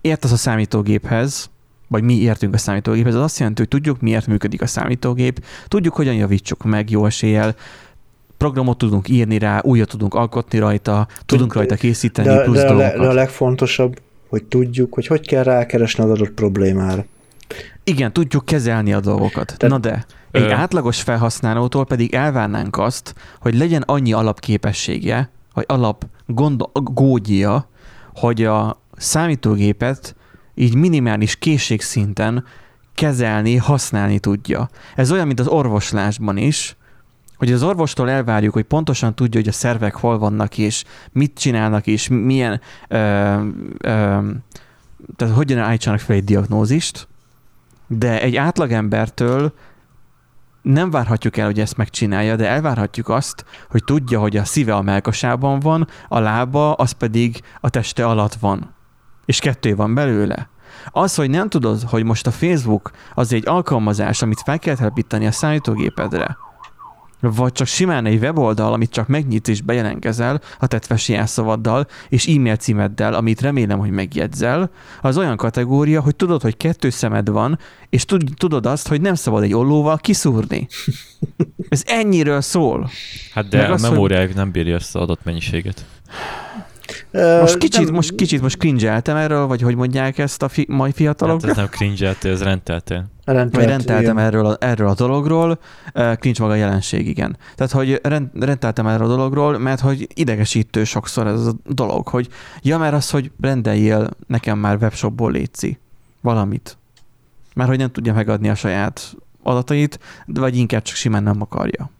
értesz 0.00 0.32
a 0.32 0.36
számítógéphez, 0.36 1.50
vagy 1.88 2.02
mi 2.02 2.14
értünk 2.20 2.54
a 2.54 2.58
számítógéphez, 2.58 3.14
az 3.14 3.22
azt 3.22 3.38
jelenti, 3.38 3.60
hogy 3.60 3.68
tudjuk, 3.70 4.00
miért 4.00 4.26
működik 4.26 4.62
a 4.62 4.66
számítógép, 4.66 5.44
tudjuk, 5.68 5.94
hogyan 5.94 6.14
javítsuk 6.14 6.64
meg 6.64 6.90
jó 6.90 7.06
eséllyel, 7.06 7.54
programot 8.36 8.78
tudunk 8.78 9.08
írni 9.08 9.38
rá, 9.38 9.60
újat 9.64 9.88
tudunk 9.88 10.14
alkotni 10.14 10.58
rajta, 10.58 11.06
tudunk 11.26 11.52
De- 11.52 11.58
rajta 11.58 11.74
készíteni 11.74 12.28
De, 12.28 12.42
plusz 12.42 12.56
de, 12.56 12.64
a 12.64 12.68
dolgokat. 12.68 13.00
de 13.00 13.06
a 13.06 13.12
legfontosabb, 13.12 14.00
hogy 14.28 14.44
tudjuk, 14.44 14.94
hogy 14.94 15.06
hogy 15.06 15.26
kell 15.26 15.42
rákeresni 15.42 16.04
az 16.04 16.10
adott 16.10 16.30
problémára. 16.30 17.04
Igen, 17.84 18.12
tudjuk 18.12 18.44
kezelni 18.44 18.92
a 18.92 19.00
dolgokat. 19.00 19.54
Tehát- 19.56 19.74
Na 19.74 19.78
de, 19.90 20.06
egy 20.30 20.42
Ö. 20.42 20.50
átlagos 20.50 21.02
felhasználótól 21.02 21.84
pedig 21.86 22.14
elvárnánk 22.14 22.78
azt, 22.78 23.14
hogy 23.40 23.56
legyen 23.58 23.82
annyi 23.82 24.12
alapképessége, 24.12 25.30
vagy 25.54 25.64
alap 25.68 26.06
gond, 26.26 26.62
hogy 28.14 28.44
a 28.44 28.80
számítógépet 28.96 30.15
így 30.58 30.74
minimális 30.74 31.36
készségszinten 31.36 32.44
kezelni, 32.94 33.56
használni 33.56 34.18
tudja. 34.18 34.68
Ez 34.94 35.12
olyan, 35.12 35.26
mint 35.26 35.40
az 35.40 35.46
orvoslásban 35.46 36.36
is, 36.36 36.76
hogy 37.36 37.52
az 37.52 37.62
orvostól 37.62 38.10
elvárjuk, 38.10 38.52
hogy 38.52 38.64
pontosan 38.64 39.14
tudja, 39.14 39.40
hogy 39.40 39.48
a 39.48 39.52
szervek 39.52 39.94
hol 39.94 40.18
vannak, 40.18 40.58
és 40.58 40.84
mit 41.12 41.38
csinálnak, 41.38 41.86
és 41.86 42.08
milyen, 42.08 42.60
ö, 42.88 42.96
ö, 43.78 44.20
tehát 45.16 45.34
hogyan 45.34 45.58
állítsanak 45.58 46.00
fel 46.00 46.16
egy 46.16 46.24
diagnózist, 46.24 47.08
de 47.86 48.20
egy 48.20 48.36
átlagembertől 48.36 49.52
nem 50.62 50.90
várhatjuk 50.90 51.36
el, 51.36 51.46
hogy 51.46 51.60
ezt 51.60 51.76
megcsinálja, 51.76 52.36
de 52.36 52.48
elvárhatjuk 52.48 53.08
azt, 53.08 53.44
hogy 53.70 53.84
tudja, 53.84 54.20
hogy 54.20 54.36
a 54.36 54.44
szíve 54.44 54.74
a 54.74 54.82
melkasában 54.82 55.60
van, 55.60 55.88
a 56.08 56.18
lába, 56.18 56.72
az 56.72 56.92
pedig 56.92 57.40
a 57.60 57.70
teste 57.70 58.06
alatt 58.06 58.34
van. 58.34 58.75
És 59.26 59.38
kettő 59.38 59.76
van 59.76 59.94
belőle. 59.94 60.48
Az, 60.90 61.14
hogy 61.14 61.30
nem 61.30 61.48
tudod, 61.48 61.82
hogy 61.82 62.04
most 62.04 62.26
a 62.26 62.30
Facebook 62.30 62.90
az 63.14 63.32
egy 63.32 63.48
alkalmazás, 63.48 64.22
amit 64.22 64.42
fel 64.44 64.58
kell 64.58 64.76
telepíteni 64.76 65.26
a 65.26 65.32
számítógépedre, 65.32 66.36
vagy 67.20 67.52
csak 67.52 67.66
simán 67.66 68.06
egy 68.06 68.22
weboldal, 68.22 68.72
amit 68.72 68.90
csak 68.90 69.08
megnyitsz 69.08 69.48
és 69.48 69.60
bejelentkezel 69.60 70.40
a 70.58 70.66
tetves 70.66 71.08
jelszavaddal 71.08 71.86
és 72.08 72.26
e-mail 72.26 72.56
címeddel, 72.56 73.14
amit 73.14 73.40
remélem, 73.40 73.78
hogy 73.78 73.90
megjegyzel, 73.90 74.70
az 75.00 75.18
olyan 75.18 75.36
kategória, 75.36 76.00
hogy 76.00 76.16
tudod, 76.16 76.42
hogy 76.42 76.56
kettő 76.56 76.90
szemed 76.90 77.28
van, 77.28 77.58
és 77.90 78.04
tudod 78.36 78.66
azt, 78.66 78.88
hogy 78.88 79.00
nem 79.00 79.14
szabad 79.14 79.42
egy 79.42 79.54
ollóval 79.54 79.96
kiszúrni. 79.96 80.68
Ez 81.68 81.82
ennyiről 81.86 82.40
szól. 82.40 82.90
Hát 83.34 83.48
de 83.48 83.56
Meg 83.56 83.70
a 83.70 83.72
az, 83.72 83.86
hogy... 83.86 84.34
nem 84.34 84.50
bírja 84.50 84.74
ezt 84.74 84.94
az 84.96 85.02
adatmennyiséget. 85.02 85.84
Most 87.40 87.58
kicsit, 87.58 87.84
nem... 87.84 87.94
most 87.94 88.14
kicsit 88.14 88.40
most 88.40 88.56
cringe 88.56 89.02
erről, 89.04 89.46
vagy 89.46 89.62
hogy 89.62 89.74
mondják 89.74 90.18
ezt 90.18 90.42
a 90.42 90.48
fi, 90.48 90.66
mai 90.68 90.92
fiatalok? 90.92 91.40
Hát 91.40 91.50
ez 91.50 91.56
nem 91.56 91.68
cringe 91.68 92.16
ez 92.22 92.42
rendeltél. 92.42 93.06
Rendelt, 93.24 93.54
vagy 93.54 93.64
rendeltem 93.64 94.18
erről 94.18 94.46
a, 94.46 94.56
erről 94.60 94.88
a 94.88 94.94
dologról, 94.94 95.58
cringe 95.92 96.42
maga 96.42 96.52
a 96.52 96.56
jelenség, 96.56 97.08
igen. 97.08 97.36
Tehát, 97.54 97.72
hogy 97.72 98.00
rend, 98.02 98.28
rendeltem 98.40 98.86
erről 98.86 99.06
a 99.06 99.08
dologról, 99.08 99.58
mert 99.58 99.80
hogy 99.80 100.06
idegesítő 100.14 100.84
sokszor 100.84 101.26
ez 101.26 101.46
a 101.46 101.52
dolog, 101.64 102.08
hogy 102.08 102.28
ja, 102.62 102.78
mert 102.78 102.94
az, 102.94 103.10
hogy 103.10 103.30
rendeljél 103.40 104.08
nekem 104.26 104.58
már 104.58 104.76
webshopból 104.80 105.32
létszi 105.32 105.78
valamit. 106.20 106.76
Mert 107.54 107.68
hogy 107.68 107.78
nem 107.78 107.90
tudja 107.90 108.12
megadni 108.12 108.48
a 108.48 108.54
saját 108.54 109.16
adatait, 109.42 109.98
de 110.26 110.40
vagy 110.40 110.56
inkább 110.56 110.82
csak 110.82 110.96
simán 110.96 111.22
nem 111.22 111.40
akarja. 111.40 111.90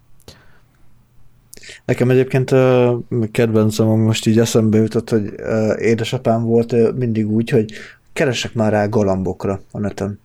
Nekem 1.85 2.11
egyébként 2.11 2.51
uh, 2.51 2.95
kedvencem, 3.33 3.89
ami 3.89 4.05
most 4.05 4.27
így 4.27 4.39
eszembe 4.39 4.79
jutott, 4.79 5.11
hogy 5.11 5.35
uh, 5.39 5.83
édesapám 5.83 6.43
volt 6.43 6.73
uh, 6.73 6.93
mindig 6.95 7.31
úgy, 7.31 7.51
hogy 7.51 7.73
keresek 8.13 8.55
már 8.55 8.73
rá 8.73 8.87
galambokra 8.87 9.61
a 9.71 9.79
neten. 9.79 10.21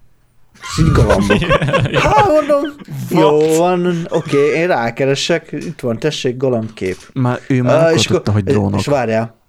Így 0.80 0.92
galambok. 0.92 1.38
Hát 1.94 2.28
mondom, 2.28 2.64
jó 3.10 3.56
van, 3.58 3.88
oké, 4.10 4.38
okay, 4.38 4.60
én 4.60 4.68
rákeresek, 4.68 5.52
itt 5.52 5.80
van, 5.80 6.00
tessék, 6.00 6.38
galambkép. 6.38 6.98
Már 7.14 7.40
ő 7.48 7.62
már 7.62 7.92
uh, 7.92 7.98
és 7.98 8.08
akkor, 8.08 8.34
hogy 8.34 8.44
drónok. 8.44 8.80
És 8.80 8.86
várjál, 8.86 9.40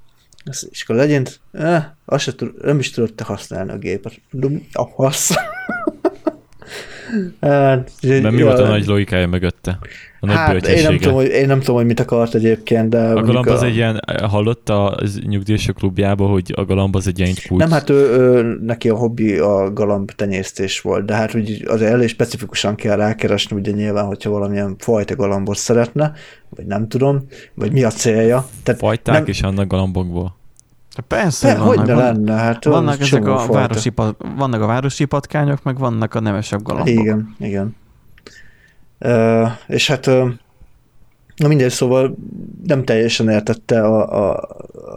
és 0.70 0.82
akkor 0.82 0.96
legyen, 0.96 1.26
eh, 1.52 1.84
azt 2.04 2.24
se 2.24 2.34
tud, 2.34 2.52
nem 2.62 2.78
is 2.78 2.90
tudod 2.90 3.14
te 3.14 3.24
használni 3.24 3.70
a 3.70 3.78
gépet. 3.78 4.20
A 4.72 4.88
hasz. 4.88 5.34
Hát, 7.40 7.90
Nem 8.00 8.34
mi 8.34 8.42
volt 8.42 8.58
a 8.58 8.68
nagy 8.68 8.86
logikája 8.86 9.28
mögötte? 9.28 9.78
A 10.20 10.26
nagy 10.26 10.36
hát 10.36 10.66
én 10.66 10.82
nem, 10.82 10.98
tudom, 10.98 11.14
hogy, 11.14 11.26
én 11.26 11.46
nem 11.46 11.58
tudom, 11.58 11.76
hogy 11.76 11.86
mit 11.86 12.00
akart 12.00 12.34
egyébként, 12.34 12.88
de... 12.88 12.98
A 12.98 13.22
galamb 13.22 13.48
az 13.48 13.62
a... 13.62 13.64
egy 13.64 13.74
ilyen, 13.74 14.00
hallott 14.22 14.68
a 14.68 14.98
nyugdíjasok 15.26 15.76
klubjába, 15.76 16.26
hogy 16.26 16.52
a 16.56 16.64
galamb 16.64 16.96
az 16.96 17.06
egy 17.06 17.18
ilyen 17.18 17.34
kulcs? 17.48 17.62
Nem, 17.62 17.70
hát 17.70 17.90
ő, 17.90 17.94
ő, 17.94 18.58
neki 18.60 18.88
a 18.88 18.96
hobbi 18.96 19.38
a 19.38 19.72
galamb 19.72 20.10
tenyésztés 20.10 20.80
volt, 20.80 21.04
de 21.04 21.14
hát 21.14 21.34
úgy 21.34 21.64
azért 21.66 21.92
elég 21.92 22.08
specifikusan 22.08 22.74
kell 22.74 22.96
rákeresni, 22.96 23.56
ugye 23.56 23.72
nyilván, 23.72 24.04
hogyha 24.04 24.30
valamilyen 24.30 24.76
fajta 24.78 25.16
galambot 25.16 25.56
szeretne, 25.56 26.12
vagy 26.48 26.66
nem 26.66 26.88
tudom, 26.88 27.26
vagy 27.54 27.72
mi 27.72 27.84
a 27.84 27.90
célja. 27.90 28.46
Tehát 28.62 28.80
Fajták 28.80 29.14
nem... 29.14 29.24
is 29.26 29.42
annak 29.42 29.68
galambokból. 29.68 30.40
Persze, 31.08 31.52
De, 31.52 31.58
vannak, 31.58 31.76
hogy 31.76 31.86
ne 31.86 31.94
lenne, 31.94 32.32
hát 32.32 32.64
vannak 32.64 33.00
ezek 33.00 33.26
a 33.26 33.46
városi, 33.46 33.92
vannak 34.36 34.62
a 34.62 34.66
városi 34.66 35.04
patkányok, 35.04 35.62
meg 35.62 35.78
vannak 35.78 36.14
a 36.14 36.20
nevesebb 36.20 36.62
galambok. 36.62 36.94
Igen, 36.94 37.36
igen. 37.38 37.76
Uh, 38.98 39.50
és 39.66 39.86
hát 39.86 40.06
uh, 40.06 40.28
na 41.36 41.48
mindegy, 41.48 41.70
szóval 41.70 42.16
nem 42.66 42.84
teljesen 42.84 43.28
értette 43.28 43.82
a, 43.82 44.30
a, 44.30 44.48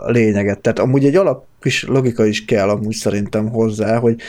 a 0.06 0.10
lényeget. 0.10 0.60
Tehát 0.60 0.80
amúgy 0.80 1.06
egy 1.06 1.16
alap 1.16 1.46
kis 1.62 1.84
logika 1.84 2.26
is 2.26 2.46
kell 2.46 2.70
amúgy 2.70 2.94
szerintem 2.94 3.50
hozzá, 3.50 3.98
hogy 3.98 4.22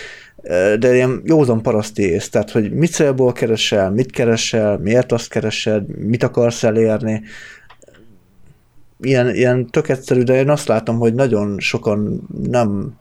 de 0.78 0.94
ilyen 0.94 1.22
józan 1.24 1.62
paraszti 1.62 2.02
ész, 2.02 2.28
tehát 2.28 2.50
hogy 2.50 2.72
mit 2.72 2.92
célból 2.92 3.32
keresel, 3.32 3.90
mit 3.90 4.10
keresel, 4.10 4.78
miért 4.78 5.12
azt 5.12 5.28
keresed, 5.28 5.98
mit 5.98 6.22
akarsz 6.22 6.62
elérni, 6.62 7.22
ilyen, 9.00 9.34
ilyen 9.34 9.66
tök 9.66 9.88
egyszerű, 9.88 10.22
de 10.22 10.34
én 10.34 10.50
azt 10.50 10.68
látom, 10.68 10.98
hogy 10.98 11.14
nagyon 11.14 11.58
sokan 11.58 12.26
nem, 12.42 12.94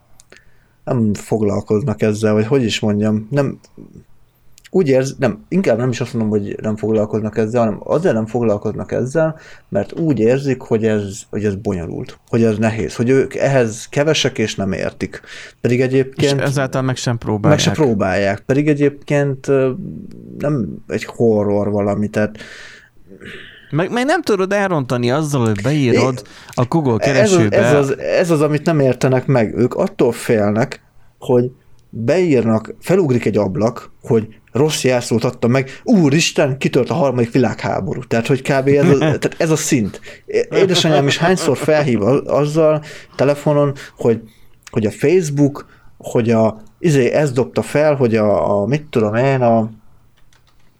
nem 0.83 1.13
foglalkoznak 1.13 2.01
ezzel, 2.01 2.33
vagy 2.33 2.45
hogy 2.45 2.63
is 2.63 2.79
mondjam, 2.79 3.27
nem, 3.31 3.59
úgy 4.75 4.87
érz, 4.87 5.15
nem, 5.19 5.45
inkább 5.47 5.77
nem 5.77 5.89
is 5.89 6.01
azt 6.01 6.13
mondom, 6.13 6.31
hogy 6.31 6.57
nem 6.61 6.75
foglalkoznak 6.75 7.37
ezzel, 7.37 7.63
hanem 7.63 7.79
azért 7.83 8.13
nem 8.13 8.25
foglalkoznak 8.25 8.91
ezzel, 8.91 9.39
mert 9.69 9.99
úgy 9.99 10.19
érzik, 10.19 10.61
hogy 10.61 10.85
ez, 10.85 11.21
hogy 11.29 11.45
ez 11.45 11.55
bonyolult, 11.55 12.19
hogy 12.27 12.43
ez 12.43 12.57
nehéz, 12.57 12.95
hogy 12.95 13.09
ők 13.09 13.35
ehhez 13.35 13.87
kevesek 13.89 14.37
és 14.37 14.55
nem 14.55 14.71
értik. 14.71 15.21
Pedig 15.61 15.81
egyébként... 15.81 16.39
És 16.39 16.45
ezáltal 16.45 16.81
meg 16.81 16.95
sem 16.95 17.17
próbálják. 17.17 17.65
Meg 17.65 17.75
sem 17.75 17.85
próbálják. 17.85 18.39
Pedig 18.39 18.67
egyébként 18.67 19.47
nem 20.37 20.83
egy 20.87 21.03
horror 21.03 21.71
valami, 21.71 22.07
tehát 22.07 22.37
meg, 23.75 23.91
meg 23.91 24.05
nem 24.05 24.21
tudod 24.21 24.53
elrontani 24.53 25.11
azzal, 25.11 25.45
hogy 25.45 25.61
beírod 25.61 26.21
a 26.47 26.65
Google 26.65 26.97
keresőbe. 26.97 27.57
Ez 27.57 27.73
az, 27.73 27.89
ez, 27.89 27.97
az, 27.97 27.99
ez 27.99 28.31
az, 28.31 28.41
amit 28.41 28.65
nem 28.65 28.79
értenek 28.79 29.25
meg. 29.25 29.57
Ők 29.57 29.73
attól 29.73 30.11
félnek, 30.11 30.81
hogy 31.19 31.51
beírnak, 31.89 32.75
felugrik 32.79 33.25
egy 33.25 33.37
ablak, 33.37 33.91
hogy 34.01 34.27
rossz 34.51 34.83
jelszót 34.83 35.23
adta 35.23 35.47
meg, 35.47 35.69
úristen, 35.83 36.57
kitört 36.57 36.89
a 36.89 36.93
harmadik 36.93 37.31
világháború. 37.31 38.03
Tehát, 38.03 38.27
hogy 38.27 38.41
kb. 38.41 38.67
ez 38.67 38.89
a, 38.89 38.97
tehát 39.19 39.35
ez 39.37 39.49
a 39.49 39.55
szint. 39.55 40.01
Édesanyám 40.49 41.07
is 41.07 41.17
hányszor 41.17 41.57
felhív 41.57 42.01
azzal 42.25 42.83
telefonon, 43.15 43.73
hogy, 43.97 44.21
hogy 44.71 44.85
a 44.85 44.91
Facebook, 44.91 45.65
hogy 45.97 46.29
a, 46.31 46.61
izé, 46.79 47.11
ez 47.11 47.31
dobta 47.31 47.61
fel, 47.61 47.95
hogy 47.95 48.15
a, 48.15 48.59
a 48.61 48.65
mit 48.65 48.87
tudom 48.89 49.15
én, 49.15 49.41
a, 49.41 49.69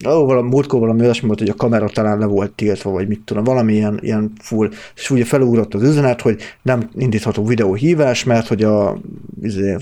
ó, 0.08 0.26
valami, 0.26 0.50
múltkor 0.50 0.80
valami 0.80 1.02
olyasmi 1.02 1.28
volt, 1.28 1.40
hogy 1.40 1.50
a 1.50 1.54
kamera 1.54 1.90
talán 1.90 2.20
le 2.20 2.26
volt 2.26 2.52
tiltva, 2.52 2.92
vagy 2.92 3.08
mit 3.08 3.22
tudom, 3.22 3.44
valami 3.44 3.74
ilyen, 3.74 4.00
ilyen 4.02 4.32
full, 4.40 4.70
és 4.96 5.10
ugye 5.10 5.26
felugrott 5.26 5.74
az 5.74 5.84
üzenet, 5.84 6.22
hogy 6.22 6.42
nem 6.62 6.90
indítható 6.94 7.46
videóhívás, 7.46 8.24
mert 8.24 8.48
hogy 8.48 8.64
a, 8.64 8.98
izé, 9.42 9.78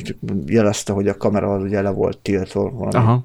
jelezte, 0.45 0.93
hogy 0.93 1.07
a 1.07 1.18
kamera 1.18 1.53
az 1.53 1.61
ugye 1.61 1.82
le 1.82 1.89
volt 1.89 2.18
tiltva, 2.18 2.72
valami. 2.72 2.95
Aha. 2.95 3.24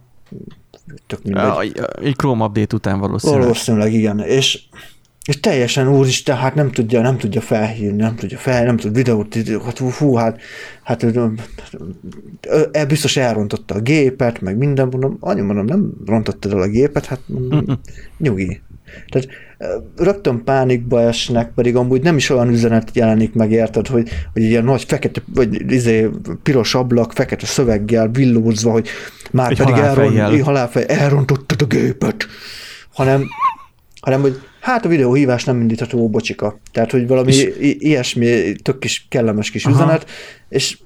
Tök 1.06 1.22
mindegy. 1.22 1.80
Egy 2.02 2.16
Chrome 2.16 2.44
update 2.44 2.76
után 2.76 2.98
valószínűleg. 3.00 3.42
Valószínűleg, 3.42 3.92
igen. 3.92 4.18
És 4.18 4.62
és 5.28 5.40
teljesen 5.40 5.88
úristen, 5.88 6.36
hát 6.36 6.54
nem 6.54 6.70
tudja, 6.70 7.00
nem 7.00 7.18
tudja 7.18 7.40
felhívni, 7.40 8.02
nem 8.02 8.16
tudja 8.16 8.38
fel, 8.38 8.64
nem 8.64 8.76
tud 8.76 8.94
videót, 8.94 9.34
hát 9.64 9.78
hú, 9.78 10.14
hát, 10.14 10.40
hát 10.82 11.02
ő, 11.02 11.32
biztos 12.88 13.16
elrontotta 13.16 13.74
a 13.74 13.80
gépet, 13.80 14.40
meg 14.40 14.56
minden, 14.56 14.88
mondom, 14.90 15.16
anyu, 15.20 15.44
mondom, 15.44 15.64
nem 15.64 15.92
rontottad 16.06 16.52
el 16.52 16.60
a 16.60 16.66
gépet, 16.66 17.06
hát 17.06 17.20
mondom, 17.26 17.64
nyugi. 18.18 18.60
Tehát 19.08 19.28
rögtön 19.96 20.44
pánikba 20.44 21.00
esnek, 21.00 21.52
pedig 21.54 21.76
amúgy 21.76 22.02
nem 22.02 22.16
is 22.16 22.30
olyan 22.30 22.48
üzenet 22.48 22.90
jelenik 22.92 23.34
meg, 23.34 23.50
érted, 23.50 23.86
hogy, 23.86 24.08
hogy 24.32 24.42
ilyen 24.42 24.64
nagy 24.64 24.84
fekete, 24.84 25.22
vagy 25.34 25.72
izé, 25.72 26.08
piros 26.42 26.74
ablak, 26.74 27.12
fekete 27.12 27.46
szöveggel 27.46 28.08
villózva, 28.08 28.70
hogy 28.70 28.88
már 29.30 29.50
Egy 29.50 29.58
pedig 29.58 29.74
elron, 29.74 30.42
halálfej, 30.42 30.84
elrontottad 30.88 31.62
a 31.62 31.66
gépet, 31.66 32.26
hanem, 32.92 33.24
hanem 34.00 34.20
hogy 34.20 34.40
hát 34.60 34.84
a 34.84 34.88
videóhívás 34.88 35.44
nem 35.44 35.60
indítható, 35.60 36.08
bocsika. 36.08 36.58
Tehát, 36.72 36.90
hogy 36.90 37.06
valami 37.06 37.32
és... 37.32 37.56
ilyesmi 37.78 38.52
tök 38.52 38.78
kis 38.78 39.06
kellemes 39.08 39.50
kis 39.50 39.64
Aha. 39.64 39.74
üzenet, 39.74 40.10
és 40.48 40.78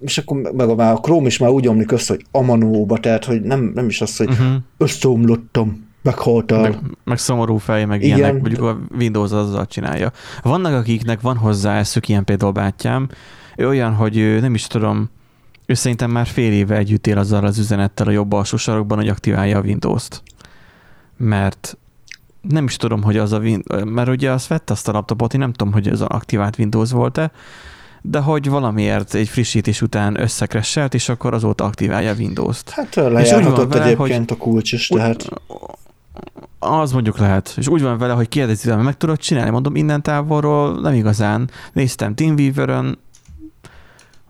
és 0.00 0.18
akkor 0.18 0.36
meg 0.36 0.68
a, 0.68 0.90
a 0.90 1.00
Chrome 1.00 1.26
is 1.26 1.38
már 1.38 1.50
úgy 1.50 1.68
omlik 1.68 1.92
össze, 1.92 2.14
hogy 2.14 2.24
amanóba, 2.30 2.98
tehát, 2.98 3.24
hogy 3.24 3.42
nem, 3.42 3.70
nem 3.74 3.88
is 3.88 4.00
az, 4.00 4.16
hogy 4.16 4.28
uh-huh. 4.28 4.54
összeomlottam, 4.76 5.88
meghaltál. 6.02 6.60
Meg, 6.60 6.78
meg 7.04 7.18
szomorú 7.18 7.56
fej, 7.56 7.84
meg 7.84 8.02
Igen. 8.02 8.18
ilyenek, 8.18 8.40
mondjuk 8.40 8.62
a 8.62 8.78
Windows 8.98 9.32
azzal 9.32 9.66
csinálja. 9.66 10.12
Vannak, 10.42 10.72
akiknek 10.72 11.20
van 11.20 11.36
hozzá 11.36 11.78
eszük, 11.78 12.08
ilyen 12.08 12.24
például 12.24 12.52
bátyám, 12.52 13.08
ő 13.56 13.68
olyan, 13.68 13.92
hogy 13.92 14.38
nem 14.40 14.54
is 14.54 14.66
tudom, 14.66 15.10
ő 15.66 15.74
szerintem 15.74 16.10
már 16.10 16.26
fél 16.26 16.52
éve 16.52 16.76
együtt 16.76 17.06
él 17.06 17.18
azzal 17.18 17.44
az 17.44 17.58
üzenettel 17.58 18.06
a 18.06 18.10
jobb 18.10 18.32
alsó 18.32 18.56
sarokban, 18.56 18.98
hogy 18.98 19.08
aktiválja 19.08 19.58
a 19.58 19.62
Windows-t. 19.62 20.22
Mert 21.16 21.78
nem 22.48 22.64
is 22.64 22.76
tudom, 22.76 23.02
hogy 23.02 23.16
az 23.16 23.32
a 23.32 23.38
Win- 23.38 23.84
mert 23.84 24.08
ugye 24.08 24.30
azt 24.30 24.46
vette 24.46 24.72
azt 24.72 24.88
a 24.88 24.92
laptopot, 24.92 25.34
én 25.34 25.40
nem 25.40 25.52
tudom, 25.52 25.72
hogy 25.72 25.88
ez 25.88 26.00
az 26.00 26.06
aktivált 26.08 26.58
Windows 26.58 26.90
volt-e, 26.90 27.30
de 28.02 28.18
hogy 28.18 28.48
valamiért 28.48 29.14
egy 29.14 29.28
frissítés 29.28 29.82
után 29.82 30.20
összekresselt, 30.20 30.94
és 30.94 31.08
akkor 31.08 31.34
azóta 31.34 31.64
aktiválja 31.64 32.14
Windows-t. 32.14 32.70
Hát 32.70 32.94
lejárhatott 32.94 33.74
egyébként 33.74 34.30
hogy, 34.30 34.38
a 34.38 34.42
kulcs 34.42 34.72
is, 34.72 34.86
tehát... 34.86 35.28
Az 36.58 36.92
mondjuk 36.92 37.18
lehet. 37.18 37.54
És 37.56 37.68
úgy 37.68 37.82
van 37.82 37.98
vele, 37.98 38.12
hogy 38.12 38.28
kérdezi, 38.28 38.72
meg 38.72 38.96
tudod 38.96 39.18
csinálni. 39.18 39.50
Mondom, 39.50 39.76
innen 39.76 40.02
távolról 40.02 40.80
nem 40.80 40.94
igazán. 40.94 41.50
Néztem 41.72 42.14
TeamViewer-ön, 42.14 42.98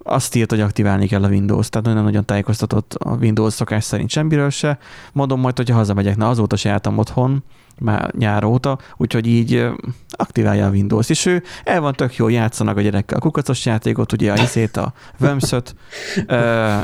azt 0.02 0.34
írt, 0.34 0.50
hogy 0.50 0.60
aktiválni 0.60 1.06
kell 1.06 1.24
a 1.24 1.28
Windows, 1.28 1.68
tehát 1.68 1.86
nagyon 1.86 2.04
nagyon 2.04 2.24
tájékoztatott 2.24 2.94
a 2.94 3.16
Windows 3.16 3.52
szokás 3.52 3.84
szerint 3.84 4.10
semmiről 4.10 4.50
se. 4.50 4.78
Mondom 5.12 5.40
majd, 5.40 5.56
hogyha 5.56 5.74
hazamegyek, 5.74 6.16
na 6.16 6.28
azóta 6.28 6.56
se 6.56 6.68
jártam 6.68 6.98
otthon, 6.98 7.44
már 7.78 8.14
nyár 8.18 8.44
óta, 8.44 8.78
úgyhogy 8.96 9.26
így 9.26 9.66
aktiválja 10.10 10.66
a 10.66 10.70
Windows. 10.70 11.10
És 11.10 11.26
ő 11.26 11.42
el 11.64 11.80
van 11.80 11.92
tök 11.92 12.16
jól 12.16 12.32
játszanak 12.32 12.76
a 12.76 12.80
gyerekkel 12.80 13.16
a 13.16 13.20
kukacos 13.20 13.66
játékot, 13.66 14.12
ugye 14.12 14.32
a 14.32 14.42
iszét, 14.42 14.76
a 14.76 14.92
worms 15.20 15.54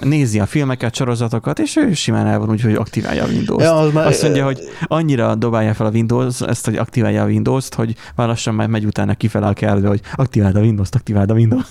nézi 0.01 0.41
a 0.41 0.47
filmeket, 0.47 0.95
sorozatokat, 0.95 1.59
és 1.59 1.77
ő 1.77 1.93
simán 1.93 2.27
el 2.27 2.39
van 2.39 2.51
úgy, 2.51 2.61
hogy 2.61 2.75
aktiválja 2.75 3.25
a 3.25 3.27
Windows-t. 3.27 3.65
Ja, 3.65 3.75
az 3.79 3.93
már... 3.93 4.07
Azt 4.07 4.23
mondja, 4.23 4.45
hogy 4.45 4.61
annyira 4.87 5.35
dobálja 5.35 5.75
fel 5.75 5.87
a 5.87 5.91
Windows, 5.91 6.41
ezt, 6.41 6.65
hogy 6.65 6.77
aktiválja 6.77 7.23
a 7.23 7.27
Windows-t, 7.27 7.75
hogy 7.75 7.95
már 8.17 8.29
lassan 8.29 8.55
már 8.55 8.69
megy 8.69 8.85
utána 8.85 9.15
kifele 9.15 9.47
a 9.47 9.53
kellő, 9.53 9.87
hogy 9.87 10.01
aktiváld 10.15 10.57
a 10.57 10.61
Windows-t, 10.61 10.95
aktiváld 10.95 11.31
a 11.31 11.35
Windows-t. 11.35 11.71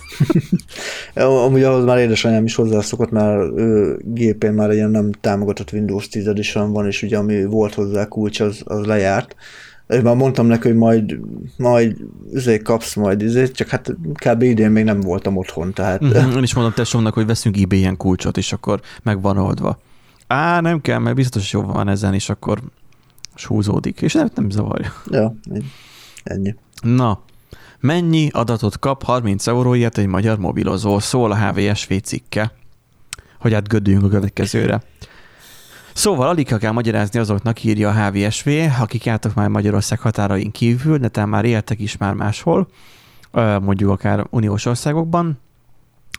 ja, 1.15 1.43
amúgy 1.43 1.63
ahhoz 1.63 1.85
már 1.85 1.97
édesanyám 1.97 2.45
is 2.45 2.55
hozzászokott, 2.55 3.11
már 3.11 3.37
ő 3.55 3.99
gépén 4.03 4.53
már 4.53 4.71
ilyen 4.71 4.89
nem 4.89 5.11
támogatott 5.21 5.71
Windows 5.71 6.07
10 6.07 6.27
edition 6.27 6.71
van, 6.71 6.85
és 6.85 7.03
ugye 7.03 7.17
ami 7.17 7.45
volt 7.45 7.73
hozzá 7.73 8.05
kulcs, 8.05 8.39
az, 8.39 8.61
az 8.65 8.85
lejár 8.85 9.12
járt. 9.13 9.35
És 9.87 10.01
már 10.01 10.15
mondtam 10.15 10.45
neki, 10.45 10.67
hogy 10.67 10.77
majd, 10.77 11.19
majd 11.57 11.97
izé 12.33 12.57
kapsz 12.57 12.95
majd 12.95 13.21
izé, 13.21 13.51
csak 13.51 13.67
hát 13.67 13.93
kb. 14.13 14.41
idén 14.41 14.71
még 14.71 14.83
nem 14.83 14.99
voltam 14.99 15.37
otthon, 15.37 15.73
tehát... 15.73 16.01
Uh-huh. 16.01 16.35
Én 16.35 16.43
is 16.43 16.53
mondom 16.53 16.73
tesómnak, 16.73 17.13
hogy 17.13 17.25
veszünk 17.25 17.57
ebay 17.57 17.77
ilyen 17.77 17.97
kulcsot, 17.97 18.37
és 18.37 18.53
akkor 18.53 18.81
meg 19.03 19.21
van 19.21 19.37
oldva. 19.37 19.79
Á, 20.27 20.61
nem 20.61 20.81
kell, 20.81 20.99
mert 20.99 21.15
biztos 21.15 21.53
jó 21.53 21.61
van 21.61 21.87
ezen, 21.87 22.13
és 22.13 22.29
akkor 22.29 22.59
húzódik, 23.35 24.01
és 24.01 24.13
nem, 24.13 24.29
nem 24.35 24.49
zavarja. 24.49 24.93
Ja, 25.09 25.35
ennyi. 26.23 26.55
Na, 26.81 27.21
mennyi 27.79 28.29
adatot 28.31 28.79
kap 28.79 29.03
30 29.03 29.47
euróért 29.47 29.97
egy 29.97 30.07
magyar 30.07 30.37
mobilozó? 30.37 30.99
Szól 30.99 31.31
a 31.31 31.47
HVSV 31.47 31.93
cikke, 32.03 32.51
hogy 33.39 33.53
átgödüljünk 33.53 34.05
a 34.05 34.09
következőre. 34.09 34.81
Szóval 35.93 36.27
alig 36.27 36.57
kell 36.57 36.71
magyarázni 36.71 37.19
azoknak, 37.19 37.63
írja 37.63 37.89
a 37.89 37.93
HVSV, 37.93 38.49
akik 38.79 39.05
jártak 39.05 39.33
már 39.33 39.47
Magyarország 39.47 39.99
határain 39.99 40.51
kívül, 40.51 40.97
de 40.97 41.07
talán 41.07 41.29
már 41.29 41.45
éltek 41.45 41.79
is 41.79 41.97
már 41.97 42.13
máshol, 42.13 42.67
mondjuk 43.61 43.89
akár 43.89 44.25
uniós 44.29 44.65
országokban, 44.65 45.39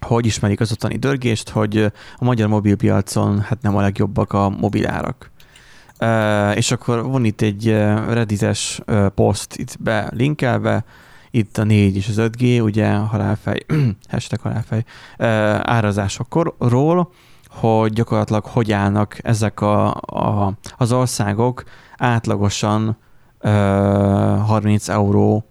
hogy 0.07 0.27
ismerik 0.27 0.61
az 0.61 0.73
ottani 0.73 0.97
dörgést, 0.97 1.49
hogy 1.49 1.79
a 2.17 2.25
magyar 2.25 2.49
mobilpiacon 2.49 3.41
hát 3.41 3.63
nem 3.63 3.77
a 3.77 3.81
legjobbak 3.81 4.33
a 4.33 4.49
mobilárak. 4.49 5.31
És 6.55 6.71
akkor 6.71 7.03
van 7.03 7.25
itt 7.25 7.41
egy 7.41 7.69
reddites 8.09 8.81
poszt 9.15 9.57
itt 9.57 9.77
belinkelve, 9.81 10.85
itt 11.31 11.59
a 11.59 11.65
4 11.65 11.97
és 11.97 12.09
az 12.09 12.17
5G, 12.19 12.63
ugye 12.63 12.93
halálfej, 12.93 13.67
hashtag 14.11 14.41
halálfej, 14.41 14.85
árazásokról, 15.63 16.55
hogy 17.55 17.93
gyakorlatilag 17.93 18.45
hogy 18.45 18.73
állnak 18.73 19.19
ezek 19.23 19.61
a, 19.61 19.95
a, 19.95 20.53
az 20.77 20.93
országok 20.93 21.65
átlagosan 21.97 22.97
ö, 23.41 23.49
30 24.47 24.89
euró 24.89 25.45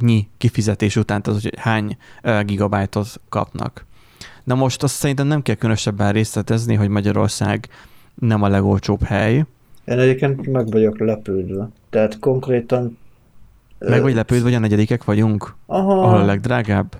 nyi 0.00 0.28
kifizetés 0.38 0.96
után, 0.96 1.22
tehát 1.22 1.42
hogy 1.42 1.58
hány 1.58 1.96
gigabájtot 2.44 3.20
kapnak. 3.28 3.84
Na 4.44 4.54
most 4.54 4.82
azt 4.82 4.94
szerintem 4.94 5.26
nem 5.26 5.42
kell 5.42 5.54
különösebben 5.54 6.12
részletezni, 6.12 6.74
hogy 6.74 6.88
Magyarország 6.88 7.68
nem 8.14 8.42
a 8.42 8.48
legolcsóbb 8.48 9.02
hely. 9.02 9.34
Én 9.84 9.98
egyébként 9.98 10.46
meg 10.46 10.70
vagyok 10.70 10.98
lepődve. 10.98 11.68
Tehát 11.90 12.18
konkrétan... 12.18 12.98
Meg 13.78 14.02
vagy 14.02 14.14
lepődve, 14.14 14.44
vagy 14.44 14.54
a 14.54 14.58
negyedikek 14.58 15.04
vagyunk? 15.04 15.54
Aha. 15.66 16.02
Ahol 16.02 16.20
a 16.20 16.24
legdrágább? 16.24 16.96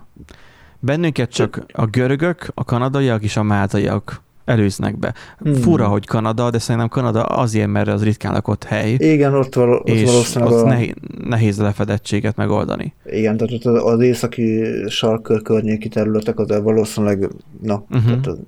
Bennünket 0.80 1.30
csak 1.30 1.64
a 1.72 1.86
görögök, 1.86 2.50
a 2.54 2.64
kanadaiak 2.64 3.22
és 3.22 3.36
a 3.36 3.42
máltaiak 3.42 4.22
előznek 4.44 4.98
be. 4.98 5.14
Hmm. 5.38 5.54
Fura, 5.54 5.86
hogy 5.86 6.06
Kanada, 6.06 6.50
de 6.50 6.58
szerintem 6.58 6.88
Kanada 6.88 7.24
azért, 7.24 7.68
mert 7.68 7.88
az 7.88 8.04
ritkán 8.04 8.32
lakott 8.32 8.64
hely. 8.64 8.92
Igen, 8.92 9.34
ott, 9.34 9.54
val- 9.54 9.80
ott 9.80 9.88
és 9.88 10.04
valószínűleg 10.04 10.54
ott 10.54 10.64
a... 10.64 10.68
nehéz, 10.68 10.94
nehéz 11.24 11.58
a 11.58 11.62
lefedettséget 11.62 12.36
megoldani. 12.36 12.94
Igen, 13.04 13.36
tehát 13.36 13.64
ott 13.64 13.84
az 13.84 14.00
északi 14.00 14.64
sarkör 14.88 15.42
környéki 15.42 15.88
területek 15.88 16.38
az 16.38 16.62
valószínűleg, 16.62 17.28
na, 17.62 17.84
uh-huh. 17.90 18.04
tehát 18.04 18.26
az, 18.26 18.38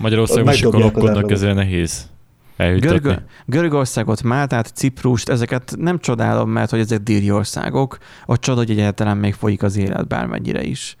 Magyarországon 0.00 0.52
is 0.52 0.62
alapkodnak, 0.62 1.30
ezért 1.30 1.54
nehéz. 1.54 2.12
Görög, 2.56 3.22
Görögországot, 3.46 4.22
Máltát, 4.22 4.66
Ciprust, 4.74 5.28
ezeket 5.28 5.74
nem 5.78 5.98
csodálom, 5.98 6.50
mert 6.50 6.70
hogy 6.70 6.78
ezek 6.78 7.00
déli 7.02 7.30
országok, 7.30 7.98
ott 8.26 8.40
csoda, 8.40 8.58
hogy 8.58 8.70
egyáltalán 8.70 9.16
még 9.16 9.34
folyik 9.34 9.62
az 9.62 9.76
élet 9.76 10.06
bármennyire 10.06 10.62
is 10.62 10.96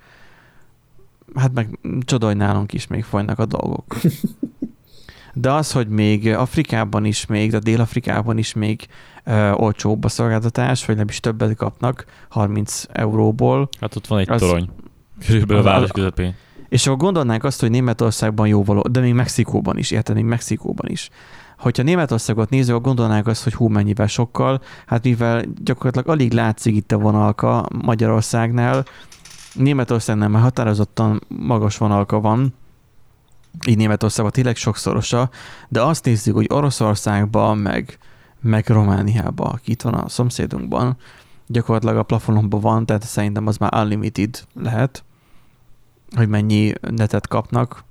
hát 1.34 1.52
meg 1.54 1.78
csoda, 2.00 2.26
hogy 2.26 2.36
nálunk 2.36 2.72
is 2.72 2.86
még 2.86 3.04
folynak 3.04 3.38
a 3.38 3.46
dolgok. 3.46 3.96
De 5.36 5.52
az, 5.52 5.72
hogy 5.72 5.88
még 5.88 6.28
Afrikában 6.28 7.04
is 7.04 7.26
még, 7.26 7.50
de 7.50 7.58
Dél-Afrikában 7.58 8.38
is 8.38 8.52
még 8.52 8.86
ö, 9.24 9.50
olcsóbb 9.50 10.04
a 10.04 10.08
szolgáltatás, 10.08 10.84
vagy 10.84 10.96
nem 10.96 11.08
is 11.08 11.20
többet 11.20 11.56
kapnak 11.56 12.04
30 12.28 12.84
euróból. 12.92 13.68
Hát 13.80 13.96
ott 13.96 14.06
van 14.06 14.18
egy 14.18 14.30
az, 14.30 14.40
torony. 14.40 14.68
Körülbelül 15.26 15.62
a 15.62 15.64
város 15.64 15.90
közepén. 15.90 16.34
És 16.68 16.86
akkor 16.86 16.98
gondolnánk 16.98 17.44
azt, 17.44 17.60
hogy 17.60 17.70
Németországban 17.70 18.46
jó 18.46 18.64
való, 18.64 18.82
de 18.90 19.00
még 19.00 19.14
Mexikóban 19.14 19.78
is, 19.78 19.90
érted, 19.90 20.14
még 20.14 20.24
Mexikóban 20.24 20.90
is. 20.90 21.10
Hogyha 21.58 21.82
Németországot 21.82 22.50
nézzük, 22.50 22.74
akkor 22.74 22.86
gondolnánk 22.86 23.26
azt, 23.26 23.42
hogy 23.42 23.54
hú, 23.54 23.68
mennyivel 23.68 24.06
sokkal, 24.06 24.60
hát 24.86 25.04
mivel 25.04 25.44
gyakorlatilag 25.64 26.08
alig 26.08 26.32
látszik 26.32 26.76
itt 26.76 26.92
a 26.92 26.98
vonalka 26.98 27.68
Magyarországnál, 27.84 28.84
Németországnál 29.54 30.28
már 30.28 30.42
határozottan 30.42 31.20
magas 31.28 31.76
vonalka 31.76 32.20
van, 32.20 32.54
így 33.66 33.76
Németországban 33.76 34.32
tényleg 34.32 34.56
sokszorosa, 34.56 35.30
de 35.68 35.82
azt 35.82 36.04
nézzük, 36.04 36.34
hogy 36.34 36.46
Oroszországban, 36.48 37.58
meg, 37.58 37.98
meg 38.40 38.68
Romániában, 38.68 39.50
aki 39.50 39.70
itt 39.70 39.82
van 39.82 39.94
a 39.94 40.08
szomszédunkban, 40.08 40.96
gyakorlatilag 41.46 41.96
a 41.96 42.02
plafonomban 42.02 42.60
van, 42.60 42.86
tehát 42.86 43.02
szerintem 43.02 43.46
az 43.46 43.56
már 43.56 43.74
unlimited 43.74 44.44
lehet, 44.54 45.04
hogy 46.16 46.28
mennyi 46.28 46.72
netet 46.80 47.28
kapnak. 47.28 47.84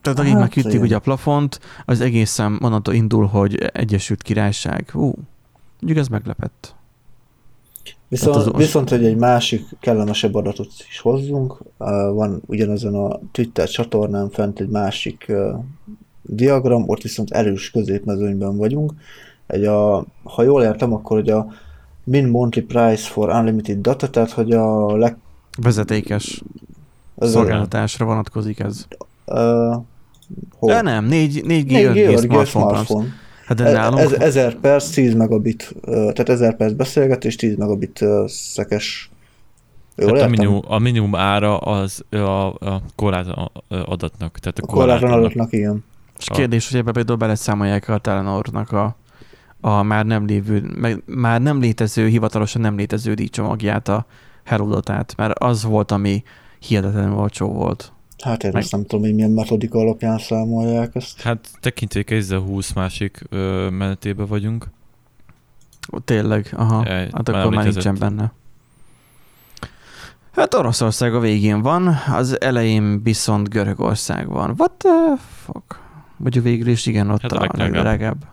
Tehát 0.00 0.18
akik 0.18 0.30
hát, 0.30 0.40
már 0.40 0.48
kitték 0.48 0.80
ugye 0.80 0.96
a 0.96 1.00
plafont, 1.00 1.60
az 1.84 2.00
egészen 2.00 2.58
onnantól 2.62 2.94
indul, 2.94 3.26
hogy 3.26 3.56
Egyesült 3.56 4.22
Királyság. 4.22 4.90
Ú, 4.92 5.12
mondjuk 5.80 5.98
ez 5.98 6.08
meglepett. 6.08 6.74
Viszont, 8.08 8.36
hát 8.36 8.46
az 8.46 8.52
viszont, 8.56 8.88
hogy 8.88 9.04
egy 9.04 9.16
másik 9.16 9.66
kellemesebb 9.80 10.34
adatot 10.34 10.70
is 10.88 11.00
hozzunk, 11.00 11.58
van 12.12 12.42
ugyanezen 12.46 12.94
a 12.94 13.20
Twitter 13.32 13.68
csatornán 13.68 14.30
fent 14.30 14.60
egy 14.60 14.68
másik 14.68 15.32
diagram, 16.22 16.88
ott 16.88 17.02
viszont 17.02 17.30
erős 17.30 17.70
középmezőnyben 17.70 18.56
vagyunk. 18.56 18.92
Egy 19.46 19.64
a, 19.64 20.04
ha 20.22 20.42
jól 20.42 20.62
értem, 20.62 20.92
akkor 20.92 21.16
hogy 21.16 21.30
a 21.30 21.46
min 22.04 22.26
monthly 22.26 22.60
price 22.60 23.08
for 23.08 23.28
unlimited 23.28 23.80
data, 23.80 24.10
tehát 24.10 24.30
hogy 24.30 24.52
a 24.52 24.96
leg... 24.96 25.16
Vezetékes 25.62 26.42
ez 27.18 27.30
szolgáltatásra 27.30 28.04
vonatkozik 28.04 28.60
ez. 28.60 28.86
Uh, 29.26 29.76
De 30.60 30.80
nem, 30.82 31.04
4, 31.04 31.44
4 31.44 31.64
G, 31.66 31.70
4 31.70 32.14
G 32.14 32.18
smartphone. 32.18 32.44
smartphone. 32.46 33.06
Hát 33.48 33.56
de 33.56 33.72
nálunk... 33.72 34.00
Ez, 34.00 34.12
1000 34.12 34.54
perc, 34.54 34.90
10 34.90 35.14
megabit, 35.14 35.74
tehát 35.84 36.28
1000 36.28 36.56
perc 36.56 36.72
beszélgetés, 36.72 37.36
10 37.36 37.56
megabit 37.56 38.04
szekes 38.26 39.10
Jól 39.96 40.12
tehát 40.12 40.26
a 40.26 40.30
minimum, 40.30 40.62
a 40.66 40.78
minimum 40.78 41.14
ára 41.14 41.58
az 41.58 42.04
a, 42.10 42.16
a 42.16 42.82
korlát 42.94 43.26
adatnak. 43.68 44.38
Tehát 44.38 44.58
a, 44.58 44.62
a 44.62 44.66
korlátlan 44.66 45.12
adatnak, 45.12 45.52
igen. 45.52 45.84
És 46.18 46.26
kérdés, 46.32 46.70
hogy 46.70 46.80
ebbe 46.80 46.92
például 46.92 47.18
beleszámolják 47.18 47.88
a 47.88 47.98
Telenornak 47.98 48.72
a, 48.72 48.96
a 49.60 49.82
már 49.82 50.06
nem 50.06 50.26
lévő, 50.26 50.72
meg, 50.76 51.02
már 51.06 51.40
nem 51.40 51.60
létező, 51.60 52.06
hivatalosan 52.06 52.60
nem 52.60 52.76
létező 52.76 53.14
díjcsomagját, 53.14 53.88
a 53.88 54.06
Herodotát, 54.44 55.14
mert 55.16 55.38
az 55.38 55.64
volt, 55.64 55.90
ami 55.90 56.22
hihetetlenül 56.58 57.16
olcsó 57.16 57.52
volt. 57.52 57.92
Hát 58.24 58.44
én 58.44 58.50
Meg... 58.52 58.62
ezt 58.62 58.72
nem 58.72 58.82
tudom, 58.82 59.00
hogy 59.00 59.14
milyen 59.14 59.30
metodika 59.30 59.78
alapján 59.78 60.18
számolják 60.18 60.94
ezt. 60.94 61.20
Hát 61.20 61.48
tekintve 61.60 62.02
ezzel 62.06 62.38
20 62.38 62.72
másik 62.72 63.22
ö, 63.28 63.68
menetébe 63.70 64.24
vagyunk. 64.24 64.66
Tényleg, 66.04 66.52
aha. 66.56 66.84
E, 66.84 67.08
hát 67.12 67.28
akkor 67.28 67.54
már 67.54 67.64
nincsen 67.64 67.96
benne. 67.98 68.32
Hát 70.32 70.54
Oroszország 70.54 71.14
a 71.14 71.20
végén 71.20 71.62
van, 71.62 71.86
az 72.12 72.40
elején 72.40 73.02
viszont 73.02 73.48
Görögország 73.48 74.28
van. 74.28 74.54
What 74.56 74.72
the 74.72 75.16
fuck? 75.44 75.80
Vagy 76.16 76.42
végül 76.42 76.68
is 76.68 76.86
igen, 76.86 77.10
ott 77.10 77.20
hát 77.20 77.32
a, 77.32 77.42
a 77.42 77.56
legdrágább. 77.56 78.24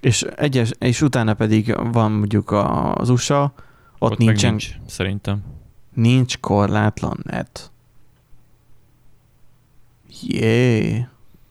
És, 0.00 0.22
egyes, 0.22 0.70
és 0.78 1.02
utána 1.02 1.34
pedig 1.34 1.76
van 1.92 2.12
mondjuk 2.12 2.50
az 2.94 3.08
USA, 3.08 3.42
Ott, 3.98 4.10
Ott 4.10 4.18
meg 4.18 4.26
nincsen, 4.26 4.50
nincs, 4.50 4.70
szerintem. 4.86 5.42
nincs 5.94 6.38
korlátlan 6.38 7.18
net. 7.22 7.70
Jé. 10.22 11.06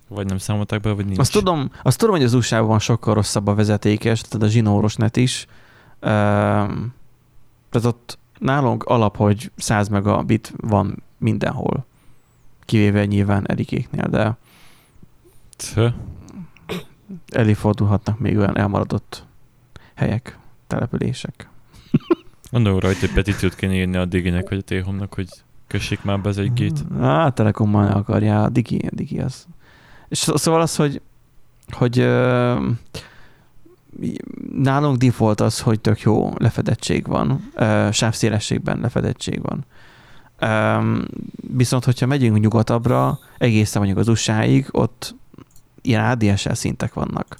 Vagy 0.07 0.25
nem 0.25 0.37
számolták 0.37 0.81
be, 0.81 0.91
vagy 0.91 1.05
nincs. 1.05 1.19
Azt 1.19 1.31
tudom, 1.31 1.71
azt 1.83 1.97
tudom, 1.97 2.15
hogy 2.15 2.23
az 2.23 2.33
USA-ban 2.33 2.67
van 2.67 2.79
sokkal 2.79 3.13
rosszabb 3.13 3.47
a 3.47 3.55
vezetékes, 3.55 4.21
tehát 4.21 4.47
a 4.47 4.49
zsinóros 4.49 4.95
net 4.95 5.17
is. 5.17 5.45
Um, 6.01 6.93
tehát 7.69 7.87
ott 7.87 8.17
nálunk 8.39 8.83
alap, 8.83 9.17
hogy 9.17 9.51
100 9.55 9.87
megabit 9.87 10.53
van 10.57 11.03
mindenhol. 11.17 11.85
Kivéve 12.65 13.05
nyilván 13.05 13.47
Erikéknél, 13.47 14.07
de 14.07 14.37
Tö. 15.55 15.89
előfordulhatnak 17.27 18.19
még 18.19 18.37
olyan 18.37 18.57
elmaradott 18.57 19.25
helyek, 19.93 20.37
települések. 20.67 21.49
Gondolom 22.51 22.79
rajta, 22.79 22.99
hogy 22.99 23.13
petíciót 23.13 23.55
kéne 23.55 23.73
írni 23.73 23.97
a 23.97 24.05
Diginek, 24.05 24.49
vagy 24.49 24.57
a 24.57 24.61
T-Home-nak, 24.61 25.13
hogy 25.13 25.27
kössék 25.67 26.03
már 26.03 26.19
be 26.19 26.29
az 26.29 26.37
egy 26.37 26.53
gét. 26.53 26.83
Á, 27.01 27.29
Telekommal 27.29 27.91
akarja, 27.91 28.43
a 28.43 28.49
Digi, 28.49 28.77
a 28.77 28.95
Digi 28.95 29.19
az. 29.19 29.45
És 30.07 30.17
szó- 30.17 30.35
szóval 30.35 30.61
az, 30.61 30.75
hogy, 30.75 31.01
hogy 31.71 31.99
ö, 31.99 32.55
nálunk 34.55 34.97
default 34.97 35.41
az, 35.41 35.59
hogy 35.59 35.79
tök 35.79 36.01
jó 36.01 36.33
lefedettség 36.37 37.07
van, 37.07 37.51
ö, 37.55 37.87
sávszélességben 37.91 38.79
lefedettség 38.79 39.41
van. 39.41 39.65
Ö, 40.39 40.97
viszont, 41.55 41.83
hogyha 41.85 42.05
megyünk 42.05 42.39
nyugatabbra, 42.39 43.19
egészen 43.37 43.81
mondjuk 43.81 44.01
az 44.01 44.07
USA-ig, 44.07 44.67
ott 44.71 45.15
ilyen 45.81 46.05
ADSL 46.05 46.53
szintek 46.53 46.93
vannak. 46.93 47.37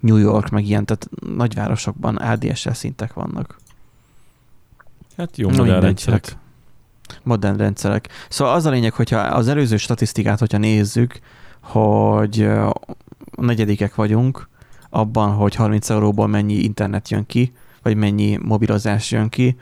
New 0.00 0.16
York, 0.16 0.48
meg 0.48 0.66
ilyen, 0.66 0.84
tehát 0.84 1.08
nagyvárosokban 1.36 2.16
ADSL 2.16 2.70
szintek 2.70 3.12
vannak. 3.12 3.56
Hát 5.16 5.36
jó 5.36 5.50
Na, 5.50 5.90
modern 7.22 7.56
rendszerek. 7.56 8.08
Szóval 8.28 8.54
az 8.54 8.66
a 8.66 8.70
lényeg, 8.70 8.92
hogyha 8.92 9.18
az 9.18 9.48
előző 9.48 9.76
statisztikát, 9.76 10.38
hogyha 10.38 10.58
nézzük, 10.58 11.18
hogy 11.62 12.48
negyedikek 13.36 13.94
vagyunk 13.94 14.48
abban, 14.90 15.32
hogy 15.32 15.54
30 15.54 15.90
euróból 15.90 16.26
mennyi 16.26 16.54
internet 16.54 17.10
jön 17.10 17.26
ki, 17.26 17.52
vagy 17.82 17.96
mennyi 17.96 18.38
mobilozás 18.42 19.10
jön 19.10 19.28
ki. 19.28 19.56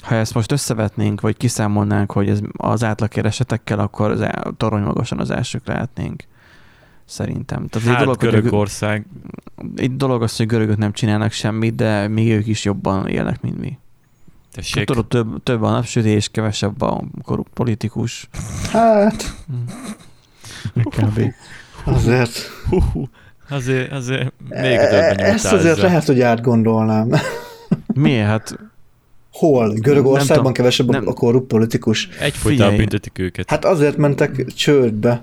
Ha 0.00 0.14
ezt 0.14 0.34
most 0.34 0.52
összevetnénk, 0.52 1.20
vagy 1.20 1.36
kiszámolnánk, 1.36 2.12
hogy 2.12 2.28
ez 2.28 2.40
az 2.56 2.84
átlagkeresetekkel, 2.84 3.78
akkor 3.78 4.10
az 4.10 4.20
el- 4.20 4.54
torony 4.56 4.82
magasan 4.82 5.18
az 5.18 5.30
elsők 5.30 5.66
lehetnénk. 5.66 6.22
Szerintem. 7.04 7.66
Tehát 7.66 7.88
Hát 7.88 7.96
egy 7.98 8.04
dolog, 8.04 8.20
Görögország, 8.20 9.06
egy 9.76 9.96
dolog 9.96 10.22
az, 10.22 10.36
hogy 10.36 10.46
görögök 10.46 10.76
nem 10.76 10.92
csinálnak 10.92 11.32
semmit, 11.32 11.74
de 11.74 12.08
még 12.08 12.30
ők 12.30 12.46
is 12.46 12.64
jobban 12.64 13.06
élnek, 13.08 13.40
mint 13.40 13.58
mi. 13.58 13.78
Tessék. 14.52 14.84
Tudod, 14.84 15.06
több, 15.06 15.42
több 15.42 15.62
a 15.62 15.70
napsütés, 15.70 16.28
kevesebb 16.28 16.80
a 16.82 17.04
korrupt 17.22 17.52
politikus. 17.54 18.28
Hát, 18.72 19.34
Kb. 20.84 21.20
azért. 21.84 22.38
Hú, 22.68 22.80
hú, 22.92 23.08
azért, 23.48 23.92
azért 23.92 24.32
még 24.48 24.62
E- 24.62 24.88
többen 24.88 25.18
Ezt 25.26 25.52
azért 25.52 25.72
ezzel. 25.72 25.84
lehet, 25.84 26.04
hogy 26.04 26.20
átgondolnám. 26.20 27.10
Miért? 27.86 28.26
Hát 28.26 28.58
Hol? 29.32 29.72
Görögországban 29.74 30.52
kevesebb 30.52 30.90
Nem. 30.90 31.06
a 31.06 31.12
korrupt 31.12 31.46
politikus? 31.46 32.08
Egyfolytában 32.20 32.76
büntetik 32.76 33.18
őket. 33.18 33.50
Hát 33.50 33.64
azért 33.64 33.96
mentek 33.96 34.44
csődbe. 34.46 35.22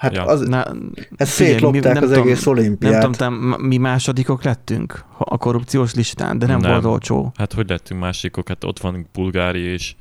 Hát 0.00 0.14
Ja. 0.14 0.24
az, 0.24 0.40
na, 0.40 0.56
hát 0.56 1.28
figyelj, 1.28 1.52
szétlopták 1.52 1.94
nem 1.94 2.02
az 2.02 2.08
tudom- 2.08 2.26
egész 2.26 2.44
nem 2.44 2.54
olimpiát. 2.54 2.94
tudom, 2.94 3.12
te, 3.12 3.28
m- 3.28 3.58
mi 3.58 3.76
másodikok 3.76 4.42
lettünk 4.42 5.04
a 5.18 5.36
korrupciós 5.38 5.94
listán, 5.94 6.38
de 6.38 6.46
nem, 6.46 6.60
Nem. 6.60 6.70
volt 6.70 6.84
olcsó. 6.84 7.32
Hát 7.36 7.52
hogy 7.52 7.68
lettünk 7.68 8.00
másikok? 8.00 8.48
Hát 8.48 8.64
ott 8.64 8.80
van 8.80 9.06
Bulgária 9.12 9.72
és 9.72 9.94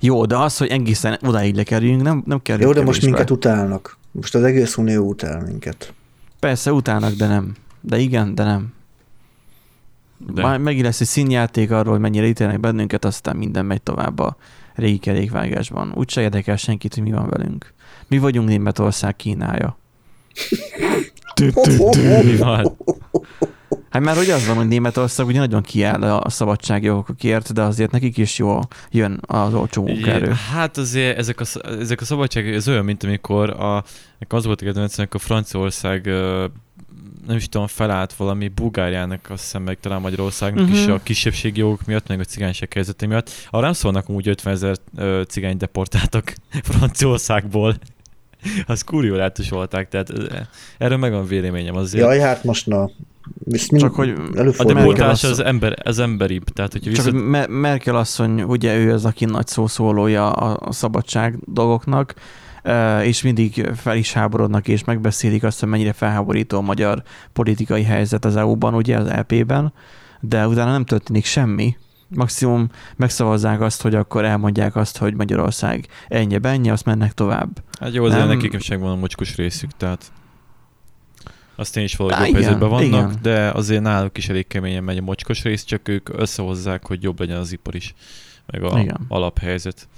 Jó, 0.00 0.24
de 0.24 0.36
az, 0.36 0.56
hogy 0.56 0.68
egészen 0.68 1.18
odáig 1.22 1.54
lekerüljünk, 1.54 2.02
nem, 2.02 2.22
nem 2.26 2.42
kerül 2.42 2.66
Jó, 2.66 2.72
de 2.72 2.82
most 2.82 3.04
minket 3.04 3.30
utálnak. 3.30 3.96
Most 4.10 4.34
az 4.34 4.42
egész 4.42 4.76
unió 4.76 5.08
utál 5.08 5.40
minket. 5.46 5.92
Persze, 6.38 6.72
utálnak, 6.72 7.12
de 7.12 7.26
nem. 7.26 7.54
De 7.80 7.98
igen, 7.98 8.34
de 8.34 8.44
nem. 8.44 8.72
De. 10.26 10.32
De. 10.32 10.42
Már 10.42 10.58
megint 10.58 10.84
lesz 10.84 11.00
egy 11.00 11.06
színjáték 11.06 11.70
arról, 11.70 11.92
hogy 11.92 12.00
mennyire 12.02 12.26
ítélnek 12.26 12.60
bennünket, 12.60 13.04
aztán 13.04 13.36
minden 13.36 13.66
megy 13.66 13.82
tovább 13.82 14.18
a 14.18 14.36
régi 14.74 14.98
kerékvágásban. 14.98 15.92
Úgyse 15.94 16.20
érdekel 16.20 16.56
senkit, 16.56 16.94
hogy 16.94 17.02
mi 17.02 17.10
van 17.12 17.28
velünk. 17.28 17.72
Mi 18.08 18.18
vagyunk 18.18 18.48
Németország 18.48 19.16
Kínája. 19.16 19.78
mi 22.24 22.36
van? 22.36 22.76
Hát 23.90 24.02
már 24.02 24.16
hogy 24.16 24.30
az 24.30 24.46
van, 24.46 24.56
hogy 24.56 24.68
Németország 24.68 25.26
ugye 25.26 25.38
nagyon 25.38 25.62
kiáll 25.62 26.02
a 26.02 26.30
szabadságjogokért, 26.30 27.52
de 27.52 27.62
azért 27.62 27.90
nekik 27.90 28.16
is 28.16 28.38
jó 28.38 28.58
jön 28.90 29.20
az 29.26 29.54
olcsó 29.54 29.82
munkaerő. 29.82 30.32
Hát 30.52 30.76
azért 30.76 31.18
ezek 31.18 31.40
a, 31.40 31.44
ezek 31.68 32.00
a 32.00 32.04
szabadságok, 32.04 32.54
ez 32.54 32.68
olyan, 32.68 32.84
mint 32.84 33.02
amikor 33.02 33.50
a, 33.50 33.84
az 34.28 34.44
volt 34.44 34.62
a 34.62 34.88
amikor 34.96 35.20
Franciaország 35.20 36.10
nem 37.26 37.36
is 37.36 37.48
tudom, 37.48 37.66
felállt 37.66 38.12
valami 38.12 38.48
Bulgáriának, 38.48 39.30
azt 39.30 39.42
hiszem 39.42 39.62
meg 39.62 39.78
talán 39.80 40.00
Magyarországnak 40.00 40.64
uh-huh. 40.64 40.78
is 40.78 40.84
Mhm. 40.84 40.92
a 40.92 41.00
kisebbségi 41.02 41.60
jogok 41.60 41.84
miatt, 41.86 42.08
meg 42.08 42.20
a 42.20 42.24
cigányság 42.24 42.72
helyzete 42.72 43.06
miatt. 43.06 43.30
Arra 43.50 43.64
nem 43.64 43.72
szólnak 43.72 44.08
úgy 44.08 44.28
50 44.28 44.52
ezer 44.52 44.76
cigány 45.28 45.56
deportáltak 45.56 46.34
Franciaországból. 46.70 47.76
Az 48.66 48.82
kuriolátus 48.82 49.48
volták, 49.50 49.88
tehát 49.88 50.12
erről 50.78 50.98
megvan 50.98 51.26
véleményem 51.26 51.76
azért. 51.76 52.04
Jaj, 52.04 52.18
hát 52.18 52.44
most 52.44 52.66
na. 52.66 52.90
Mind 53.44 53.78
Csak 53.78 53.94
hogy 53.94 54.14
a 55.00 55.08
azt- 55.08 55.24
az, 55.24 55.40
ember, 55.40 55.76
az 55.84 55.98
emberibb, 55.98 56.44
tehát 56.44 56.72
hogyha 56.72 56.92
Csak 56.92 57.04
hogy 57.04 57.14
Me- 57.14 57.48
Merkel 57.48 57.96
asszony, 57.96 58.42
ugye 58.42 58.76
ő 58.76 58.92
az, 58.92 59.04
aki 59.04 59.24
nagy 59.24 59.46
szószólója 59.46 60.32
a, 60.32 60.58
a 60.68 60.72
szabadság 60.72 61.38
dolgoknak, 61.44 62.14
és 63.02 63.22
mindig 63.22 63.70
fel 63.76 63.96
is 63.96 64.12
háborodnak, 64.12 64.68
és 64.68 64.84
megbeszélik 64.84 65.42
azt, 65.42 65.60
hogy 65.60 65.68
mennyire 65.68 65.92
felháborító 65.92 66.58
a 66.58 66.60
magyar 66.60 67.02
politikai 67.32 67.82
helyzet 67.82 68.24
az 68.24 68.36
EU-ban, 68.36 68.74
ugye 68.74 68.96
az 68.96 69.06
EP-ben, 69.06 69.72
de 70.20 70.46
utána 70.46 70.70
nem 70.70 70.84
történik 70.84 71.24
semmi. 71.24 71.76
Maximum 72.08 72.68
megszavazzák 72.96 73.60
azt, 73.60 73.82
hogy 73.82 73.94
akkor 73.94 74.24
elmondják 74.24 74.76
azt, 74.76 74.98
hogy 74.98 75.14
Magyarország 75.14 75.86
ennyi 76.08 76.38
ennyi, 76.42 76.70
azt 76.70 76.84
mennek 76.84 77.12
tovább. 77.12 77.62
Hát 77.80 77.92
jó, 77.92 78.04
azért 78.04 78.26
nekik 78.26 78.52
is 78.52 78.68
megvan 78.68 78.90
a 78.90 78.96
mocskos 78.96 79.36
részük, 79.36 79.70
tehát 79.76 80.12
azt 81.56 81.76
én 81.76 81.84
is 81.84 81.96
valahogy 81.96 82.26
jobb 82.26 82.28
igen, 82.28 82.42
helyzetben 82.42 82.68
vannak, 82.68 83.10
igen. 83.10 83.18
de 83.22 83.50
azért 83.50 83.82
náluk 83.82 84.18
is 84.18 84.28
elég 84.28 84.46
keményen 84.46 84.84
megy 84.84 84.96
a 84.96 85.02
mocskos 85.02 85.42
rész, 85.42 85.64
csak 85.64 85.88
ők 85.88 86.08
összehozzák, 86.12 86.86
hogy 86.86 87.02
jobb 87.02 87.20
legyen 87.20 87.36
az 87.36 87.52
ipar 87.52 87.74
is, 87.74 87.94
meg 88.46 88.62
a 88.62 88.78
Igen. 88.78 89.00
alaphelyzet. 89.08 89.88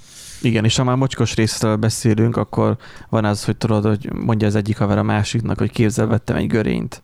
Igen, 0.42 0.64
és 0.64 0.76
ha 0.76 0.84
már 0.84 0.96
mocskos 0.96 1.34
részről 1.34 1.76
beszélünk, 1.76 2.36
akkor 2.36 2.76
van 3.08 3.24
az, 3.24 3.44
hogy 3.44 3.56
tudod, 3.56 3.84
hogy 3.84 4.12
mondja 4.12 4.46
az 4.46 4.54
egyik 4.54 4.78
haver 4.78 4.98
a 4.98 5.02
másiknak, 5.02 5.58
hogy 5.58 5.70
képzel, 5.70 6.06
vettem 6.06 6.36
egy 6.36 6.46
görényt. 6.46 7.02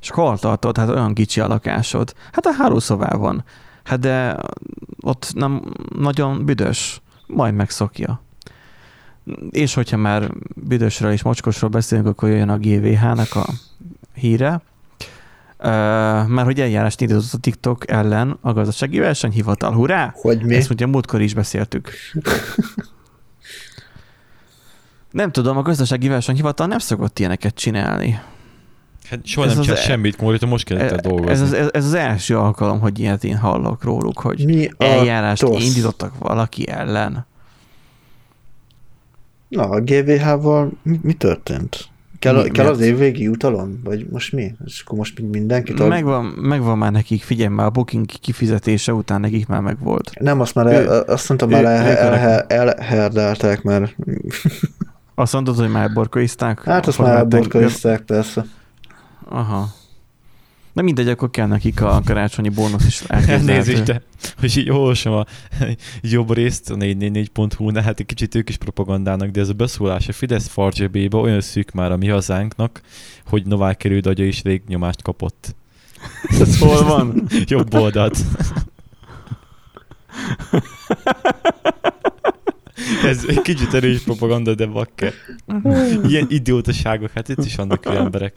És 0.00 0.10
hol 0.10 0.38
tartod? 0.38 0.76
Hát 0.76 0.88
olyan 0.88 1.14
kicsi 1.14 1.40
a 1.40 1.46
lakásod. 1.46 2.14
Hát 2.32 2.46
a 2.46 2.52
hálószobában. 2.58 3.44
Hát 3.88 3.98
de 3.98 4.36
ott 5.00 5.32
nem 5.34 5.62
nagyon 5.98 6.44
büdös. 6.44 7.00
Majd 7.26 7.54
megszokja. 7.54 8.22
És 9.50 9.74
hogyha 9.74 9.96
már 9.96 10.30
büdösről 10.54 11.12
és 11.12 11.22
mocskosról 11.22 11.70
beszélünk, 11.70 12.06
akkor 12.06 12.28
jön 12.28 12.48
a 12.48 12.58
GVH-nak 12.58 13.34
a 13.34 13.46
híre. 14.14 14.60
Mert 16.26 16.44
hogy 16.44 16.60
eljárást 16.60 17.00
indított 17.00 17.32
a 17.32 17.38
TikTok 17.38 17.90
ellen 17.90 18.38
a 18.40 18.52
gazdasági 18.52 18.98
versenyhivatal. 18.98 19.72
Hurrá! 19.72 20.12
Hogy 20.14 20.42
mi? 20.42 20.54
Ezt 20.54 20.70
ugye 20.70 20.86
múltkor 20.86 21.20
is 21.20 21.34
beszéltük. 21.34 21.90
Nem 25.10 25.32
tudom, 25.32 25.56
a 25.56 25.62
gazdasági 25.62 26.08
versenyhivatal 26.08 26.66
nem 26.66 26.78
szokott 26.78 27.18
ilyeneket 27.18 27.54
csinálni. 27.54 28.20
Hát 29.10 29.26
soha 29.26 29.46
Ez 29.46 29.54
nem 29.54 29.62
csinál 29.62 29.78
e- 29.78 29.82
semmit, 29.82 30.16
konkrétan 30.16 30.48
most 30.48 30.64
kezdett 30.64 30.90
el 30.90 30.96
dolgozni. 30.96 31.30
Ez 31.32 31.40
az, 31.40 31.52
ez, 31.52 31.68
ez 31.72 31.84
az 31.84 31.94
első 31.94 32.36
alkalom, 32.38 32.80
hogy 32.80 32.98
ilyet 32.98 33.24
én 33.24 33.36
hallok 33.36 33.84
róluk, 33.84 34.18
hogy 34.20 34.44
Mi 34.44 34.68
eljárást 34.78 35.42
TOSZ? 35.42 35.64
indítottak 35.64 36.12
valaki 36.18 36.68
ellen. 36.68 37.26
Na, 39.48 39.62
a 39.68 39.80
GVH-val 39.80 40.72
mi, 40.82 40.98
mi 41.02 41.12
történt? 41.12 41.88
Kell, 42.18 42.42
Mi- 42.42 42.50
kell 42.50 42.66
az 42.66 42.80
évvégi 42.80 43.22
jutalom? 43.22 43.80
Vagy 43.84 44.06
most 44.10 44.32
mi? 44.32 44.54
És 44.64 44.82
akkor 44.84 44.98
most 44.98 45.20
mindenki 45.30 45.72
tud? 45.74 45.88
Megvan, 45.88 46.24
megvan 46.24 46.78
már 46.78 46.92
nekik, 46.92 47.22
figyelj 47.22 47.54
már, 47.54 47.66
a 47.66 47.70
booking 47.70 48.06
kifizetése 48.06 48.92
után 48.92 49.20
nekik 49.20 49.46
már 49.46 49.60
megvolt. 49.60 50.10
Nem, 50.20 50.40
azt 50.40 50.54
már 50.54 50.66
Ő- 50.66 50.70
el, 50.70 51.00
azt 51.00 51.28
mondtam, 51.28 51.50
már 51.50 51.62
ő- 51.62 51.66
el, 51.66 52.44
el, 52.48 52.70
el, 52.72 53.58
mert 53.62 53.94
Azt 55.14 55.32
mondod, 55.32 55.56
hogy 55.56 55.70
már 55.70 55.92
borkoizták? 55.92 56.64
hát 56.64 56.86
azt 56.86 56.98
már 56.98 57.16
elborkolizták, 57.16 58.00
persze. 58.00 58.44
Aha. 59.28 59.74
De 60.72 60.82
mindegy, 60.82 61.08
akkor 61.08 61.30
kell 61.30 61.46
nekik 61.46 61.80
a 61.80 62.00
karácsonyi 62.04 62.48
bónusz 62.48 62.86
is 62.86 63.00
Elnézést, 63.00 63.48
elképzelhető. 63.48 63.82
de 63.92 64.02
hogy 64.38 64.56
így 64.56 64.70
olvasom 64.70 65.12
a 65.12 65.24
jobb 66.02 66.32
részt 66.32 66.70
a 66.70 66.74
444.hu-nál, 66.74 67.82
hát 67.82 68.00
egy 68.00 68.06
kicsit 68.06 68.34
ők 68.34 68.48
is 68.48 68.56
propagandának, 68.56 69.30
de 69.30 69.40
ez 69.40 69.48
a 69.48 69.52
beszólás 69.52 70.08
a 70.08 70.12
Fidesz 70.12 70.48
farzsebébe 70.48 71.16
olyan 71.16 71.40
szűk 71.40 71.70
már 71.70 71.92
a 71.92 71.96
mi 71.96 72.08
hazánknak, 72.08 72.80
hogy 73.26 73.46
Novák 73.46 73.76
került 73.76 74.06
agya 74.06 74.24
is 74.24 74.42
rég 74.42 74.62
nyomást 74.66 75.02
kapott. 75.02 75.54
Ez 76.40 76.58
hol 76.58 76.82
van? 76.82 77.28
Jobb 77.44 77.74
oldalt. 77.74 78.18
Ez 83.04 83.24
egy 83.28 83.42
kicsit 83.42 83.74
erős 83.74 84.00
propaganda, 84.00 84.54
de 84.54 84.66
bakker. 84.66 85.12
Ilyen 86.08 86.26
idiótaságok, 86.28 87.10
hát 87.14 87.28
itt 87.28 87.44
is 87.44 87.56
vannak 87.56 87.86
olyan 87.86 88.04
emberek. 88.04 88.34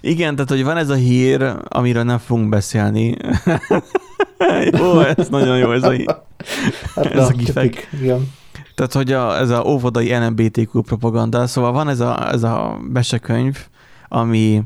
Igen, 0.00 0.34
tehát 0.34 0.50
hogy 0.50 0.64
van 0.64 0.76
ez 0.76 0.88
a 0.88 0.94
hír, 0.94 1.52
amiről 1.68 2.02
nem 2.02 2.18
fogunk 2.18 2.48
beszélni. 2.48 3.16
jó, 4.78 5.00
ez 5.00 5.28
nagyon 5.28 5.58
jó, 5.58 5.72
ez 5.72 5.82
a 5.82 5.90
hír. 5.90 6.16
Hát 6.94 7.06
Ez 7.06 7.28
a 7.28 7.32
gifek. 7.32 7.88
Igen. 8.00 8.30
Tehát, 8.74 8.92
hogy 8.92 9.12
a, 9.12 9.38
ez 9.38 9.50
a 9.50 9.62
óvodai 9.62 10.16
LMBTQ 10.16 10.80
propaganda, 10.80 11.46
szóval 11.46 11.72
van 11.72 11.88
ez 11.88 12.00
a, 12.00 12.32
ez 12.32 12.42
a 12.42 12.78
mesekönyv, 12.92 13.66
ami, 14.08 14.62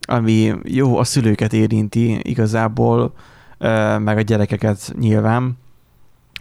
ami 0.00 0.54
jó, 0.64 0.98
a 0.98 1.04
szülőket 1.04 1.52
érinti 1.52 2.18
igazából, 2.22 3.14
meg 3.98 4.16
a 4.16 4.20
gyerekeket 4.20 4.92
nyilván, 4.98 5.58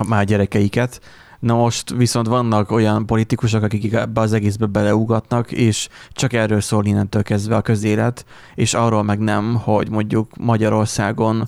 már 0.07 0.19
a 0.19 0.23
gyerekeiket. 0.23 1.01
Na 1.41 1.55
most 1.55 1.89
viszont 1.89 2.27
vannak 2.27 2.71
olyan 2.71 3.05
politikusok, 3.05 3.63
akik 3.63 3.93
ebbe 3.93 4.21
az 4.21 4.33
egészbe 4.33 4.65
beleugatnak, 4.65 5.51
és 5.51 5.89
csak 6.09 6.33
erről 6.33 6.61
szól 6.61 6.85
innentől 6.85 7.23
kezdve 7.23 7.55
a 7.55 7.61
közélet, 7.61 8.25
és 8.55 8.73
arról 8.73 9.03
meg 9.03 9.19
nem, 9.19 9.55
hogy 9.55 9.89
mondjuk 9.89 10.37
Magyarországon 10.37 11.47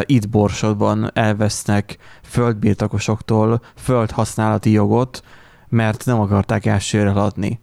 itt 0.00 0.28
Borsodban 0.28 1.10
elvesznek 1.14 1.98
földbirtokosoktól 2.22 3.60
földhasználati 3.76 4.70
jogot, 4.70 5.22
mert 5.68 6.04
nem 6.04 6.20
akarták 6.20 6.66
elsőre 6.66 7.10
adni. 7.10 7.60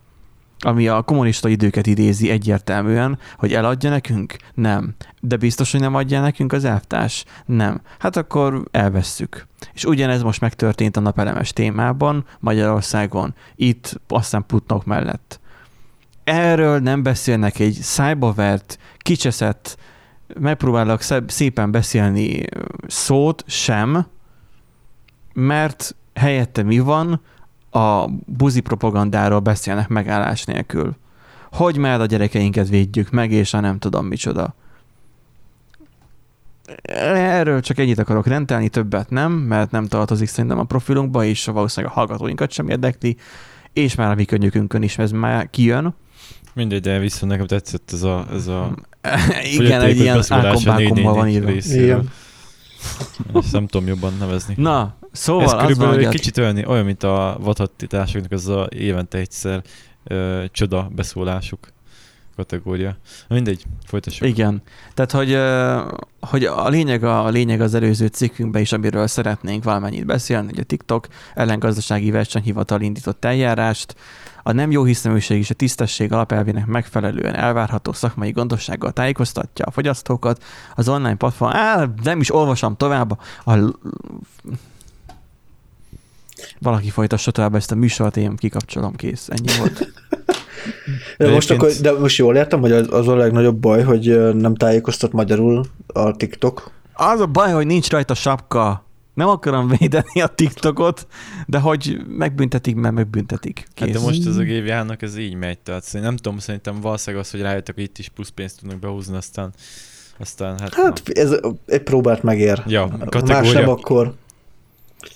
Ami 0.60 0.88
a 0.88 1.02
kommunista 1.02 1.50
időket 1.50 1.88
idézi 1.88 2.30
egyértelműen, 2.30 3.20
hogy 3.38 3.54
eladja 3.54 3.90
nekünk? 3.90 4.36
Nem. 4.54 4.96
De 5.20 5.38
biztos, 5.38 5.72
hogy 5.72 5.80
nem 5.80 5.96
adja 5.96 6.22
nekünk 6.22 6.54
az 6.54 6.66
elvtárs? 6.66 7.26
Nem. 7.46 7.82
Hát 8.00 8.16
akkor 8.16 8.64
elvesszük. 8.72 9.48
És 9.74 9.86
ugyanez 9.86 10.22
most 10.22 10.42
megtörtént 10.42 10.98
a 10.98 11.00
napelemes 11.00 11.54
témában 11.54 12.26
Magyarországon, 12.40 13.36
itt 13.56 14.00
aztán 14.08 14.46
putnok 14.46 14.86
mellett. 14.86 15.40
Erről 16.24 16.80
nem 16.80 17.04
beszélnek 17.04 17.60
egy 17.60 17.74
szájbavert, 17.74 18.80
kicseszett, 18.98 19.78
megpróbálok 20.40 21.02
szépen 21.28 21.72
beszélni 21.72 22.46
szót 22.88 23.44
sem, 23.48 24.06
mert 25.34 25.96
helyette 26.14 26.64
mi 26.64 26.80
van, 26.80 27.22
a 27.72 28.10
buzi 28.26 28.60
propagandáról 28.60 29.40
beszélnek 29.40 29.88
megállás 29.88 30.44
nélkül. 30.44 30.96
Hogy 31.52 31.78
már 31.78 32.02
a 32.02 32.06
gyerekeinket 32.06 32.70
védjük 32.70 33.10
meg, 33.10 33.32
és 33.32 33.54
a 33.54 33.60
nem 33.60 33.80
tudom 33.80 34.06
micsoda. 34.06 34.56
Erről 36.84 37.62
csak 37.62 37.80
ennyit 37.80 38.00
akarok 38.00 38.28
rendelni, 38.28 38.70
többet 38.70 39.10
nem, 39.10 39.32
mert 39.32 39.72
nem 39.72 39.86
tartozik 39.86 40.28
szerintem 40.28 40.60
a 40.60 40.64
profilunkba, 40.64 41.24
és 41.24 41.46
valószínűleg 41.46 41.96
a 41.96 42.00
hallgatóinkat 42.00 42.52
sem 42.52 42.70
érdekli, 42.70 43.18
és 43.74 43.96
már 43.96 44.12
a 44.12 44.16
mi 44.16 44.26
könnyükünkön 44.26 44.82
is 44.82 44.98
ez 44.98 45.12
már 45.12 45.50
kijön. 45.50 45.96
Mindegy, 46.54 46.82
de 46.82 47.00
viszont 47.00 47.32
nekem 47.32 47.48
tetszett 47.48 47.92
ez 47.94 48.04
a, 48.04 48.26
ez 48.32 48.48
a 48.48 48.76
Igen, 49.58 49.82
egy 49.82 50.00
ilyen 50.00 50.24
ákombákommal 50.30 51.14
van 51.14 51.28
444 51.28 51.66
írva. 51.66 51.84
Igen. 51.84 52.10
Ezt 53.34 53.52
nem 53.52 53.68
tudom 53.68 53.88
jobban 53.88 54.14
nevezni. 54.20 54.54
Na, 54.58 54.96
szóval 55.12 55.44
ez 55.44 55.52
van, 55.52 55.60
körülbelül 55.62 56.00
egy 56.00 56.06
a- 56.06 56.10
kicsit 56.10 56.38
olyan, 56.38 56.66
olyan 56.66 56.86
mint 56.86 57.04
a 57.04 57.38
vadhatításoknak 57.42 58.32
az 58.32 58.48
a 58.48 58.68
évente 58.70 59.18
egyszer 59.18 59.64
ö, 60.04 60.44
csoda 60.52 60.90
beszólásuk 60.96 61.68
kategória. 62.36 62.98
Mindegy, 63.28 63.64
folytassuk. 63.86 64.28
Igen. 64.28 64.62
Tehát, 64.94 65.12
hogy, 65.12 65.38
hogy 66.30 66.44
a 66.44 66.70
lényeg, 66.70 67.04
a 67.04 67.30
lényeg 67.30 67.62
az 67.62 67.74
előző 67.74 68.08
cikkünkben 68.08 68.62
is, 68.62 68.72
amiről 68.72 69.08
szeretnénk 69.08 69.64
valamennyit 69.64 70.06
beszélni, 70.06 70.48
hogy 70.50 70.60
a 70.60 70.64
TikTok 70.64 71.08
ellengazdasági 71.34 72.12
versenyhivatal 72.12 72.82
indított 72.82 73.26
eljárást, 73.26 73.96
a 74.44 74.52
nem 74.52 74.72
jó 74.72 74.84
hiszeműség 74.84 75.38
és 75.38 75.50
a 75.50 75.54
tisztesség 75.54 76.12
alapelvének 76.12 76.66
megfelelően 76.66 77.36
elvárható 77.36 77.92
szakmai 77.94 78.32
gondossággal 78.32 78.92
tájékoztatja 78.92 79.66
a 79.66 79.72
fogyasztókat. 79.72 80.44
Az 80.76 80.90
online 80.90 81.16
platform, 81.16 81.52
á, 81.56 81.86
nem 82.04 82.20
is 82.20 82.34
olvasom 82.34 82.78
tovább, 82.78 83.20
a, 83.46 83.54
valaki 86.60 86.90
folytassa 86.90 87.32
tovább 87.32 87.56
ezt 87.56 87.72
a 87.72 87.76
műsort, 87.76 88.18
én 88.18 88.36
kikapcsolom, 88.36 88.96
kész, 88.96 89.28
ennyi 89.30 89.58
volt. 89.60 89.88
De 91.18 91.32
most, 91.32 91.52
akkor, 91.52 91.72
de 91.72 91.92
most 91.92 92.18
jól 92.18 92.36
értem, 92.36 92.60
hogy 92.60 92.72
az, 92.72 92.88
az 92.92 93.08
a 93.08 93.16
legnagyobb 93.16 93.56
baj, 93.56 93.84
hogy 93.84 94.34
nem 94.36 94.56
tájékoztat 94.56 95.12
magyarul 95.12 95.66
a 95.88 96.12
TikTok. 96.12 96.72
Az 96.94 97.20
a 97.20 97.26
baj, 97.26 97.52
hogy 97.52 97.66
nincs 97.66 97.90
rajta 97.90 98.14
sapka. 98.14 98.86
Nem 99.14 99.28
akarom 99.28 99.68
védeni 99.80 100.22
a 100.22 100.28
TikTokot, 100.28 101.08
de 101.46 101.60
hogy 101.60 101.98
megbüntetik, 102.08 102.76
mert 102.76 102.94
megbüntetik. 102.94 103.68
Kész. 103.74 103.88
Hát 103.88 103.98
de 103.98 104.00
most 104.04 104.28
ez 104.28 104.36
a 104.36 104.44
GVH-nak 104.44 105.02
ez 105.02 105.18
így 105.18 105.36
megy, 105.36 105.60
tehát 105.60 105.90
nem 105.92 106.16
tudom, 106.16 106.38
szerintem 106.40 106.82
valószínűleg 106.82 107.26
az, 107.26 107.32
hogy 107.32 107.42
rájöttek, 107.42 107.76
hogy 107.76 107.84
itt 107.84 107.98
is 107.98 108.10
plusz 108.10 108.30
pénzt 108.30 108.60
tudnak 108.60 108.80
behúzni, 108.80 109.16
aztán, 109.16 109.54
aztán 110.20 110.60
hát, 110.60 110.74
Hát 110.74 111.02
ez 111.06 111.36
egy 111.66 111.84
próbát 111.84 112.24
megér. 112.24 112.64
Ja, 112.68 112.82
Ha 112.82 112.98
Más 112.98 113.08
kategória. 113.10 113.60
nem, 113.60 113.70
akkor 113.70 114.14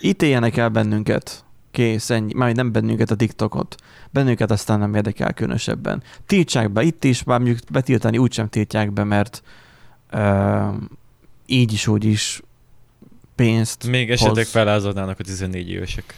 Ítéljenek 0.02 0.58
el 0.58 0.70
bennünket. 0.70 1.44
Kész, 1.72 2.10
ennyi. 2.10 2.34
Már 2.34 2.56
nem 2.56 2.72
bennünket 2.72 3.12
a 3.12 3.16
TikTokot. 3.16 3.76
Bennünket 4.12 4.52
aztán 4.52 4.80
nem 4.80 4.96
érdekel 4.96 5.34
különösebben. 5.34 6.04
Tiltsák 6.26 6.72
be 6.72 6.84
itt 6.84 7.04
is, 7.04 7.24
bár 7.24 7.40
mondjuk 7.40 7.60
betiltani 7.72 8.18
úgysem 8.18 8.50
tiltják 8.50 8.92
be, 8.92 9.04
mert 9.04 9.44
uh, 10.14 10.74
így 11.46 11.74
is, 11.74 11.88
úgy 11.88 12.06
is 12.06 12.42
pénzt 13.36 13.88
még 13.88 14.12
esetleg 14.12 14.44
hoz. 14.44 14.50
felázadnának 14.54 15.20
a 15.20 15.24
14 15.24 15.70
évesek. 15.70 16.16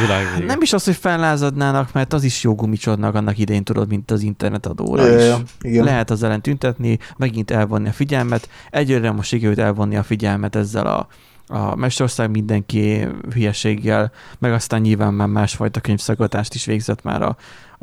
Világ 0.00 0.34
vége. 0.34 0.46
Nem 0.46 0.62
is 0.62 0.72
az, 0.72 0.84
hogy 0.84 0.96
fellázadnának, 0.96 1.92
mert 1.92 2.12
az 2.12 2.24
is 2.24 2.42
jó 2.42 2.54
gumicsodnak 2.54 3.14
annak 3.14 3.38
idején, 3.38 3.64
tudod, 3.64 3.88
mint 3.88 4.10
az 4.10 4.22
internetadóra 4.22 5.06
Ja, 5.06 5.18
is. 5.18 5.24
ja, 5.24 5.38
igen. 5.60 5.84
Lehet 5.84 6.10
az 6.10 6.22
ellen 6.22 6.42
tüntetni, 6.42 6.98
megint 7.16 7.50
elvonni 7.50 7.88
a 7.88 7.92
figyelmet. 7.92 8.48
Egyőre 8.70 9.10
most 9.10 9.28
sikerült 9.28 9.58
elvonni 9.58 9.96
a 9.96 10.02
figyelmet 10.02 10.56
ezzel 10.56 10.86
a, 10.86 11.08
a 11.50 11.74
Mesterország 11.74 12.30
mindenki 12.30 13.06
hülyeséggel, 13.32 14.12
meg 14.38 14.52
aztán 14.52 14.80
nyilván 14.80 15.14
már 15.14 15.28
másfajta 15.28 15.80
könyvszagatást 15.80 16.54
is 16.54 16.64
végzett 16.64 17.02
már 17.02 17.22
a, 17.22 17.36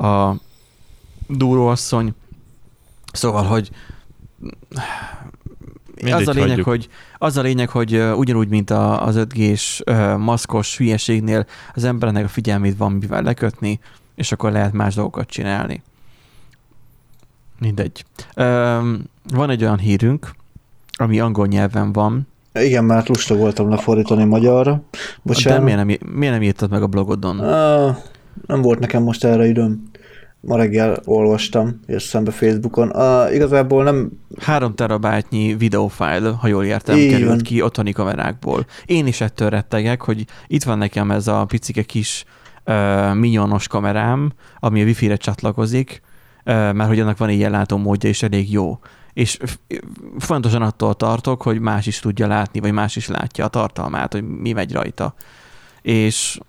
a 0.05 0.36
Dúró-asszony. 1.28 2.13
Szóval, 3.13 3.43
hogy 3.43 3.70
Mindegy, 5.95 6.22
az 6.22 6.28
a 6.28 6.32
lényeg, 6.32 6.49
hagyjuk. 6.49 6.68
hogy, 6.68 6.89
az 7.18 7.38
a 7.38 7.41
lényeg, 7.41 7.70
hogy 7.70 7.95
ugyanúgy, 7.95 8.47
mint 8.47 8.70
a, 8.70 9.05
az 9.05 9.15
5G-s 9.18 9.82
ö, 9.86 10.18
maszkos 10.18 10.78
hülyeségnél, 10.78 11.45
az 11.74 11.84
embernek 11.84 12.26
a 12.26 12.28
figyelmét 12.28 12.78
van 12.78 12.91
mivel 12.91 13.22
lekötni, 13.22 13.80
és 14.15 14.32
akkor 14.32 14.51
lehet 14.51 14.74
más 14.74 14.95
dolgokat 14.95 15.28
csinálni. 15.28 15.84
Mindegy. 17.59 18.05
Van 19.24 19.49
egy 19.49 19.63
olyan 19.63 19.78
hírünk, 19.78 20.32
ami 20.91 21.20
angol 21.20 21.47
nyelven 21.47 21.91
van, 21.91 22.28
Igen, 22.62 22.84
mert 22.86 23.08
lusta 23.08 23.36
voltam 23.36 23.70
lefordítani 23.70 24.24
magyarra. 24.24 24.72
de 24.91 24.99
Bocsánat. 25.22 25.64
miért 25.64 25.78
nem, 25.78 25.97
miért 26.16 26.34
nem 26.34 26.41
írtad 26.41 26.70
meg 26.70 26.82
a 26.82 26.88
blogodon? 26.88 27.39
Ah, 27.39 27.95
nem 28.47 28.62
volt 28.62 28.80
nekem 28.80 29.03
most 29.03 29.24
erre 29.24 29.47
időm. 29.47 29.89
Ma 30.39 30.58
reggel 30.58 31.01
olvastam, 31.05 31.80
és 31.86 32.03
szembe 32.03 32.32
Facebookon. 32.32 32.89
Ah, 32.89 33.34
igazából 33.34 33.84
nem... 33.84 34.12
Három 34.39 34.76
terabájtnyi 34.76 35.55
videófájl, 35.55 36.32
ha 36.32 36.47
jól 36.47 36.64
értem, 36.66 36.97
Így 36.97 37.12
került 37.12 37.41
ki 37.41 37.62
otthoni 37.62 37.91
kamerákból. 37.91 38.66
Én 38.86 39.08
is 39.08 39.22
ettől 39.22 39.49
rettegek, 39.49 40.01
hogy 40.01 40.26
itt 40.47 40.64
van 40.64 40.78
nekem 40.78 41.12
ez 41.12 41.28
a 41.28 41.45
picike 41.45 41.82
kis 41.82 42.24
uh, 42.66 43.16
minyonos 43.16 43.68
kamerám, 43.68 44.32
ami 44.60 44.82
a 44.82 44.86
wifi-re 44.86 45.16
csatlakozik, 45.16 46.01
uh, 46.45 46.53
mert 46.53 46.88
hogy 46.89 46.99
annak 46.99 47.18
van 47.18 47.30
egy 47.30 47.43
ellátó 47.43 47.78
módja, 47.78 48.10
és 48.10 48.24
elég 48.24 48.51
jó. 48.51 48.80
És 49.18 49.38
fontosan 50.18 50.61
attól 50.61 50.93
tartok, 50.93 51.41
hogy 51.41 51.59
más 51.59 51.86
is 51.86 51.99
tudja 51.99 52.28
látni, 52.28 52.59
vagy 52.59 52.72
más 52.72 52.95
is 52.95 53.07
látja 53.07 53.45
a 53.45 53.47
tartalmát, 53.47 54.13
hogy 54.13 54.24
mi 54.24 54.51
megy 54.51 54.72
rajta. 54.72 55.13
És 55.82 56.39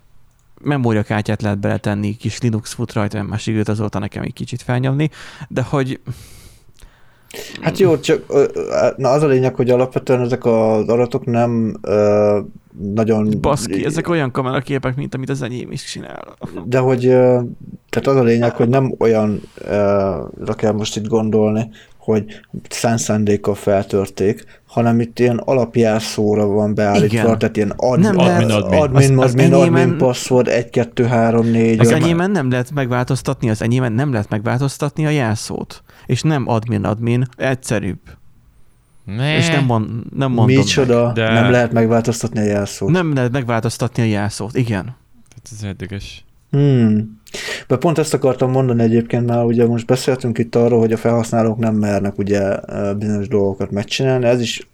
memóriakártyát 0.61 1.41
lehet 1.41 1.59
beletenni, 1.59 2.17
kis 2.17 2.39
Linux 2.39 2.73
fut 2.73 2.93
rajta, 2.93 3.23
már 3.23 3.39
sikerült 3.39 3.67
azóta 3.69 3.99
nekem 3.99 4.23
egy 4.23 4.33
kicsit 4.33 4.61
felnyomni, 4.61 5.09
de 5.47 5.61
hogy 5.61 5.99
Hát 7.61 7.77
jó, 7.77 7.99
csak 7.99 8.25
na 8.97 9.09
az 9.09 9.23
a 9.23 9.27
lényeg, 9.27 9.55
hogy 9.55 9.69
alapvetően 9.69 10.21
ezek 10.21 10.45
az 10.45 10.87
adatok 10.87 11.25
nem 11.25 11.77
ö, 11.81 12.39
nagyon... 12.93 13.29
Baszki, 13.41 13.85
ezek 13.85 14.09
olyan 14.09 14.31
kameraképek, 14.31 14.95
mint 14.95 15.15
amit 15.15 15.29
az 15.29 15.41
enyém 15.41 15.71
is 15.71 15.83
csinál. 15.83 16.37
De 16.65 16.79
hogy, 16.79 17.01
tehát 17.89 18.07
az 18.07 18.15
a 18.15 18.23
lényeg, 18.23 18.55
hogy 18.55 18.69
nem 18.69 18.95
olyan, 18.99 19.41
ö, 19.55 20.53
kell 20.55 20.71
most 20.71 20.95
itt 20.95 21.07
gondolni, 21.07 21.69
hogy 21.97 22.39
száz 22.69 23.01
szándékkal 23.01 23.55
feltörték, 23.55 24.58
hanem 24.69 24.99
itt 24.99 25.19
ilyen 25.19 25.37
alapjelszóra 25.37 26.45
van 26.45 26.73
beállítva, 26.75 27.05
Igen. 27.21 27.37
tehát 27.39 27.57
ilyen 27.57 27.73
ad, 27.75 27.99
Nem 27.99 28.17
ad, 28.17 28.25
lehet- 28.25 28.51
Admin, 28.51 28.79
admin, 28.79 29.17
Az- 29.17 29.23
az 29.25 29.31
admin, 29.31 29.53
admin, 29.53 29.53
enyémen- 29.53 29.97
password 29.97 30.47
1, 30.47 30.69
2, 30.69 31.03
3, 31.05 31.45
4, 31.51 31.79
Az 31.79 31.91
enyémen 31.91 32.31
nem 32.31 32.49
lehet 32.49 32.71
megváltoztatni, 32.71 33.49
az 33.49 33.61
enyémen 33.61 33.91
nem 33.91 34.11
lehet 34.11 34.29
megváltoztatni 34.29 35.05
a 35.05 35.09
jelszót. 35.09 35.83
És 36.05 36.21
nem 36.21 36.47
admin-admin, 36.47 37.25
egyszerűbb. 37.37 37.99
Ne. 39.05 39.37
És 39.37 39.47
nem, 39.47 39.65
mond, 39.65 39.89
nem 40.15 40.31
mondom 40.31 40.55
Micsoda, 40.55 41.05
meg. 41.05 41.13
De- 41.13 41.31
nem 41.33 41.51
lehet 41.51 41.71
megváltoztatni 41.71 42.39
a 42.39 42.43
jelszót. 42.43 42.89
Nem 42.89 43.13
lehet 43.13 43.31
megváltoztatni 43.31 44.03
a 44.03 44.05
jelszót, 44.05 44.55
igen. 44.55 44.95
Ez 45.51 45.63
érdekes. 45.63 46.25
Hmm. 46.51 47.18
De 47.67 47.75
pont 47.75 47.97
ezt 47.97 48.13
akartam 48.13 48.51
mondani 48.51 48.83
egyébként, 48.83 49.25
mert 49.25 49.45
ugye 49.45 49.65
most 49.65 49.85
beszéltünk 49.85 50.37
itt 50.37 50.55
arról, 50.55 50.79
hogy 50.79 50.93
a 50.93 50.97
felhasználók 50.97 51.57
nem 51.57 51.75
mernek 51.75 52.17
ugye 52.17 52.41
bizonyos 52.97 53.27
dolgokat 53.27 53.71
megcsinálni, 53.71 54.25
ez 54.25 54.41
is 54.41 54.67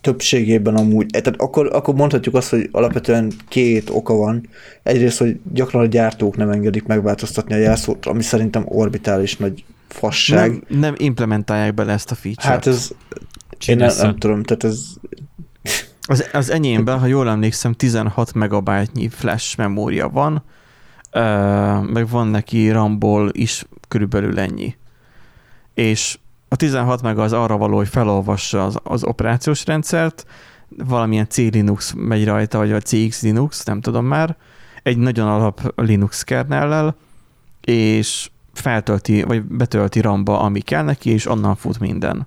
többségében 0.00 0.74
amúgy, 0.74 1.06
e, 1.16 1.20
tehát 1.20 1.40
akkor, 1.40 1.70
akkor 1.72 1.94
mondhatjuk 1.94 2.34
azt, 2.34 2.50
hogy 2.50 2.68
alapvetően 2.72 3.32
két 3.48 3.90
oka 3.90 4.14
van. 4.14 4.48
Egyrészt, 4.82 5.18
hogy 5.18 5.40
gyakran 5.52 5.82
a 5.82 5.86
gyártók 5.86 6.36
nem 6.36 6.50
engedik 6.50 6.86
megváltoztatni 6.86 7.54
a 7.54 7.58
jelszót, 7.58 8.06
ami 8.06 8.22
szerintem 8.22 8.62
orbitális 8.66 9.36
nagy 9.36 9.64
fasság. 9.88 10.50
Nem, 10.50 10.80
nem 10.80 10.94
implementálják 10.96 11.74
bele 11.74 11.92
ezt 11.92 12.10
a 12.10 12.14
feature-t. 12.14 12.52
hát 12.52 12.66
ez, 12.66 12.90
én 13.66 13.76
nem, 13.76 13.92
nem 13.96 14.18
tudom, 14.18 14.42
tehát 14.42 14.64
ez 14.64 14.78
Az, 16.06 16.28
az 16.32 16.50
enyémben, 16.50 16.98
ha 16.98 17.06
jól 17.06 17.28
emlékszem, 17.28 17.72
16 17.72 18.34
megabájtnyi 18.34 19.08
flash 19.08 19.58
memória 19.58 20.08
van, 20.08 20.44
meg 21.80 22.08
van 22.08 22.26
neki 22.26 22.70
RAM-ból 22.70 23.28
is 23.32 23.64
körülbelül 23.88 24.38
ennyi. 24.38 24.76
És 25.74 26.18
a 26.48 26.56
16 26.56 27.02
meg 27.02 27.18
az 27.18 27.32
arra 27.32 27.56
való, 27.56 27.76
hogy 27.76 27.88
felolvassa 27.88 28.64
az, 28.64 28.78
az 28.82 29.04
operációs 29.04 29.64
rendszert, 29.66 30.26
valamilyen 30.68 31.28
C 31.28 31.36
Linux 31.36 31.92
megy 31.96 32.24
rajta, 32.24 32.58
vagy 32.58 32.72
a 32.72 32.80
CX 32.80 33.22
Linux, 33.22 33.64
nem 33.64 33.80
tudom 33.80 34.06
már, 34.06 34.36
egy 34.82 34.96
nagyon 34.96 35.28
alap 35.28 35.72
Linux 35.76 36.22
kernellel, 36.22 36.96
és 37.60 38.30
feltölti, 38.52 39.22
vagy 39.22 39.42
betölti 39.42 40.00
RAM-ba, 40.00 40.40
ami 40.40 40.60
kell 40.60 40.82
neki, 40.82 41.10
és 41.10 41.26
onnan 41.26 41.56
fut 41.56 41.78
minden 41.78 42.26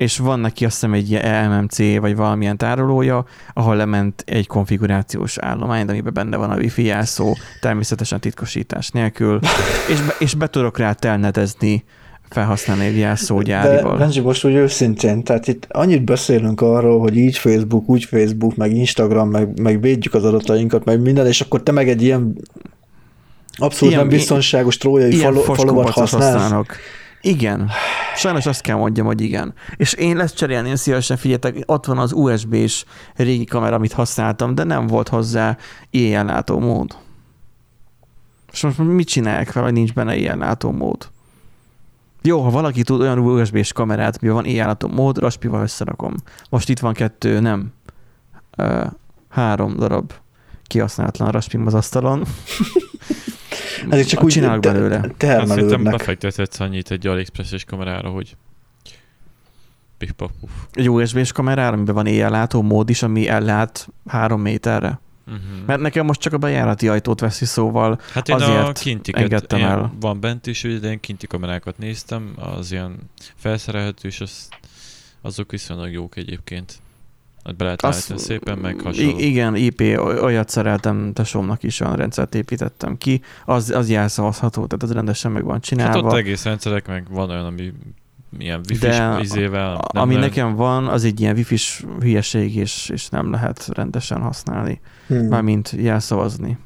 és 0.00 0.18
van 0.18 0.40
neki 0.40 0.64
azt 0.64 0.74
hiszem 0.74 0.92
egy 0.92 1.10
ilyen 1.10 1.50
MMC 1.50 1.98
vagy 1.98 2.16
valamilyen 2.16 2.56
tárolója, 2.56 3.24
ahol 3.52 3.76
lement 3.76 4.22
egy 4.26 4.46
konfigurációs 4.46 5.38
állomány, 5.38 5.88
amiben 5.88 6.12
benne 6.12 6.36
van 6.36 6.50
a 6.50 6.56
wifi 6.56 6.84
jelszó, 6.84 7.36
természetesen 7.60 8.20
titkosítás 8.20 8.88
nélkül, 8.88 9.40
és, 9.92 10.00
be, 10.00 10.14
és 10.18 10.34
be 10.34 10.46
tudok 10.46 10.78
rá 10.78 10.92
telnetezni 10.92 11.84
felhasználni 12.28 12.84
egy 12.84 12.92
De 12.92 12.98
jelszógyárival. 12.98 13.98
Benji, 13.98 14.20
most 14.20 14.44
úgy 14.44 14.54
őszintén, 14.54 15.22
tehát 15.22 15.48
itt 15.48 15.66
annyit 15.70 16.04
beszélünk 16.04 16.60
arról, 16.60 17.00
hogy 17.00 17.16
így 17.16 17.36
Facebook, 17.36 17.88
úgy 17.88 18.04
Facebook, 18.04 18.56
meg 18.56 18.72
Instagram, 18.72 19.28
meg, 19.28 19.60
meg 19.60 19.80
védjük 19.80 20.14
az 20.14 20.24
adatainkat, 20.24 20.84
meg 20.84 21.00
minden, 21.00 21.26
és 21.26 21.40
akkor 21.40 21.62
te 21.62 21.72
meg 21.72 21.88
egy 21.88 22.02
ilyen 22.02 22.36
abszolút 23.56 23.94
Ilyen- 23.94 24.06
nem 24.06 24.16
biztonságos 24.16 24.76
trójai 24.76 25.12
falu, 25.12 25.40
foskopacot 25.40 25.92
használsz. 25.92 26.32
használok. 26.32 26.76
Igen. 27.20 27.70
Sajnos 28.16 28.46
azt 28.46 28.60
kell 28.60 28.76
mondjam, 28.76 29.06
hogy 29.06 29.20
igen. 29.20 29.54
És 29.76 29.92
én 29.92 30.16
lesz 30.16 30.34
cserélni 30.34 30.76
szívesen, 30.76 31.16
figyeljetek, 31.16 31.62
ott 31.66 31.86
van 31.86 31.98
az 31.98 32.12
USB-s 32.12 32.84
régi 33.14 33.44
kamera, 33.44 33.76
amit 33.76 33.92
használtam, 33.92 34.54
de 34.54 34.64
nem 34.64 34.86
volt 34.86 35.08
hozzá 35.08 35.56
éjjellátó 35.90 36.58
mód. 36.58 36.96
És 38.52 38.62
most 38.62 38.78
mit 38.78 39.08
csinálják 39.08 39.52
vele, 39.52 39.66
hogy 39.66 39.74
nincs 39.74 39.92
benne 39.92 40.16
éjjellátó 40.16 40.70
mód? 40.70 41.08
Jó, 42.22 42.40
ha 42.40 42.50
valaki 42.50 42.82
tud 42.82 43.00
olyan 43.00 43.18
USB-s 43.18 43.72
kamerát, 43.72 44.16
amiben 44.20 44.42
van 44.42 44.50
éjjellátó 44.50 44.88
mód, 44.88 45.18
Raspival 45.18 45.62
összerakom. 45.62 46.14
Most 46.50 46.68
itt 46.68 46.78
van 46.78 46.92
kettő, 46.92 47.40
nem. 47.40 47.72
Ö, 48.56 48.84
három 49.28 49.76
darab 49.76 50.12
kihasználatlan 50.64 51.30
Raspim 51.30 51.66
az 51.66 51.74
asztalon. 51.74 52.24
Ezek 53.88 54.06
csak 54.06 54.22
úgy 54.22 54.32
csinálok 54.32 54.62
belőle. 54.62 54.96
Hát 54.96 55.14
szerintem 55.18 55.46
termelődnek. 55.46 55.96
befektethetsz 55.96 56.60
annyit 56.60 56.90
egy 56.90 57.06
AliExpress-es 57.06 57.64
kamerára, 57.64 58.08
hogy 58.08 58.36
pif 59.98 60.12
paf 60.12 60.30
puf. 60.40 60.50
egy 60.72 60.90
USB-s 60.90 61.32
kamerára, 61.32 61.74
amiben 61.74 61.94
van 61.94 62.06
éjjellátó 62.06 62.62
mód 62.62 62.90
is, 62.90 63.02
ami 63.02 63.28
ellát 63.28 63.88
három 64.06 64.40
méterre. 64.40 65.00
Uh-huh. 65.26 65.66
Mert 65.66 65.80
nekem 65.80 66.06
most 66.06 66.20
csak 66.20 66.32
a 66.32 66.38
bejárati 66.38 66.88
ajtót 66.88 67.20
veszi, 67.20 67.44
szóval 67.44 67.98
Hát 68.12 68.28
én 68.28 68.36
a 68.36 68.38
azért 68.38 68.78
kintiket, 68.78 69.22
engedtem 69.22 69.58
én 69.58 69.64
el. 69.64 69.92
van 70.00 70.20
bent 70.20 70.46
is, 70.46 70.62
de 70.62 70.90
én 70.90 71.00
kinti 71.00 71.26
kamerákat 71.26 71.78
néztem, 71.78 72.32
az 72.36 72.72
ilyen 72.72 72.96
felszerelhető, 73.34 74.08
és 74.08 74.20
az, 74.20 74.48
azok 75.20 75.50
viszonylag 75.50 75.92
jók 75.92 76.16
egyébként. 76.16 76.78
Hát 77.44 77.56
be 77.56 77.64
lehet 77.64 77.82
Azt- 77.82 78.18
szépen, 78.18 78.58
meg 78.58 78.80
hasonló. 78.80 79.18
igen, 79.18 79.54
IP, 79.56 79.80
oly- 79.80 80.18
olyat 80.18 80.48
szereltem, 80.48 81.12
tesómnak 81.12 81.62
is 81.62 81.80
olyan 81.80 81.96
rendszert 81.96 82.34
építettem 82.34 82.98
ki, 82.98 83.20
az, 83.44 83.70
az 83.70 83.90
jelszavazható, 83.90 84.66
tehát 84.66 84.82
az 84.82 84.92
rendesen 84.92 85.32
meg 85.32 85.44
van 85.44 85.52
Hát 85.52 85.62
csinálva. 85.64 86.08
ott 86.08 86.16
egész 86.16 86.44
rendszerek, 86.44 86.86
meg 86.86 87.06
van 87.10 87.30
olyan, 87.30 87.44
ami 87.44 87.72
ilyen 88.38 88.60
wifi 88.68 88.86
De 88.86 89.18
izével. 89.20 89.74
A- 89.74 89.88
nem 89.92 90.02
ami 90.02 90.14
lehet- 90.14 90.28
nekem 90.28 90.54
van, 90.54 90.86
az 90.88 91.04
egy 91.04 91.20
ilyen 91.20 91.34
wifi-s 91.36 91.84
hülyeség, 92.00 92.56
és, 92.56 92.88
és 92.92 93.08
nem 93.08 93.30
lehet 93.30 93.68
rendesen 93.72 94.20
használni, 94.20 94.80
Hmm. 95.06 95.26
mármint 95.26 95.70
jelszavazni. 95.76 96.58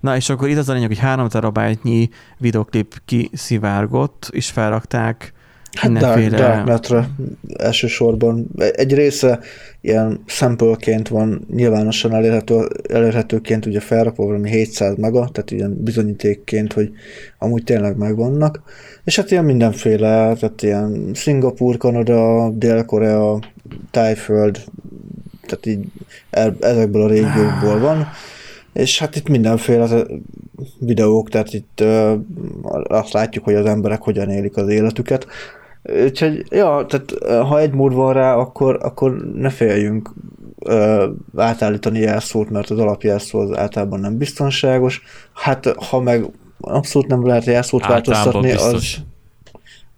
Na 0.00 0.16
és 0.16 0.28
akkor 0.28 0.48
itt 0.48 0.56
az 0.56 0.68
a 0.68 0.72
lényeg, 0.72 0.88
hogy 0.88 0.98
3 0.98 1.28
terabájtnyi 1.28 2.08
videoklip 2.38 3.00
kiszivárgott, 3.04 4.28
és 4.32 4.50
felrakták 4.50 5.32
Hát 5.76 5.92
dark, 5.92 6.16
mindenféle... 6.16 6.54
Darknetre 6.54 7.08
elsősorban. 7.56 8.50
Egy 8.72 8.94
része 8.94 9.38
ilyen 9.80 10.22
sample-ként 10.26 11.08
van 11.08 11.46
nyilvánosan 11.54 12.14
elérhető, 12.14 12.68
elérhetőként 12.88 13.66
ugye 13.66 13.80
felrakva 13.80 14.24
valami 14.24 14.50
700 14.50 14.96
mega, 14.96 15.28
tehát 15.32 15.50
ilyen 15.50 15.76
bizonyítékként, 15.82 16.72
hogy 16.72 16.90
amúgy 17.38 17.64
tényleg 17.64 17.96
megvannak. 17.96 18.62
És 19.04 19.16
hát 19.16 19.30
ilyen 19.30 19.44
mindenféle, 19.44 20.34
tehát 20.34 20.62
ilyen 20.62 21.10
Szingapur, 21.14 21.76
Kanada, 21.76 22.50
Dél-Korea, 22.50 23.38
Tájföld, 23.90 24.64
tehát 25.46 25.66
így 25.66 25.86
el, 26.30 26.56
ezekből 26.60 27.02
a 27.02 27.08
régiókból 27.08 27.78
van. 27.78 28.08
És 28.72 28.98
hát 28.98 29.16
itt 29.16 29.28
mindenféle 29.28 30.04
videók, 30.78 31.28
tehát 31.28 31.52
itt 31.52 31.84
azt 32.82 33.12
látjuk, 33.12 33.44
hogy 33.44 33.54
az 33.54 33.66
emberek 33.66 34.00
hogyan 34.00 34.30
élik 34.30 34.56
az 34.56 34.68
életüket. 34.68 35.26
Úgyhogy, 35.82 36.44
ja, 36.50 36.86
tehát 36.88 37.14
ha 37.46 37.58
egy 37.58 37.72
mód 37.72 37.92
van 37.92 38.12
rá, 38.12 38.34
akkor, 38.34 38.78
akkor 38.82 39.16
ne 39.34 39.50
féljünk 39.50 40.10
ö, 40.58 41.10
átállítani 41.36 41.98
jelszót, 41.98 42.50
mert 42.50 42.70
az 42.70 42.78
alapjelszó 42.78 43.38
az 43.38 43.56
általában 43.56 44.00
nem 44.00 44.16
biztonságos. 44.16 45.02
Hát 45.32 45.66
ha 45.66 46.00
meg 46.00 46.24
abszolút 46.60 47.08
nem 47.08 47.26
lehet 47.26 47.44
jelszót 47.44 47.86
változtatni, 47.86 48.52
az, 48.52 49.02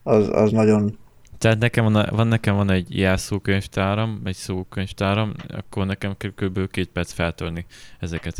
az, 0.03 0.28
az 0.28 0.51
nagyon... 0.51 0.99
Tehát 1.39 1.59
nekem 1.59 1.93
van, 1.93 2.09
van, 2.11 2.26
nekem 2.26 2.57
van 2.57 2.70
egy 2.70 2.99
jelszókönyvtáram, 2.99 4.20
egy 4.24 4.35
szókönyvtáram, 4.35 5.32
akkor 5.49 5.87
nekem 5.87 6.14
kell 6.16 6.30
kb. 6.37 6.70
két 6.70 6.89
perc 6.89 7.12
feltörni 7.12 7.66
ezeket 8.01 8.37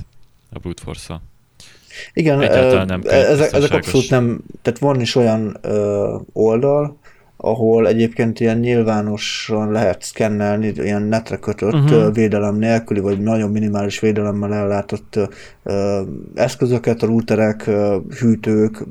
a 0.53 0.59
brute 0.59 0.83
force 0.83 1.21
Igen, 2.13 2.41
Egyáltalán 2.41 2.87
nem 2.87 3.01
ezek, 3.05 3.53
ezek 3.53 3.73
abszolút 3.73 4.11
nem, 4.11 4.41
tehát 4.63 4.79
van 4.79 5.01
is 5.01 5.15
olyan 5.15 5.57
ö, 5.61 6.17
oldal, 6.33 6.99
ahol 7.45 7.89
egyébként 7.89 8.41
ilyen 8.41 8.59
nyilvánosan 8.59 9.71
lehet 9.71 10.03
szkennelni, 10.03 10.73
ilyen 10.77 11.03
netre 11.03 11.37
kötött 11.37 11.73
uh-huh. 11.73 12.15
védelem 12.15 12.57
nélküli, 12.57 13.01
vagy 13.01 13.21
nagyon 13.21 13.51
minimális 13.51 14.01
védelemmel 14.01 14.55
ellátott 14.55 15.19
ö, 15.63 16.03
eszközöket, 16.35 17.03
a 17.03 17.07
routerek, 17.07 17.67
ö, 17.67 17.97
hűtők, 18.19 18.85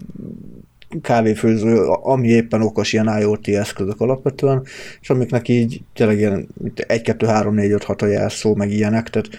kávéfőző, 1.01 1.83
ami 1.87 2.27
éppen 2.27 2.61
okos 2.61 2.93
ilyen 2.93 3.19
IoT 3.19 3.47
eszközök 3.47 4.01
alapvetően, 4.01 4.63
és 5.01 5.09
amiknek 5.09 5.47
így 5.47 5.81
tényleg 5.93 6.17
ilyen 6.17 6.47
1, 6.87 7.01
2, 7.01 7.25
3, 7.25 7.53
4, 7.53 7.71
5, 7.71 7.83
6 7.83 8.01
a 8.01 8.05
jelszó, 8.05 8.55
meg 8.55 8.71
ilyenek, 8.71 9.09
tehát 9.09 9.29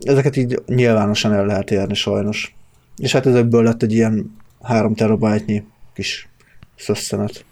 ezeket 0.00 0.36
így 0.36 0.62
nyilvánosan 0.66 1.32
el 1.32 1.46
lehet 1.46 1.70
érni 1.70 1.94
sajnos. 1.94 2.54
És 2.96 3.12
hát 3.12 3.26
ezekből 3.26 3.62
lett 3.62 3.82
egy 3.82 3.92
ilyen 3.92 4.36
3 4.62 4.94
terabájtnyi 4.94 5.62
kis 5.94 6.28
szösszenet, 6.76 7.44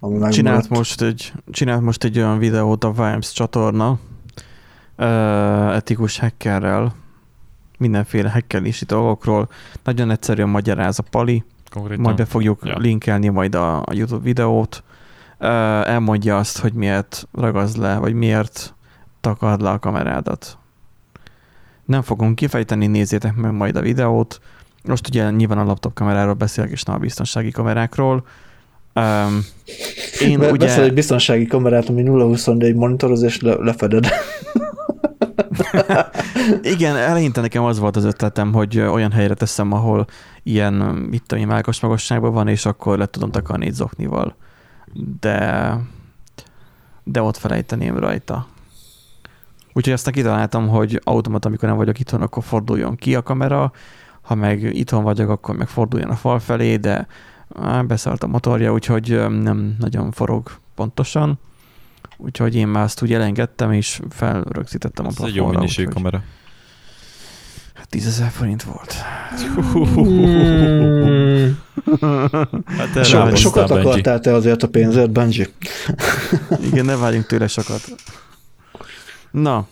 ami 0.00 0.12
megmaradt. 0.12 0.36
Csinált 0.36 0.68
most, 0.68 1.02
egy, 1.02 1.32
csinált 1.50 1.82
most 1.82 2.04
egy 2.04 2.18
olyan 2.18 2.38
videót 2.38 2.84
a 2.84 2.92
Vimes 2.92 3.32
csatorna 3.32 3.98
etikus 5.72 6.18
hackerrel, 6.18 6.94
mindenféle 7.78 8.30
hackelési 8.30 8.84
dolgokról. 8.84 9.48
Nagyon 9.84 10.10
egyszerűen 10.10 10.48
magyaráz 10.48 10.98
a 10.98 11.02
Pali, 11.10 11.44
Konkrétan. 11.70 12.02
majd 12.02 12.16
be 12.16 12.24
fogjuk 12.24 12.60
Ja. 12.64 12.78
linkelni 12.78 13.28
majd 13.28 13.54
a, 13.54 13.76
a 13.78 13.92
YouTube 13.92 14.22
videót. 14.22 14.82
Ö, 15.38 15.46
elmondja 15.84 16.36
azt, 16.38 16.58
hogy 16.58 16.72
miért 16.72 17.28
ragaz 17.32 17.76
le, 17.76 17.96
vagy 17.96 18.14
miért 18.14 18.74
takard 19.20 19.60
le 19.60 19.70
a 19.70 19.78
kamerádat. 19.78 20.58
Nem 21.84 22.02
fogom 22.02 22.34
kifejteni, 22.34 22.86
nézzétek 22.86 23.34
meg 23.34 23.52
majd 23.52 23.76
a 23.76 23.80
videót. 23.80 24.40
Most 24.84 25.08
ugye 25.08 25.30
nyilván 25.30 25.58
a 25.58 25.64
laptop 25.64 25.94
kameráról 25.94 26.34
beszélek, 26.34 26.70
és 26.70 26.82
nem 26.82 26.96
a 26.96 26.98
biztonsági 26.98 27.50
kamerákról. 27.50 28.26
Um, 28.94 29.44
én 30.20 30.38
Be- 30.38 30.50
ugye... 30.50 30.66
Veszel 30.66 30.84
egy 30.84 30.94
biztonsági 30.94 31.46
kamerát, 31.46 31.88
ami 31.88 32.02
0-24 32.06 32.74
monitoroz, 32.74 33.22
és 33.22 33.40
le, 33.40 33.54
lefeded. 33.54 34.06
Igen, 36.62 36.96
eleinte 36.96 37.40
nekem 37.40 37.64
az 37.64 37.78
volt 37.78 37.96
az 37.96 38.04
ötletem, 38.04 38.52
hogy 38.52 38.78
olyan 38.78 39.12
helyre 39.12 39.34
teszem, 39.34 39.72
ahol 39.72 40.06
ilyen, 40.42 40.72
mit 41.10 41.22
tudom 41.26 41.44
én, 41.44 41.50
mágos 41.50 41.80
magasságban 41.80 42.32
van, 42.32 42.48
és 42.48 42.66
akkor 42.66 42.98
le 42.98 43.06
tudom 43.06 43.30
takarni 43.30 43.66
egy 43.66 43.74
zoknival. 43.74 44.36
De 45.20 45.76
de 47.10 47.22
ott 47.22 47.36
felejteném 47.36 47.98
rajta. 47.98 48.46
Úgyhogy 49.72 49.92
aztán 49.92 50.12
kitaláltam, 50.12 50.68
hogy 50.68 51.00
automat, 51.04 51.44
amikor 51.44 51.68
nem 51.68 51.76
vagyok 51.76 52.00
itthon, 52.00 52.22
akkor 52.22 52.44
forduljon 52.44 52.96
ki 52.96 53.14
a 53.14 53.22
kamera, 53.22 53.72
ha 54.20 54.34
meg 54.34 54.62
itthon 54.62 55.02
vagyok, 55.02 55.30
akkor 55.30 55.56
meg 55.56 55.68
forduljon 55.68 56.10
a 56.10 56.14
fal 56.14 56.38
felé, 56.38 56.76
de 56.76 57.06
á, 57.62 57.82
beszart 57.82 58.22
a 58.22 58.26
motorja, 58.26 58.72
úgyhogy 58.72 59.28
nem 59.28 59.76
nagyon 59.78 60.12
forog 60.12 60.50
pontosan. 60.74 61.38
Úgyhogy 62.16 62.54
én 62.54 62.68
már 62.68 62.82
azt 62.82 63.02
úgy 63.02 63.12
elengedtem, 63.12 63.72
és 63.72 64.00
felrögzítettem 64.10 65.04
a 65.06 65.08
Ez 65.08 65.14
egy 65.18 65.24
jó 65.26 65.32
plafonra. 65.32 65.58
minőségű 65.58 65.86
úgyhogy- 65.86 66.02
kamera. 66.02 66.22
Hát 67.74 67.88
10 67.88 68.06
ezer 68.06 68.30
forint 68.30 68.62
volt. 68.62 68.92
Hát 72.66 73.04
So, 73.04 73.34
sokat 73.34 73.68
Benji. 73.68 73.84
akartál 73.86 74.20
te 74.20 74.32
azért 74.34 74.62
a 74.62 74.68
pénzért, 74.68 75.10
Benji? 75.10 75.46
Igen, 76.70 76.84
ne 76.84 76.96
várjunk 76.96 77.26
tőle 77.26 77.46
sokat. 77.46 77.80
Na, 79.30 79.66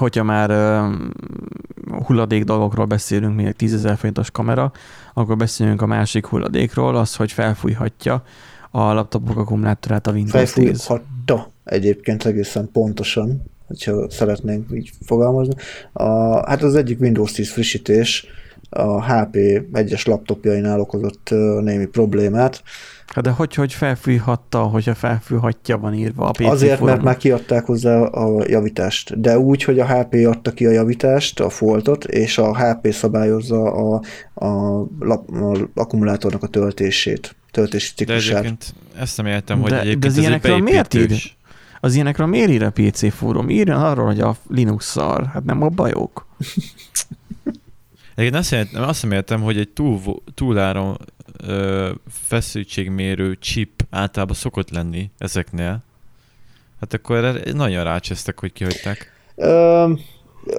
hogyha 0.00 0.22
már 0.22 0.50
uh, 0.50 2.04
hulladék 2.04 2.44
dolgokról 2.44 2.86
beszélünk, 2.86 3.36
még 3.36 3.52
10 3.52 3.74
ezer 3.74 3.96
forintos 3.96 4.30
kamera, 4.30 4.72
akkor 5.14 5.36
beszéljünk 5.36 5.82
a 5.82 5.86
másik 5.86 6.26
hulladékról, 6.26 6.96
az, 6.96 7.16
hogy 7.16 7.32
felfújhatja 7.32 8.22
a 8.70 8.92
laptopok 8.92 9.36
akkumulátorát 9.36 10.06
a 10.06 10.10
Windows 10.10 10.52
10. 10.52 10.82
Felfújhatta 10.82 11.50
egyébként 11.64 12.24
egészen 12.24 12.68
pontosan, 12.72 13.42
hogyha 13.66 14.10
szeretnénk 14.10 14.68
így 14.74 14.90
fogalmazni. 15.06 15.54
A, 15.92 16.04
hát 16.48 16.62
az 16.62 16.74
egyik 16.74 17.00
Windows 17.00 17.32
10 17.32 17.50
frissítés 17.50 18.26
a 18.70 19.04
HP 19.04 19.36
egyes 19.72 20.04
laptopjainál 20.04 20.80
okozott 20.80 21.28
némi 21.60 21.86
problémát. 21.86 22.62
Hát 23.06 23.24
de 23.24 23.30
hogy, 23.30 23.54
hogy 23.54 23.72
felfújhatta, 23.72 24.62
hogyha 24.62 24.94
felfújhatja 24.94 25.78
van 25.78 25.94
írva 25.94 26.26
a 26.26 26.30
PC 26.30 26.40
Azért, 26.40 26.80
mert 26.80 27.02
már 27.02 27.16
kiadták 27.16 27.64
hozzá 27.64 28.00
a 28.00 28.44
javítást. 28.46 29.20
De 29.20 29.38
úgy, 29.38 29.64
hogy 29.64 29.78
a 29.78 29.86
HP 29.86 30.14
adta 30.26 30.52
ki 30.52 30.66
a 30.66 30.70
javítást, 30.70 31.40
a 31.40 31.48
foltot, 31.48 32.04
és 32.04 32.38
a 32.38 32.56
HP 32.56 32.92
szabályozza 32.92 33.72
a, 33.72 34.02
a, 34.34 34.84
lap, 34.98 35.30
a 35.30 35.68
akkumulátornak 35.74 36.42
a 36.42 36.46
töltését, 36.46 37.36
töltési 37.50 37.92
De 37.96 38.04
ciklusát. 38.04 38.38
egyébként 38.38 38.74
ezt 38.98 39.16
nem 39.16 39.26
értem, 39.26 39.60
hogy 39.60 39.70
De- 39.70 39.76
de 39.76 39.82
egyébként 39.82 40.04
az 40.04 40.10
ez 40.10 40.16
egy 40.16 40.22
ilyenekről 40.22 40.58
miért 40.58 40.92
beépítős. 40.92 41.38
Az 41.80 41.94
ilyenekről 41.94 42.26
miért 42.26 42.50
ír 42.50 42.62
a 42.62 42.70
PC 42.70 43.12
fórum? 43.14 43.48
Írjon 43.48 43.82
arról, 43.82 44.06
hogy 44.06 44.20
a 44.20 44.36
Linux 44.48 44.90
szar. 44.90 45.26
Hát 45.32 45.44
nem 45.44 45.62
a 45.62 45.68
bajok. 45.68 46.26
Egyébként 48.20 48.42
azt, 48.42 48.52
értem, 48.52 48.82
azt 48.82 49.02
nem 49.02 49.12
értem, 49.12 49.40
hogy 49.40 49.58
egy 49.58 49.68
túl, 49.68 50.00
túláron 50.34 50.96
ö, 51.46 51.90
feszültségmérő 52.26 53.36
chip 53.38 53.70
általában 53.90 54.34
szokott 54.34 54.70
lenni 54.70 55.10
ezeknél. 55.18 55.82
Hát 56.80 56.94
akkor 56.94 57.16
erre 57.16 57.52
nagyon 57.52 57.84
rácsesztek, 57.84 58.40
hogy 58.40 58.52
kihagyták. 58.52 59.12
Ö, 59.36 59.92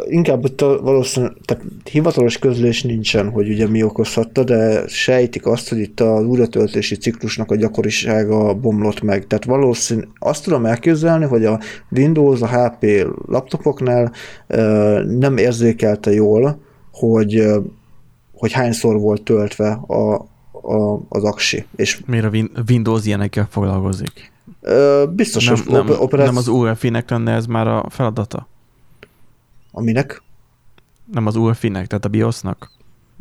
inkább 0.07 0.43
ott 0.43 0.59
valószínűleg, 0.59 1.35
tehát 1.45 1.63
hivatalos 1.91 2.37
közlés 2.37 2.83
nincsen, 2.83 3.29
hogy 3.29 3.49
ugye 3.49 3.67
mi 3.67 3.83
okozhatta, 3.83 4.43
de 4.43 4.87
sejtik 4.87 5.45
azt, 5.45 5.69
hogy 5.69 5.79
itt 5.79 5.99
az 5.99 6.25
újratöltési 6.25 6.95
ciklusnak 6.95 7.51
a 7.51 7.55
gyakorisága 7.55 8.53
bomlott 8.53 9.01
meg. 9.01 9.27
Tehát 9.27 9.45
valószínű, 9.45 10.01
azt 10.19 10.43
tudom 10.43 10.65
elképzelni, 10.65 11.25
hogy 11.25 11.45
a 11.45 11.59
Windows, 11.89 12.41
a 12.41 12.47
HP 12.47 13.07
laptopoknál 13.27 14.11
ö, 14.47 15.03
nem 15.05 15.37
érzékelte 15.37 16.11
jól, 16.13 16.69
hogy, 16.91 17.43
hogy 18.33 18.51
hányszor 18.51 18.99
volt 18.99 19.23
töltve 19.23 19.71
a, 19.71 20.13
a, 20.51 20.99
az 21.09 21.23
aksi. 21.23 21.65
És 21.75 22.01
Miért 22.05 22.25
a 22.25 22.29
Win- 22.29 22.51
Windows 22.69 23.05
ilyenekkel 23.05 23.47
foglalkozik? 23.49 24.31
biztos, 25.09 25.45
Nem, 25.45 25.55
hogy 25.55 25.65
nem, 25.73 25.81
oper- 25.81 25.99
operáció... 25.99 26.31
nem 26.33 26.37
az 26.41 26.47
UEFI-nek 26.47 27.09
lenne 27.09 27.31
ez 27.33 27.45
már 27.45 27.67
a 27.67 27.85
feladata? 27.89 28.47
Aminek? 29.71 30.21
Nem 31.13 31.25
az 31.27 31.35
UEFI-nek, 31.35 31.87
tehát 31.87 32.05
a 32.05 32.09
BIOS-nak? 32.09 32.71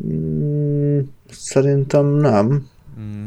Mm, 0.07 0.99
szerintem 1.31 2.07
nem. 2.07 2.67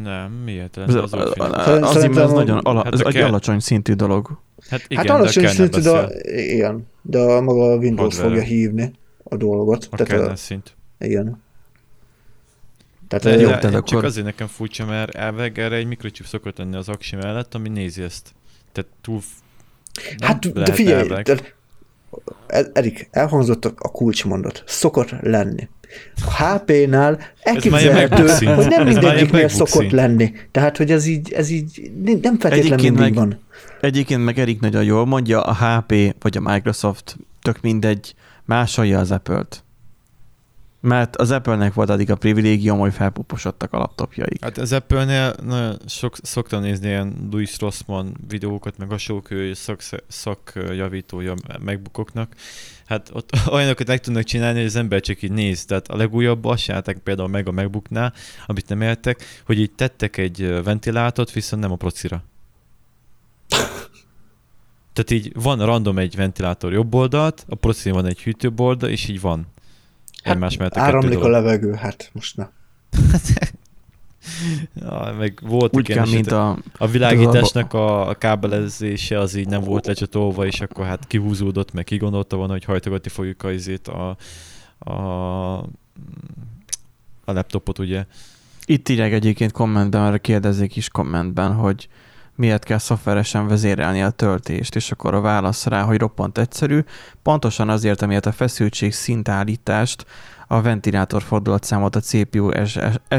Nem, 0.04 0.32
miért? 0.46 0.78
Ez, 0.78 0.94
az 0.96 1.14
az, 1.14 1.14
az, 1.14 1.34
az, 1.82 1.92
Szerintem 1.92 2.24
ez 2.24 2.32
a- 2.32 2.34
nagyon 2.34 2.58
ala, 2.58 2.84
Hát 2.84 2.94
ez 2.94 3.00
de 3.00 3.06
egy 3.06 3.14
kell- 3.14 3.28
alacsony 3.28 3.60
szintű 3.60 3.94
dolog. 3.94 4.38
Hát 4.70 4.82
igen, 4.88 4.98
hát 4.98 5.06
de 5.08 5.14
alacsony 5.14 5.44
kell 5.44 5.52
szintű, 5.54 5.80
de, 5.82 6.08
igen, 6.52 6.88
de 7.02 7.20
a 7.20 7.42
maga 7.42 7.72
a 7.72 7.76
Windows 7.76 8.16
Hardware. 8.16 8.40
fogja 8.42 8.56
hívni 8.58 8.92
a 9.34 9.38
dolgot. 9.38 9.88
A 9.92 10.04
tehát 10.04 10.28
a, 10.32 10.36
szint. 10.36 10.76
igen. 11.00 11.42
Tehát 13.08 13.24
De, 13.24 13.42
jó, 13.44 13.50
de 13.50 13.58
tehát 13.58 13.76
csak 13.76 13.88
akkor- 13.92 14.04
azért 14.06 14.26
nekem 14.26 14.48
furcsa, 14.48 14.86
mert 14.86 15.16
elveg 15.16 15.60
erre 15.60 15.76
egy 15.76 15.88
mikrochip 15.88 16.26
szokott 16.26 16.58
lenni 16.58 16.76
az 16.76 16.90
aksi 16.90 17.16
mellett, 17.16 17.54
ami 17.56 17.70
nézi 17.70 18.02
ezt. 18.02 18.34
Tehát 18.72 18.90
túl... 19.02 19.20
nem 20.18 20.28
hát 20.30 20.54
de 20.54 20.74
figyelj, 20.74 21.02
elveg. 21.10 21.26
tehát, 21.26 21.54
E- 22.48 22.70
Erik, 22.74 23.08
elhangzott 23.12 23.66
a 23.66 23.72
kulcsmondat. 23.90 24.64
Szokott 24.66 25.10
lenni. 25.22 25.68
A 26.26 26.44
HP-nál 26.44 27.20
elképzelhető, 27.42 28.28
hogy 28.56 28.68
nem 28.68 28.88
mindegyiknél 28.88 29.48
szokott 29.48 29.90
lenni. 29.92 30.32
Tehát, 30.52 30.78
hogy 30.78 30.92
ez 30.92 31.06
így, 31.06 31.32
ez 31.32 31.50
így 31.50 31.92
nem 32.22 32.40
feltétlenül 32.40 32.76
mindig 32.84 33.00
meg- 33.00 33.14
van. 33.14 33.40
Egyébként 33.82 34.24
meg 34.24 34.40
Erik 34.40 34.60
nagyon 34.60 34.84
jól 34.84 35.06
mondja, 35.06 35.42
a 35.42 35.54
HP 35.54 36.16
vagy 36.20 36.38
a 36.38 36.42
Microsoft, 36.52 37.18
tök 37.42 37.62
mindegy, 37.62 38.16
másolja 38.46 39.00
az 39.00 39.12
Apple-t. 39.12 39.64
Mert 40.82 41.16
az 41.16 41.32
Apple-nek 41.32 41.74
volt 41.74 41.90
addig 41.90 42.12
a 42.12 42.16
privilégium, 42.16 42.80
hogy 42.80 42.94
felpuposodtak 42.94 43.74
a 43.74 43.78
laptopjaik. 43.78 44.44
Hát 44.44 44.58
az 44.58 44.72
Apple-nél 44.72 45.36
nagyon 45.44 45.78
sok, 45.88 46.16
szoktam 46.22 46.62
nézni 46.62 46.88
ilyen 46.88 47.28
Louis 47.32 47.60
Rossmann 47.60 48.14
videókat, 48.28 48.78
meg 48.78 48.90
hasonlók, 48.90 49.32
ő 49.32 49.54
szak, 49.54 49.82
szakjavítója 50.08 51.34
megbukoknak. 51.60 52.34
Hát 52.86 53.10
ott 53.14 53.30
olyanokat 53.54 53.88
meg 53.88 54.00
tudnak 54.00 54.24
csinálni, 54.24 54.58
hogy 54.58 54.68
az 54.68 54.76
ember 54.76 55.02
csak 55.02 55.22
így 55.22 55.32
néz. 55.32 55.66
Tehát 55.66 55.88
a 55.88 55.96
legújabb 55.96 56.46
azt 56.46 56.64
csinálták 56.64 56.98
például 56.98 57.30
meg 57.30 57.48
a 57.48 57.52
megbuknál, 57.52 58.14
amit 58.46 58.70
nem 58.70 58.82
értek, 58.82 59.24
hogy 59.46 59.60
így 59.60 59.72
tettek 59.72 60.18
egy 60.18 60.64
ventilátort, 60.64 61.32
viszont 61.32 61.62
nem 61.62 61.72
a 61.72 61.76
procira. 61.76 62.24
Tehát 64.94 65.12
így 65.12 65.42
van 65.42 65.66
random 65.66 65.98
egy 65.98 66.16
ventilátor 66.16 66.74
jobb 66.74 66.94
oldalt, 66.94 67.46
a 67.50 67.56
procin 67.56 67.94
van 67.94 68.06
egy 68.06 68.22
hűtőbb 68.22 68.60
oldal, 68.60 68.90
és 68.90 69.08
így 69.08 69.22
van. 69.22 69.48
Hát 70.24 70.34
Egymás 70.34 70.58
mellett 70.58 70.74
a 70.74 70.76
kettő 70.76 70.88
áramlik 70.88 71.20
a 71.20 71.30
levegő, 71.30 71.74
hát 71.74 72.10
most 72.14 72.38
ne. 72.38 72.48
Ja, 74.74 75.16
meg 75.18 75.40
volt 75.42 75.76
Úgy 75.76 75.88
kell, 75.88 76.08
mint 76.10 76.32
a... 76.32 76.58
A 76.78 76.88
világításnak 76.88 77.74
a, 77.74 78.08
a 78.10 78.14
kábelezése 78.14 79.20
az 79.20 79.36
így 79.36 79.48
nem 79.48 79.62
volt 79.62 79.86
lecsatolva, 79.86 80.46
és 80.46 80.62
akkor 80.62 80.86
hát 80.86 81.08
kihúzódott, 81.08 81.74
meg 81.74 81.84
kigondolta 81.84 82.36
volna, 82.36 82.52
hogy 82.52 82.64
hajtogatni 82.64 83.10
fogjuk 83.10 83.44
a, 83.44 83.52
izét 83.52 83.88
a, 83.88 84.18
a, 84.78 85.58
a 87.26 87.32
laptopot, 87.32 87.80
ugye. 87.80 88.06
Itt 88.66 88.90
írják 88.90 89.12
egyébként 89.12 89.52
kommentben, 89.52 90.02
mert 90.02 90.22
kérdezik 90.22 90.76
is 90.76 90.90
kommentben, 90.90 91.54
hogy 91.54 91.88
miért 92.36 92.64
kell 92.64 92.78
szoftveresen 92.78 93.48
vezérelni 93.48 94.04
a 94.04 94.10
töltést, 94.10 94.76
és 94.76 94.92
akkor 94.92 95.14
a 95.14 95.22
válasz 95.22 95.66
rá, 95.66 95.82
hogy 95.82 95.98
roppant 95.98 96.38
egyszerű, 96.38 96.80
pontosan 97.22 97.70
azért, 97.70 98.02
amiért 98.02 98.26
a 98.26 98.32
feszültség 98.32 98.94
szintállítást 98.94 100.06
a 100.48 100.62
ventilátor 100.62 101.22
fordulatszámot 101.22 101.96
a 101.96 102.00
CPU 102.00 102.50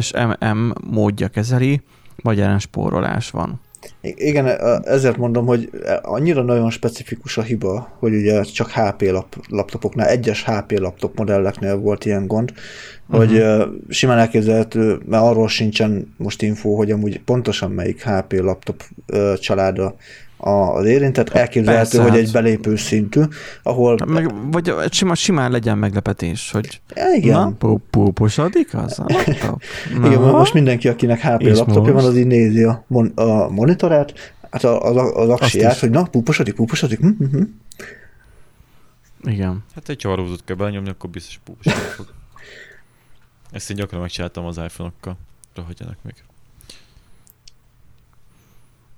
SMM 0.01 0.73
módja 0.91 1.29
kezeli, 1.29 1.83
magyarán 2.23 2.59
spórolás 2.59 3.31
van. 3.31 3.61
Igen, 4.01 4.47
e- 4.47 4.81
ezért 4.85 5.17
mondom, 5.17 5.47
hogy 5.47 5.71
annyira 6.03 6.43
nagyon 6.43 6.71
specifikus 6.71 7.39
a 7.39 7.43
hiba, 7.43 7.97
hogy 7.99 8.15
ugye 8.15 8.43
csak 8.43 8.71
HP 8.71 9.03
lap, 9.03 9.37
laptopoknál, 9.49 10.09
egyes 10.09 10.45
HP 10.45 10.79
laptop 10.79 11.19
modelleknél 11.19 11.77
volt 11.77 12.05
ilyen 12.05 12.27
gond, 12.27 12.53
uh-huh. 13.09 13.27
hogy 13.27 13.37
ö, 13.37 13.67
simán 13.89 14.19
elképzelhető, 14.19 14.99
mert 15.07 15.23
arról 15.23 15.49
sincsen 15.49 16.15
most 16.17 16.43
info, 16.43 16.75
hogy 16.75 16.91
amúgy 16.91 17.21
pontosan 17.21 17.71
melyik 17.71 18.03
HP 18.03 18.33
laptop 18.33 18.83
családa 19.39 19.95
az 20.47 20.85
érintett, 20.85 21.29
elképzelhető, 21.29 21.83
Persze, 21.91 22.03
hogy 22.03 22.11
hát. 22.11 22.19
egy 22.27 22.33
belépő 22.33 22.77
szintű, 22.77 23.23
ahol... 23.63 23.99
Meg, 24.07 24.51
vagy 24.51 24.73
sima, 24.91 25.15
simán 25.15 25.51
legyen 25.51 25.79
meglepetés, 25.79 26.51
hogy 26.51 26.81
Ja, 26.95 27.05
igen. 27.17 27.35
na, 27.41 27.51
pú- 27.59 27.83
púposodik 27.91 28.75
az 28.75 28.99
a 28.99 29.05
laptop? 29.09 29.63
Na, 30.01 30.07
Igen, 30.07 30.21
most 30.21 30.53
mindenki, 30.55 30.89
akinek 30.89 31.21
HP 31.21 31.41
És 31.41 31.57
laptopja 31.59 31.93
most? 31.93 32.05
van, 32.05 32.13
az 32.13 32.17
így 32.19 32.27
nézi 32.27 32.63
a, 32.63 32.85
mon- 32.87 33.19
a 33.19 33.49
monitorát, 33.51 34.35
hát 34.51 34.65
a- 34.65 34.83
az, 34.83 35.13
az 35.15 35.29
aksiát, 35.29 35.79
hogy 35.79 35.91
na, 35.91 36.03
púposodik, 36.03 36.55
púposodik. 36.55 36.99
Hm, 36.99 37.09
hm, 37.19 37.25
hm. 37.37 37.43
Igen. 39.31 39.65
Hát 39.75 39.89
egy 39.89 39.97
csavarhúzót 39.97 40.43
kell 40.45 40.57
belenyomni, 40.57 40.89
akkor 40.91 41.11
biztos 41.11 41.41
púposodni 41.45 41.81
fog. 41.97 42.07
Ezt 43.53 43.71
én 43.71 43.77
gyakran 43.77 44.01
megcsináltam 44.01 44.45
az 44.45 44.57
iPhone-okkal. 44.57 45.17
Rohadjanak 45.55 45.97
meg. 46.03 46.15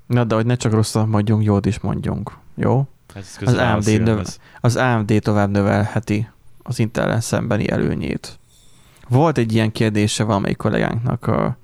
Na, 0.06 0.24
de 0.24 0.34
hogy 0.34 0.46
ne 0.46 0.56
csak 0.56 0.72
rosszat 0.72 1.06
mondjunk, 1.06 1.44
jót 1.44 1.66
is 1.66 1.80
mondjunk. 1.80 2.36
Jó? 2.54 2.86
Ez 3.14 3.36
Az 3.44 3.54
AMD 3.54 3.82
szívemhez. 3.82 4.40
Az 4.60 4.76
AMD 4.76 5.18
tovább 5.22 5.50
növelheti 5.50 6.28
az 6.62 6.78
intel 6.78 7.20
szembeni 7.20 7.70
előnyét. 7.70 8.38
Volt 9.08 9.38
egy 9.38 9.52
ilyen 9.52 9.72
kérdése 9.72 10.24
valamelyik 10.24 10.56
kollégánknak 10.56 11.26
a, 11.26 11.56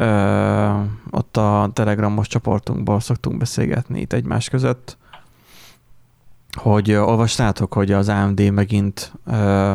Ö, 0.00 0.82
ott 1.10 1.36
a 1.36 1.70
Telegramos 1.72 2.26
csoportunkból 2.26 3.00
szoktunk 3.00 3.38
beszélgetni 3.38 4.00
itt 4.00 4.12
egymás 4.12 4.48
között, 4.48 4.96
hogy 6.52 6.90
ö, 6.90 7.00
olvastátok, 7.00 7.72
hogy 7.72 7.92
az 7.92 8.08
AMD 8.08 8.50
megint 8.50 9.12
ö, 9.26 9.74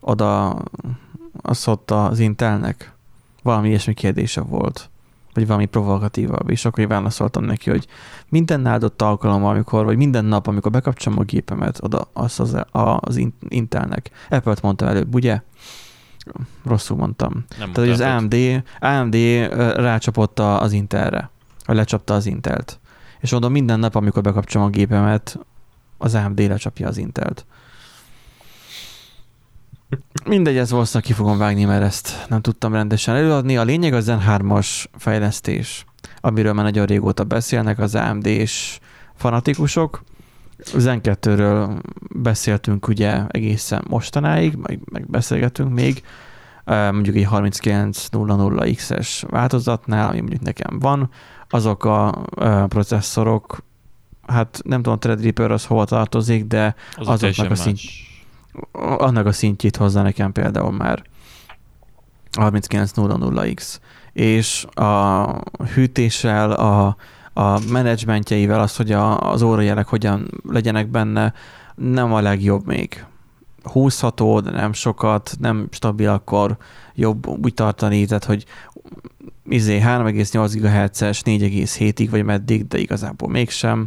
oda 0.00 0.62
azt 1.42 1.68
az 1.86 2.18
Intelnek, 2.18 2.92
valami 3.42 3.68
ilyesmi 3.68 3.94
kérdése 3.94 4.40
volt, 4.40 4.90
vagy 5.34 5.46
valami 5.46 5.66
provokatívabb, 5.66 6.50
és 6.50 6.64
akkor 6.64 6.78
én 6.78 6.88
válaszoltam 6.88 7.44
neki, 7.44 7.70
hogy 7.70 7.86
minden 8.28 8.66
áldott 8.66 9.02
alkalom, 9.02 9.44
amikor, 9.44 9.84
vagy 9.84 9.96
minden 9.96 10.24
nap, 10.24 10.46
amikor 10.46 10.70
bekapcsolom 10.70 11.18
a 11.18 11.22
gépemet, 11.22 11.78
oda 11.82 12.08
az, 12.12 12.40
az, 12.40 12.56
az 13.00 13.20
Intelnek. 13.48 14.10
Apple-t 14.30 14.62
mondtam 14.62 14.88
előbb, 14.88 15.14
ugye? 15.14 15.40
Rosszul 16.64 16.96
mondtam. 16.96 17.32
Nem 17.58 17.72
Tehát, 17.72 17.76
hogy 17.76 17.90
az. 17.90 18.00
AMD, 18.00 18.62
AMD 18.80 19.14
rácsapott 19.76 20.38
az 20.38 20.72
Intelre, 20.72 21.30
vagy 21.66 21.76
lecsapta 21.76 22.14
az 22.14 22.26
Intelt. 22.26 22.80
És 23.20 23.30
mondom, 23.30 23.52
minden 23.52 23.78
nap, 23.78 23.94
amikor 23.94 24.22
bekapcsolom 24.22 24.66
a 24.66 24.70
gépemet, 24.70 25.38
az 25.98 26.14
AMD 26.14 26.38
lecsapja 26.38 26.88
az 26.88 26.96
Intelt. 26.96 27.46
Mindegy, 30.24 30.56
ez 30.56 30.70
valószínűleg 30.70 31.08
ki 31.08 31.12
fogom 31.16 31.38
vágni, 31.38 31.64
mert 31.64 31.82
ezt 31.82 32.26
nem 32.28 32.40
tudtam 32.40 32.72
rendesen 32.72 33.14
előadni. 33.14 33.56
A 33.56 33.62
lényeg 33.62 33.94
az 33.94 34.04
Zen 34.04 34.22
3-as 34.28 34.84
fejlesztés, 34.96 35.84
amiről 36.20 36.52
már 36.52 36.64
nagyon 36.64 36.86
régóta 36.86 37.24
beszélnek 37.24 37.78
az 37.78 37.94
AMD-s 37.94 38.78
fanatikusok. 39.14 40.02
Zen 40.76 41.00
2-ről 41.02 41.82
beszéltünk 42.08 42.88
ugye 42.88 43.22
egészen 43.28 43.84
mostanáig, 43.88 44.54
meg, 44.54 44.80
meg 44.90 45.10
beszélgetünk 45.10 45.72
még, 45.72 46.02
mondjuk 46.64 47.16
egy 47.16 47.28
3900X-es 47.30 49.22
változatnál, 49.28 50.08
ami 50.08 50.20
mondjuk 50.20 50.42
nekem 50.42 50.78
van, 50.78 51.10
azok 51.48 51.84
a 51.84 52.24
processzorok, 52.68 53.64
hát 54.26 54.60
nem 54.64 54.82
tudom, 54.82 54.98
Threadripper 54.98 55.50
az 55.50 55.64
hova 55.64 55.84
tartozik, 55.84 56.44
de 56.44 56.74
Az 56.96 57.08
azoknak 57.08 57.46
a 57.46 57.54
más. 57.64 58.10
Annak 58.72 59.26
a 59.26 59.32
szintjét 59.32 59.76
hozza 59.76 60.02
nekem 60.02 60.32
például 60.32 60.72
már 60.72 61.02
3900X. 62.32 63.76
És 64.12 64.64
a 64.64 65.26
hűtéssel, 65.74 66.52
a, 66.52 66.96
a 67.32 67.58
menedzsmentjeivel, 67.70 68.60
az, 68.60 68.76
hogy 68.76 68.92
a, 68.92 69.30
az 69.30 69.42
órajelek 69.42 69.86
hogyan 69.86 70.28
legyenek 70.48 70.88
benne, 70.88 71.32
nem 71.74 72.12
a 72.12 72.20
legjobb 72.20 72.66
még. 72.66 73.04
Húzható, 73.62 74.40
de 74.40 74.50
nem 74.50 74.72
sokat, 74.72 75.36
nem 75.40 75.68
stabil, 75.70 76.08
akkor 76.08 76.56
jobb 76.94 77.26
úgy 77.26 77.54
tartani, 77.54 78.04
tehát 78.04 78.24
hogy 78.24 78.44
izé 79.44 79.80
3,8 79.80 80.52
GHz-es 80.54 81.22
4,7-ig 81.24 82.08
vagy 82.10 82.24
meddig, 82.24 82.66
de 82.66 82.78
igazából 82.78 83.28
mégsem. 83.28 83.86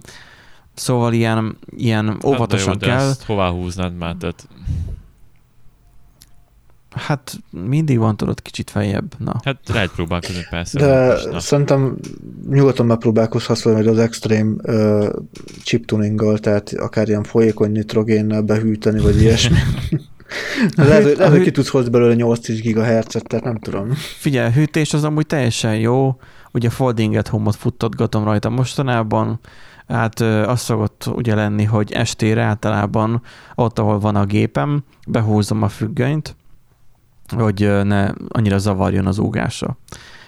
Szóval 0.76 1.14
ilyen, 1.14 1.58
ilyen 1.70 2.18
óvatosan 2.26 2.68
hát 2.74 2.82
jó, 2.84 2.90
de 2.90 2.96
kell. 2.96 3.10
ezt 3.10 3.24
hová 3.24 3.50
húznád 3.50 3.98
már? 3.98 4.16
Tehát, 4.20 4.48
Hát 6.96 7.38
mindig 7.52 7.98
van 7.98 8.18
tudod 8.18 8.42
kicsit 8.42 8.70
feljebb. 8.70 9.14
Na. 9.18 9.34
hát 9.44 9.58
lehet 9.74 9.92
próbálkozni 9.92 10.46
persze. 10.50 10.80
De 10.80 11.08
most, 11.32 11.46
szerintem 11.46 11.98
nyugodtan 12.50 12.86
megpróbálkozhatsz 12.86 13.66
majd 13.66 13.88
az 13.88 13.98
extrém 14.00 14.60
uh, 14.64 15.10
chip 15.64 15.86
tuninggal, 15.86 16.38
tehát 16.38 16.74
akár 16.78 17.08
ilyen 17.08 17.24
folyékony 17.24 17.72
nitrogénnel 17.72 18.42
behűteni, 18.42 19.02
vagy 19.02 19.22
ilyesmi. 19.22 19.58
lehet, 20.76 21.04
hogy- 21.04 21.18
lehet, 21.18 21.34
hogy 21.34 21.44
ki 21.44 21.52
tudsz 21.52 21.70
hozni 21.70 21.90
belőle 21.90 22.16
8-10 22.18 22.60
GHz-et, 22.64 23.28
tehát 23.28 23.46
nem 23.46 23.58
tudom. 23.60 23.92
Figyelj, 24.20 24.52
hűtés 24.52 24.94
az 24.94 25.04
amúgy 25.04 25.26
teljesen 25.26 25.76
jó. 25.78 26.16
Ugye 26.52 26.70
Folding 26.70 27.16
at 27.16 27.28
Home-ot 27.28 27.56
futtatgatom 27.56 28.24
rajta 28.24 28.50
mostanában. 28.50 29.40
Hát 29.88 30.20
az 30.20 30.60
szokott 30.60 31.06
ugye 31.06 31.36
lenni, 31.36 31.64
hogy 31.64 31.92
estére 31.92 32.42
általában 32.42 33.22
ott, 33.56 33.80
ahol 33.80 34.00
van 34.00 34.16
a 34.16 34.26
gépem, 34.26 34.84
behúzom 35.08 35.64
a 35.64 35.70
függönyt, 35.70 36.36
hogy 37.36 37.84
ne 37.84 38.10
annyira 38.28 38.58
zavarjon 38.58 39.06
az 39.06 39.20
úgása. 39.20 39.78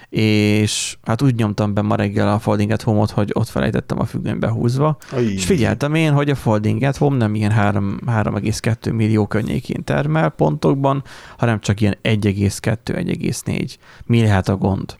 És 0.08 0.98
hát 1.02 1.22
úgy 1.22 1.34
nyomtam 1.34 1.74
be 1.74 1.82
ma 1.82 1.94
reggel 1.94 2.28
a 2.28 2.38
Folding 2.38 2.70
at 2.70 2.82
Home-ot, 2.82 3.10
hogy 3.10 3.30
ott 3.32 3.48
felejtettem 3.48 3.98
a 4.00 4.04
függöny 4.04 4.38
behúzva, 4.38 4.96
És 5.34 5.44
figyeltem 5.44 5.94
én, 5.94 6.12
hogy 6.12 6.30
a 6.30 6.34
Folding 6.34 6.82
at 6.82 6.96
Home 6.96 7.16
nem 7.16 7.34
ilyen 7.34 7.50
3, 7.50 7.98
3,2 8.06 8.92
millió 8.92 9.26
környékén 9.26 9.84
termel 9.84 10.28
pontokban, 10.28 11.02
hanem 11.38 11.60
csak 11.60 11.80
ilyen 11.80 11.96
1,2-1,4. 12.02 13.74
Mi 14.04 14.20
lehet 14.20 14.48
a 14.48 14.56
gond? 14.56 14.96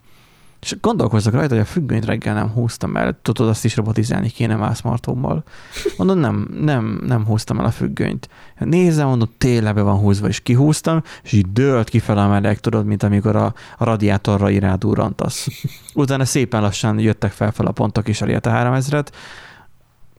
És 0.61 0.77
gondolkozok 0.81 1.33
rajta, 1.33 1.55
hogy 1.55 1.63
a 1.63 1.67
függönyt 1.67 2.05
reggel 2.05 2.35
nem 2.35 2.49
húztam 2.49 2.97
el, 2.97 3.19
tudod, 3.23 3.49
azt 3.49 3.65
is 3.65 3.77
robotizálni 3.77 4.29
kéne 4.29 4.57
már 4.57 4.77
smartphone-mal. 4.77 5.45
Mondom, 5.97 6.19
nem, 6.19 6.49
nem, 6.61 7.01
nem 7.07 7.25
húztam 7.25 7.59
el 7.59 7.65
a 7.65 7.71
függönyt. 7.71 8.29
Nézem, 8.59 9.07
mondom, 9.07 9.29
tényleg 9.39 9.75
be 9.75 9.83
van 9.83 9.99
húzva, 9.99 10.29
és 10.29 10.41
kihúztam, 10.41 11.03
és 11.23 11.33
így 11.33 11.53
dőlt 11.53 11.89
kifele 11.89 12.23
a 12.23 12.29
meleg, 12.29 12.61
tudod, 12.61 12.87
mint 12.87 13.03
amikor 13.03 13.37
a, 13.37 13.55
a 13.79 13.85
radiátorra 13.85 14.51
irádúrantasz. 14.51 15.49
Utána 15.95 16.25
szépen 16.25 16.61
lassan 16.61 16.99
jöttek 16.99 17.33
fel 17.33 17.53
fel 17.53 17.67
a 17.67 17.73
pontok, 17.73 18.09
és 18.09 18.21
elérte 18.21 18.51
3000-et. 18.55 19.07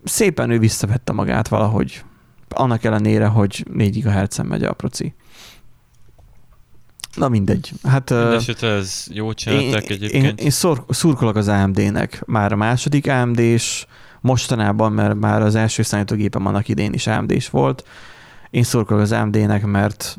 Szépen 0.04 0.50
ő 0.50 0.60
visszavette 0.60 1.12
magát 1.12 1.48
valahogy. 1.48 2.04
Annak 2.50 2.84
ellenére, 2.84 3.26
hogy 3.26 3.66
4 3.74 4.02
GHz-en 4.04 4.46
megy 4.46 4.64
a 4.64 4.74
proci. 4.74 5.14
Na 7.16 7.30
mindegy. 7.30 7.72
Hát 7.84 8.10
ö, 8.10 8.20
Mindenesetre 8.20 8.68
ez 8.68 9.05
jó 9.12 9.34
csinálták 9.34 9.89
én, 9.89 9.95
egyébként. 9.95 10.41
én 10.41 10.49
szor, 10.49 10.86
szurkolok 10.89 11.36
az 11.36 11.47
AMD-nek. 11.47 12.22
Már 12.26 12.51
a 12.51 12.55
második 12.55 13.07
AMD-s, 13.10 13.86
mostanában, 14.22 14.91
mert 14.91 15.16
már 15.20 15.41
az 15.41 15.55
első 15.55 15.82
számítógépem 15.84 16.45
annak 16.45 16.68
idén 16.68 16.93
is 16.93 17.07
AMD-s 17.07 17.49
volt. 17.49 17.88
Én 18.49 18.64
szurkolok 18.64 19.01
az 19.01 19.12
AMD-nek, 19.12 19.66
mert 19.66 20.18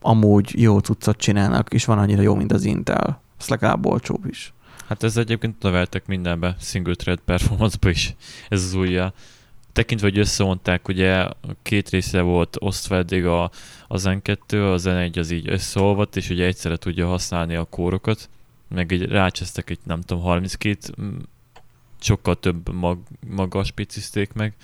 amúgy 0.00 0.60
jó 0.60 0.78
cuccot 0.78 1.16
csinálnak, 1.16 1.72
és 1.72 1.84
van 1.84 1.98
annyira 1.98 2.22
jó, 2.22 2.34
mint 2.34 2.52
az 2.52 2.64
Intel. 2.64 3.22
Ez 3.40 3.48
legalább 3.48 3.86
olcsóbb 3.86 4.26
is. 4.26 4.52
Hát 4.88 5.02
ez 5.02 5.16
egyébként 5.16 5.62
növeltek 5.62 6.06
mindenbe, 6.06 6.56
single 6.60 6.94
thread 6.94 7.18
performance-ba 7.24 7.88
is, 7.90 8.14
ez 8.48 8.62
az 8.62 8.74
újja. 8.74 9.12
Tekintve, 9.78 10.08
hogy 10.08 10.18
összevonták, 10.18 10.88
ugye 10.88 11.28
két 11.62 11.88
része 11.88 12.20
volt 12.20 12.56
osztva 12.60 12.96
eddig 12.96 13.26
a, 13.26 13.50
a 13.88 13.96
Zen 13.96 14.22
2, 14.22 14.64
a 14.64 14.76
Zen 14.76 14.96
1 14.96 15.18
az 15.18 15.30
így 15.30 15.48
összeolvadt, 15.48 16.16
és 16.16 16.30
ugye 16.30 16.46
egyszerre 16.46 16.76
tudja 16.76 17.06
használni 17.06 17.54
a 17.54 17.64
kórokat, 17.64 18.28
meg 18.68 18.92
egy 18.92 19.02
rácseztek 19.02 19.70
egy, 19.70 19.78
nem 19.84 20.00
tudom, 20.00 20.22
32, 20.22 20.78
mm, 21.02 21.16
sokkal 22.00 22.34
több 22.34 22.74
mag, 22.74 22.98
magas 23.26 23.66
spicizték 23.66 24.32
meg, 24.32 24.54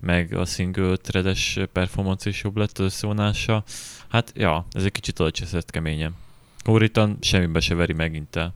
meg 0.00 0.34
a 0.34 0.44
single 0.44 0.96
threades 0.96 1.58
performance 1.72 2.28
is 2.28 2.42
jobb 2.42 2.56
lett 2.56 2.78
az 2.78 2.84
összevonása. 2.84 3.64
Hát, 4.08 4.32
ja, 4.36 4.66
ez 4.70 4.84
egy 4.84 4.92
kicsit 4.92 5.20
odacseszett 5.20 5.70
keményen. 5.70 6.14
Konkrétan 6.64 7.16
semmibe 7.20 7.60
se 7.60 7.74
veri 7.74 7.92
megint 7.92 8.36
el 8.36 8.54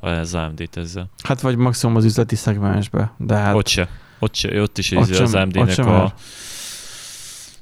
az 0.00 0.34
AMD-t 0.34 0.76
ezzel. 0.76 1.10
Hát 1.22 1.40
vagy 1.40 1.56
maximum 1.56 1.96
az 1.96 2.04
üzleti 2.04 2.36
szegmensbe, 2.36 3.12
de 3.18 3.34
Hát, 3.34 3.54
ott 3.54 3.68
se. 3.68 3.88
Ott, 4.24 4.34
se, 4.34 4.60
ott 4.62 4.78
is 4.78 4.90
Ott 4.90 5.08
az 5.08 5.30
sem- 5.30 5.42
AMD-nek 5.42 5.70
sem 5.70 5.88
a... 5.88 5.90
már. 5.90 6.14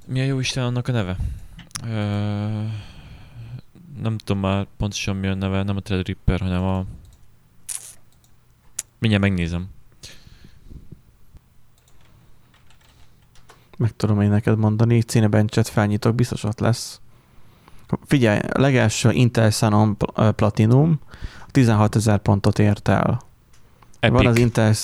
Mi 0.06 0.20
a 0.20 0.24
jó 0.24 0.38
Isten 0.38 0.64
annak 0.64 0.88
a 0.88 0.92
neve? 0.92 1.16
Ö... 1.86 2.64
Nem 4.02 4.18
tudom 4.18 4.42
már 4.42 4.66
pontosan 4.76 5.16
mi 5.16 5.26
a 5.26 5.34
neve, 5.34 5.62
nem 5.62 5.76
a 5.76 5.80
Threadripper, 5.80 6.40
hanem 6.40 6.62
a... 6.62 6.84
Mindjárt 8.98 9.24
megnézem. 9.24 9.68
meg 13.78 13.96
tudom 13.96 14.20
én 14.20 14.28
neked 14.30 14.58
mondani, 14.58 15.00
Cinebencset 15.02 15.68
felnyitok, 15.68 16.14
biztos 16.14 16.44
ott 16.44 16.60
lesz. 16.60 17.00
Figyelj, 18.04 18.38
a 18.38 18.60
legelső 18.60 19.10
Intel 19.10 19.48
Xenon 19.48 19.96
Pl- 19.96 20.30
Platinum 20.30 21.00
16 21.50 21.96
ezer 21.96 22.18
pontot 22.18 22.58
ért 22.58 22.88
el. 22.88 23.22
Epic. 24.00 24.16
Van 24.16 24.26
az 24.26 24.38
Intel 24.38 24.74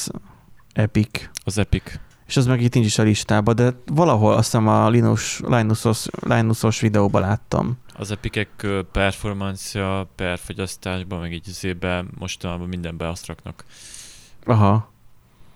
Epic, 0.78 1.28
az 1.44 1.58
Epic. 1.58 1.98
és 2.26 2.36
az 2.36 2.46
meg 2.46 2.62
itt 2.62 2.74
nincs 2.74 2.86
is 2.86 2.98
a 2.98 3.02
listában, 3.02 3.54
de 3.54 3.74
valahol 3.86 4.32
azt 4.32 4.44
hiszem 4.44 4.68
a 4.68 4.88
Linus, 4.88 5.40
Linusos, 5.40 6.06
Linusos 6.20 6.80
videóban 6.80 7.20
láttam. 7.20 7.78
Az 7.96 8.10
Epicek 8.10 8.48
ö, 8.62 8.80
performance 8.92 10.06
per 10.16 10.38
fogyasztásban, 10.38 11.20
meg 11.20 11.32
így 11.32 11.48
azért 11.48 11.86
mostanában 12.18 12.68
mindenbe 12.68 13.08
azt 13.08 13.26
raknak. 13.26 13.64
Aha. 14.46 14.92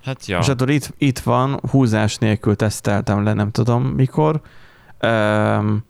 Hát 0.04 0.26
Ja. 0.26 0.38
És 0.38 0.48
akkor 0.48 0.70
itt, 0.70 0.94
itt 0.98 1.18
van, 1.18 1.60
húzás 1.70 2.16
nélkül 2.16 2.56
teszteltem 2.56 3.24
le, 3.24 3.32
nem 3.32 3.50
tudom 3.50 3.82
mikor. 3.82 4.40
Um, 5.02 5.84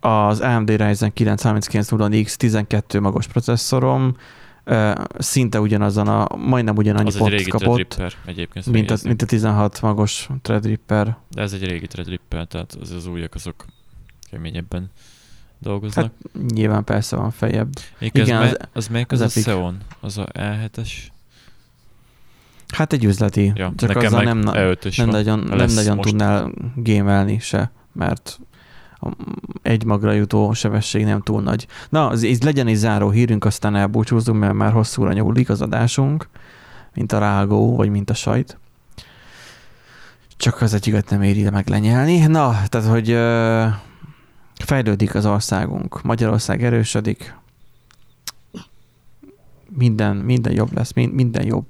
az 0.00 0.40
AMD 0.40 0.70
Ryzen 0.70 1.12
9 1.12 1.42
3900X 1.44 2.34
12 2.34 3.00
magos 3.00 3.26
processzorom, 3.26 4.16
szinte 5.18 5.60
ugyanazon 5.60 6.08
a, 6.08 6.36
majdnem 6.36 6.76
ugyanannyi 6.76 7.08
az 7.08 7.16
pont 7.16 7.48
kapott, 7.48 8.02
egyébként. 8.26 8.66
mint 8.66 8.90
a, 8.90 8.96
mint 9.04 9.22
a 9.22 9.26
16 9.26 9.80
magos 9.82 10.28
Threadripper. 10.42 11.16
De 11.30 11.42
ez 11.42 11.52
egy 11.52 11.64
régi 11.64 11.86
Threadripper, 11.86 12.46
tehát 12.46 12.76
az, 12.80 12.90
az 12.90 13.06
újak 13.06 13.34
azok 13.34 13.64
keményebben 14.30 14.90
dolgoznak. 15.58 16.04
Hát 16.04 16.42
nyilván 16.52 16.84
persze 16.84 17.16
van 17.16 17.30
feljebb. 17.30 17.68
Igen, 17.98 18.24
igen, 18.24 18.42
az, 18.42 18.50
me- 18.50 18.68
az 18.72 18.88
melyik 18.88 19.12
az, 19.12 19.20
az 19.20 19.36
a. 19.36 19.40
Xeon? 19.40 19.76
Az 20.00 20.18
a 20.18 20.26
E7-es? 20.32 20.90
Hát 22.74 22.92
egy 22.92 23.04
üzleti. 23.04 23.52
Ja, 23.54 23.72
Csak 23.76 23.96
azzal 23.96 24.22
nem, 24.22 24.42
E5-ös 24.44 24.96
nem 24.96 25.06
van. 25.10 25.14
nagyon, 25.16 25.38
nem 25.38 25.68
nagyon 25.74 26.00
tudnál 26.00 26.52
gémelni 26.76 27.38
se, 27.38 27.70
mert 27.92 28.38
egy 29.62 29.84
magra 29.84 30.12
jutó 30.12 30.52
sebesség 30.52 31.04
nem 31.04 31.20
túl 31.20 31.42
nagy. 31.42 31.66
Na, 31.88 32.10
ez, 32.12 32.22
ez 32.22 32.42
legyen 32.42 32.66
egy 32.66 32.74
záró 32.74 33.10
hírünk, 33.10 33.44
aztán 33.44 33.76
elbúcsúzunk, 33.76 34.38
mert 34.40 34.52
már 34.52 34.72
hosszúra 34.72 35.12
nyúlik 35.12 35.48
az 35.48 35.62
adásunk, 35.62 36.28
mint 36.94 37.12
a 37.12 37.18
rágó, 37.18 37.76
vagy 37.76 37.88
mint 37.88 38.10
a 38.10 38.14
sajt. 38.14 38.58
Csak 40.36 40.60
az 40.60 40.74
egyiket 40.74 41.10
nem 41.10 41.22
éri 41.22 41.50
meg 41.50 41.68
lenyelni. 41.68 42.26
Na, 42.26 42.56
tehát, 42.66 42.88
hogy 42.88 43.10
ö, 43.10 43.66
fejlődik 44.64 45.14
az 45.14 45.26
országunk. 45.26 46.02
Magyarország 46.02 46.64
erősödik. 46.64 47.34
Minden, 49.68 50.16
minden 50.16 50.52
jobb 50.52 50.72
lesz, 50.72 50.92
min- 50.92 51.12
minden 51.12 51.46
jobb. 51.46 51.66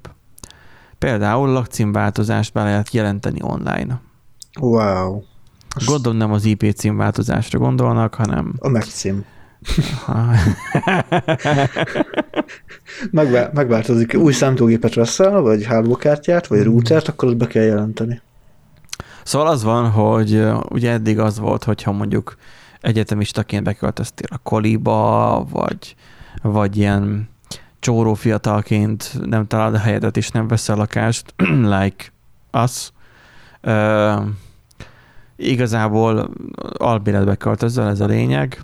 Például 0.97 1.49
lakcímváltozást 1.49 2.53
be 2.53 2.63
lehet 2.63 2.93
jelenteni 2.93 3.39
online. 3.41 4.01
Wow. 4.59 5.23
Gondolom 5.85 6.17
nem 6.17 6.31
az 6.31 6.45
IP 6.45 6.71
címváltozásra 6.75 7.59
gondolnak, 7.59 8.13
hanem... 8.13 8.53
A. 8.59 8.69
Ha... 10.05 10.25
Megvá- 13.11 13.53
megváltozik, 13.53 14.13
új 14.13 14.33
számítógépet 14.33 14.93
veszel, 14.93 15.41
vagy 15.41 15.65
hálókártyát, 15.65 16.47
vagy 16.47 16.63
routert, 16.63 17.07
akkor 17.07 17.27
azt 17.27 17.37
be 17.37 17.47
kell 17.47 17.63
jelenteni. 17.63 18.21
Szóval 19.23 19.47
az 19.47 19.63
van, 19.63 19.89
hogy 19.89 20.43
ugye 20.69 20.91
eddig 20.91 21.19
az 21.19 21.39
volt, 21.39 21.63
hogyha 21.63 21.91
mondjuk 21.91 22.37
egyetemistaként 22.81 23.63
beköltöztél 23.63 24.27
a 24.29 24.37
koliba, 24.37 25.45
vagy, 25.51 25.95
vagy 26.41 26.77
ilyen 26.77 27.29
csóró 27.79 28.13
fiatalként 28.13 29.19
nem 29.25 29.47
találod 29.47 29.73
a 29.73 29.79
helyedet, 29.79 30.17
és 30.17 30.29
nem 30.29 30.47
veszel 30.47 30.75
lakást, 30.75 31.33
like 31.79 32.05
us, 32.51 32.91
igazából 35.37 36.29
albéletbe 36.77 37.35
költözöl, 37.35 37.87
ez 37.87 37.99
a 37.99 38.05
lényeg. 38.05 38.61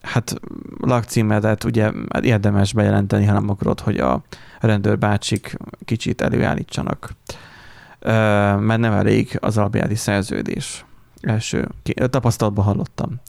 Hát 0.00 0.40
lakcímedet 0.80 1.64
ugye 1.64 1.90
érdemes 2.20 2.72
bejelenteni, 2.72 3.24
ha 3.24 3.32
nem 3.32 3.50
akarod, 3.50 3.80
hogy 3.80 3.98
a 3.98 4.22
rendőrbácsik 4.60 5.56
kicsit 5.84 6.20
előállítsanak. 6.20 7.10
Mert 8.58 8.78
nem 8.78 8.92
elég 8.92 9.38
az 9.40 9.58
albérleti 9.58 9.94
szerződés. 9.94 10.84
Első 11.20 11.68
tapasztalatban 12.10 12.64
hallottam. 12.64 13.20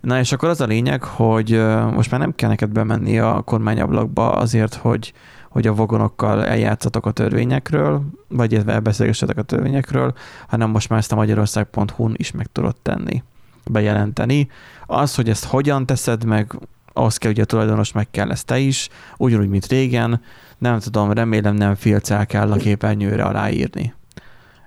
Na 0.00 0.18
és 0.18 0.32
akkor 0.32 0.48
az 0.48 0.60
a 0.60 0.66
lényeg, 0.66 1.02
hogy 1.02 1.50
most 1.92 2.10
már 2.10 2.20
nem 2.20 2.34
kell 2.34 2.48
neked 2.48 2.70
bemenni 2.70 3.18
a 3.18 3.42
kormányablakba 3.44 4.32
azért, 4.32 4.74
hogy, 4.74 5.12
hogy 5.56 5.66
a 5.66 5.74
vagonokkal 5.74 6.44
eljátszatok 6.44 7.06
a 7.06 7.10
törvényekről, 7.10 8.02
vagy 8.28 8.52
illetve 8.52 8.72
elbeszélgessetek 8.72 9.38
a 9.38 9.42
törvényekről, 9.42 10.14
hanem 10.48 10.70
most 10.70 10.88
már 10.88 10.98
ezt 10.98 11.12
a 11.12 11.16
magyarország.hu-n 11.16 12.14
is 12.16 12.30
meg 12.30 12.46
tudod 12.52 12.76
tenni, 12.82 13.22
bejelenteni. 13.70 14.48
Az, 14.86 15.14
hogy 15.14 15.28
ezt 15.28 15.44
hogyan 15.44 15.86
teszed 15.86 16.24
meg, 16.24 16.58
ahhoz 16.92 17.16
kell, 17.16 17.30
hogy 17.30 17.40
a 17.40 17.44
tulajdonos 17.44 17.92
meg 17.92 18.10
kell 18.10 18.30
ezt 18.30 18.46
te 18.46 18.58
is, 18.58 18.88
ugyanúgy, 19.16 19.48
mint 19.48 19.66
régen, 19.66 20.20
nem 20.58 20.78
tudom, 20.78 21.12
remélem 21.12 21.54
nem 21.54 21.74
filccel 21.74 22.26
kell 22.26 22.52
a 22.52 22.56
képernyőre 22.56 23.22
aláírni. 23.22 23.94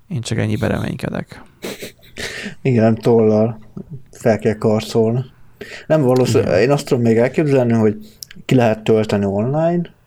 Én 0.08 0.22
csak 0.22 0.38
ennyibe 0.38 0.68
reménykedek. 0.68 1.42
Igen, 2.62 2.96
tollal 2.96 3.60
fel 4.12 4.40
kell 4.40 4.56
karcolni. 4.56 5.26
Nem 5.88 6.02
valószínű, 6.02 6.44
Igen. 6.44 6.60
én 6.60 6.72
azt 6.72 6.88
tudom 6.88 7.04
még 7.04 7.18
elképzelni, 7.18 7.74
hogy 7.74 7.98
ki 8.46 8.56
lehet 8.56 8.84
tölteni 8.84 9.26
online, 9.26 9.98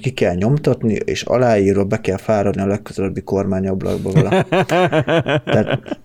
ki 0.00 0.10
kell 0.10 0.34
nyomtatni, 0.34 0.92
és 1.04 1.22
aláírva 1.22 1.84
be 1.84 2.00
kell 2.00 2.16
fáradni 2.16 2.62
a 2.62 2.66
legközelebbi 2.66 3.20
kormányablakba 3.20 4.12
vele. 4.12 4.42
Tehát, 5.52 6.00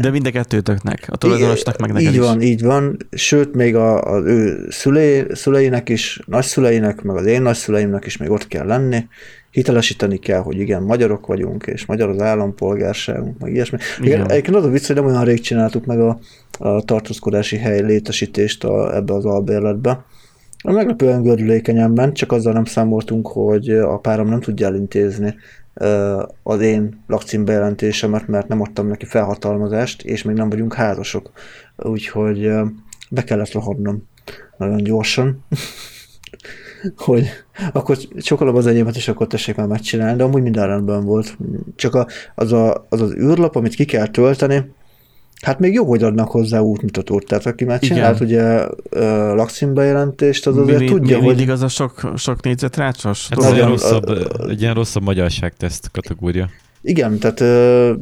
De 0.00 0.10
mind 0.10 0.26
a 0.26 0.30
kettőtöknek, 0.30 1.06
a 1.10 1.16
tulajdonosnak 1.16 1.78
meg 1.78 1.92
neked 1.92 2.08
így 2.08 2.14
is. 2.14 2.20
van, 2.20 2.40
így 2.40 2.62
van. 2.62 2.96
Sőt, 3.10 3.54
még 3.54 3.76
a, 3.76 4.02
az 4.02 4.24
ő 4.24 4.66
szülei, 4.70 5.24
szüleinek 5.30 5.88
is, 5.88 6.20
nagyszüleinek, 6.26 7.02
meg 7.02 7.16
az 7.16 7.26
én 7.26 7.42
nagyszüleimnek 7.42 8.06
is 8.06 8.16
még 8.16 8.30
ott 8.30 8.46
kell 8.46 8.66
lenni. 8.66 9.06
Hitelesíteni 9.50 10.18
kell, 10.18 10.40
hogy 10.40 10.58
igen, 10.58 10.82
magyarok 10.82 11.26
vagyunk, 11.26 11.66
és 11.66 11.86
magyar 11.86 12.08
az 12.08 12.20
állampolgárságunk, 12.20 13.38
meg 13.38 13.52
ilyesmi. 13.52 13.78
Igen. 14.00 14.30
Egyébként 14.30 14.56
az 14.56 14.64
a 14.64 14.68
vicc, 14.68 14.86
hogy 14.86 14.96
nem 14.96 15.04
olyan 15.04 15.24
rég 15.24 15.40
csináltuk 15.40 15.84
meg 15.84 16.00
a, 16.00 16.18
a 16.58 16.82
tartózkodási 16.82 17.56
hely 17.56 17.82
létesítést 17.82 18.64
a, 18.64 18.96
ebbe 18.96 19.14
az 19.14 19.24
albérletbe. 19.24 20.04
Meglepően 20.64 21.22
gördülékenyen 21.22 21.90
ment, 21.90 22.16
csak 22.16 22.32
azzal 22.32 22.52
nem 22.52 22.64
számoltunk, 22.64 23.28
hogy 23.28 23.70
a 23.70 23.98
párom 23.98 24.28
nem 24.28 24.40
tudja 24.40 24.66
elintézni 24.66 25.34
az 26.42 26.60
én 26.60 27.04
lakcímbejelentésemet, 27.06 28.26
mert 28.26 28.48
nem 28.48 28.60
adtam 28.60 28.86
neki 28.86 29.04
felhatalmazást, 29.04 30.02
és 30.02 30.22
még 30.22 30.36
nem 30.36 30.48
vagyunk 30.48 30.74
házasok. 30.74 31.30
Úgyhogy 31.76 32.50
be 33.10 33.24
kellett 33.24 33.52
rohadnom 33.52 34.08
nagyon 34.56 34.76
gyorsan, 34.76 35.44
hogy 37.06 37.28
akkor 37.72 37.96
csokolom 37.96 38.56
az 38.56 38.66
enyémet, 38.66 38.96
és 38.96 39.08
akkor 39.08 39.26
tessék 39.26 39.56
már 39.56 39.66
megcsinálni, 39.66 40.16
de 40.16 40.24
amúgy 40.24 40.42
minden 40.42 40.66
rendben 40.66 41.04
volt. 41.04 41.36
Csak 41.76 41.94
a, 41.94 42.06
az, 42.34 42.52
a, 42.52 42.86
az 42.88 43.00
az 43.00 43.14
űrlap, 43.14 43.56
amit 43.56 43.74
ki 43.74 43.84
kell 43.84 44.06
tölteni, 44.06 44.70
Hát 45.42 45.58
még 45.58 45.72
jó, 45.72 45.84
hogy 45.84 46.02
adnak 46.02 46.30
hozzá 46.30 46.58
útmutatót, 46.60 47.26
tehát 47.26 47.46
aki 47.46 47.64
már 47.64 47.78
Igen. 47.82 47.96
csinált 47.96 48.20
ugye 48.20 48.66
ö, 48.90 49.34
lakcímbejelentést, 49.34 50.46
az 50.46 50.56
azért 50.56 50.78
mi, 50.80 50.86
tudja, 50.86 51.16
mi, 51.18 51.24
hogy 51.24 51.36
mindig 51.36 51.50
az 51.50 51.62
a 51.62 51.68
sok, 51.68 52.12
sok 52.16 52.42
négyzetrácsos? 52.42 53.28
Hát 53.28 53.38
ez 53.44 53.52
egy, 53.52 53.60
rosszabb, 53.60 54.06
a- 54.08 54.48
egy 54.48 54.60
ilyen 54.60 54.74
rosszabb 54.74 55.02
magyarságteszt 55.02 55.90
kategória. 55.92 56.48
igen, 56.82 57.18
tehát 57.18 57.40
ö, 57.40 57.92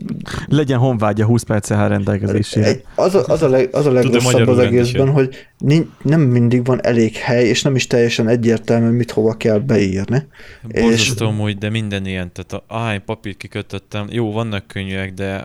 Legyen 0.46 0.78
honvágya 0.78 1.24
20 1.24 1.42
perccel 1.42 1.78
áll 1.78 1.88
rendelkezésére. 1.88 2.80
az, 2.94 3.14
a, 3.14 3.24
az, 3.26 3.42
a 3.42 3.48
leg, 3.48 3.68
az 3.72 3.86
a 3.86 3.92
legrosszabb 3.92 4.48
az 4.48 4.58
egészben, 4.58 5.08
hogy 5.10 5.34
nincs, 5.58 5.86
nem 6.02 6.20
mindig 6.20 6.64
van 6.66 6.84
elég 6.84 7.14
hely, 7.16 7.44
és 7.48 7.62
nem 7.62 7.74
is 7.74 7.86
teljesen 7.86 8.28
egyértelmű, 8.28 8.96
mit 8.96 9.10
hova 9.10 9.34
kell 9.34 9.58
beírni. 9.58 10.26
És- 10.68 10.80
Borzasztó 10.82 11.26
amúgy, 11.26 11.58
de 11.58 11.70
minden 11.70 12.06
ilyen, 12.06 12.32
tehát 12.32 12.52
a, 12.52 12.74
ahány 12.74 13.02
papírt 13.04 13.36
kikötöttem, 13.36 14.06
jó, 14.10 14.32
vannak 14.32 14.66
könnyűek, 14.66 15.12
de 15.14 15.44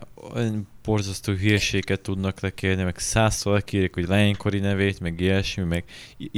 borzasztó 0.84 1.34
hírséget 1.34 2.02
tudnak 2.02 2.40
lekérni, 2.40 2.84
meg 2.84 2.98
százszor 2.98 3.54
lekérik, 3.54 3.94
hogy 3.94 4.08
lánykori 4.08 4.60
nevét, 4.60 5.00
meg 5.00 5.20
ilyesmi, 5.20 5.64
meg 5.64 5.84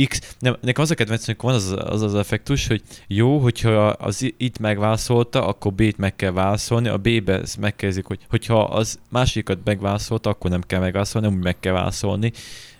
X. 0.07 0.35
Nem, 0.39 0.57
nekem 0.61 0.83
az 0.83 0.91
a 0.91 0.95
kedvenc, 0.95 1.25
hogy 1.25 1.35
van 1.39 1.53
az, 1.53 1.75
az 1.77 2.01
az 2.01 2.15
effektus, 2.15 2.67
hogy 2.67 2.81
jó, 3.07 3.39
hogyha 3.39 3.87
az 3.87 4.33
itt 4.37 4.59
megválaszolta, 4.59 5.47
akkor 5.47 5.73
B-t 5.73 5.97
meg 5.97 6.15
kell 6.15 6.31
válaszolni, 6.31 6.87
a 6.87 6.97
B-be 6.97 7.41
megkezdik, 7.59 8.05
hogy 8.05 8.19
hogyha 8.29 8.63
az 8.63 8.99
másikat 9.09 9.59
megválaszolta, 9.63 10.29
akkor 10.29 10.49
nem 10.49 10.61
kell 10.61 10.79
megválaszolni, 10.79 11.27
amúgy 11.27 11.43
meg 11.43 11.59
kell 11.59 11.73
válaszolni. 11.73 12.31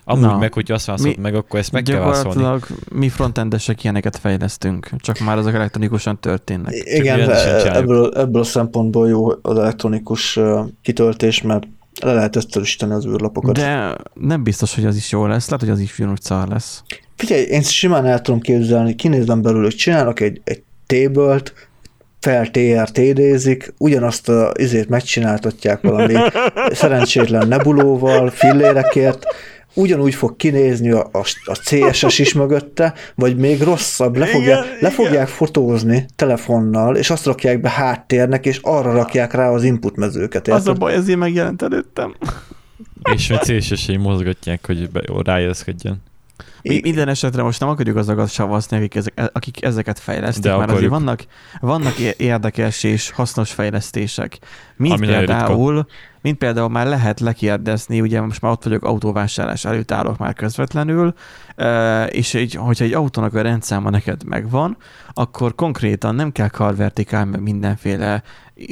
Amúgy 0.06 0.26
Na, 0.26 0.38
meg, 0.38 0.54
hogyha 0.54 0.74
azt 0.74 0.86
válaszolt 0.86 1.16
mi- 1.16 1.22
meg, 1.22 1.36
akkor 1.36 1.60
ezt 1.60 1.72
meg 1.72 1.84
kell 1.84 2.00
válaszolni. 2.00 2.60
Mi 2.92 3.10
frontendesek 3.10 3.84
ilyeneket 3.84 4.18
fejlesztünk, 4.18 4.90
csak 4.98 5.20
már 5.20 5.38
azok 5.38 5.54
elektronikusan 5.54 6.20
történnek. 6.20 6.74
Igen, 6.84 7.30
ebből, 7.64 8.14
ebből 8.18 8.42
a 8.42 8.46
szempontból 8.46 9.08
jó 9.08 9.28
az 9.42 9.58
elektronikus 9.58 10.40
kitöltés, 10.82 11.42
mert 11.42 11.68
le 12.02 12.14
lehet 12.14 12.32
tesztelősíteni 12.32 12.94
az 12.94 13.06
űrlapokat. 13.06 13.56
De 13.56 13.96
nem 14.14 14.44
biztos, 14.44 14.76
hogy 14.76 14.86
az 14.86 14.96
is 14.96 15.12
jó 15.12 15.26
lesz, 15.26 15.46
lehet, 15.50 15.66
hogy 15.66 15.74
az 15.74 15.80
is 15.80 16.00
ugyanúgy 16.00 16.22
szar 16.22 16.48
lesz. 16.48 16.84
Figyelj, 17.16 17.42
én 17.42 17.62
simán 17.62 18.06
el 18.06 18.22
tudom 18.22 18.40
képzelni, 18.40 18.96
kinézem 18.96 19.42
belőle, 19.42 19.64
hogy 19.64 19.76
csinálnak 19.76 20.20
egy, 20.20 20.42
egy 20.44 20.64
table-t, 20.86 21.54
fel 22.20 22.50
TRTD-zik, 22.52 23.74
ugyanazt 23.78 24.30
a 24.30 24.52
izét 24.60 24.90
megcsináltatják 24.90 25.82
valami 25.82 26.14
szerencsétlen 26.72 27.48
nebulóval, 27.48 28.30
fillérekért, 28.30 29.26
ugyanúgy 29.74 30.16
fog 30.16 30.36
kinézni 30.36 30.92
a, 30.92 31.10
a, 31.12 31.26
a 31.44 31.56
CSS 31.56 32.20
is 32.20 32.34
mögötte, 32.34 32.94
vagy 33.16 33.38
még 33.38 33.62
rosszabb, 33.62 34.16
le, 34.16 34.26
fogják, 34.26 34.66
Igen, 34.66 34.78
le 34.80 34.90
fogják 34.90 35.28
fotózni 35.28 36.06
telefonnal, 36.16 36.96
és 36.96 37.10
azt 37.10 37.26
rakják 37.26 37.62
be 37.62 37.70
háttérnek, 37.70 38.46
és 38.46 38.60
arra 38.62 38.94
rakják 38.94 39.34
rá 39.34 39.50
az 39.50 39.64
input 39.64 39.96
mezőket. 39.96 40.48
Az 40.48 40.68
a 40.68 40.74
baj, 40.74 40.94
ezért 40.94 41.20
megjelent 41.20 41.62
előttem. 41.62 42.16
És 43.14 43.28
hogy 43.28 43.40
CSS-ei 43.40 43.98
mozgatják, 43.98 44.66
hogy 44.66 44.90
be, 44.90 45.02
rájeszkedjen. 45.24 46.02
Mi, 46.62 46.80
minden 46.82 47.08
esetre 47.08 47.44
most 47.44 47.60
nem 47.60 47.70
akarjuk 47.70 47.98
azokat 47.98 48.30
savazni, 48.30 48.78
akik, 48.78 48.96
ezek, 48.96 49.30
akik 49.34 49.64
ezeket 49.64 50.00
fejlesztik, 50.00 50.44
De 50.44 50.58
mert 50.58 50.72
azért 50.72 50.90
vannak, 50.90 51.26
vannak 51.60 51.98
érdekes 52.18 52.84
és 52.84 53.12
hasznos 53.12 53.52
fejlesztések. 53.52 54.40
Mint 54.76 54.94
Ami 54.94 55.08
például, 55.08 55.86
mint 56.22 56.38
például 56.38 56.70
már 56.70 56.88
lehet 56.88 57.20
lekérdezni, 57.20 58.02
ugye 58.02 58.22
most 58.22 58.42
már 58.42 58.52
ott 58.52 58.64
vagyok 58.64 58.84
autóvásárlás 58.84 59.66
előtt 59.66 59.92
állok 59.92 60.18
már 60.18 60.34
közvetlenül, 60.34 61.14
és 62.08 62.34
egy, 62.34 62.54
hogyha 62.54 62.86
egy 62.86 62.94
autónak 62.94 63.34
a 63.34 63.42
rendszáma 63.42 63.90
neked 63.90 64.24
megvan, 64.24 64.78
akkor 65.14 65.56
konkrétan 65.56 66.16
nem 66.16 66.32
kell 66.32 66.50
karvertikál 66.50 67.26
mindenféle 67.26 68.24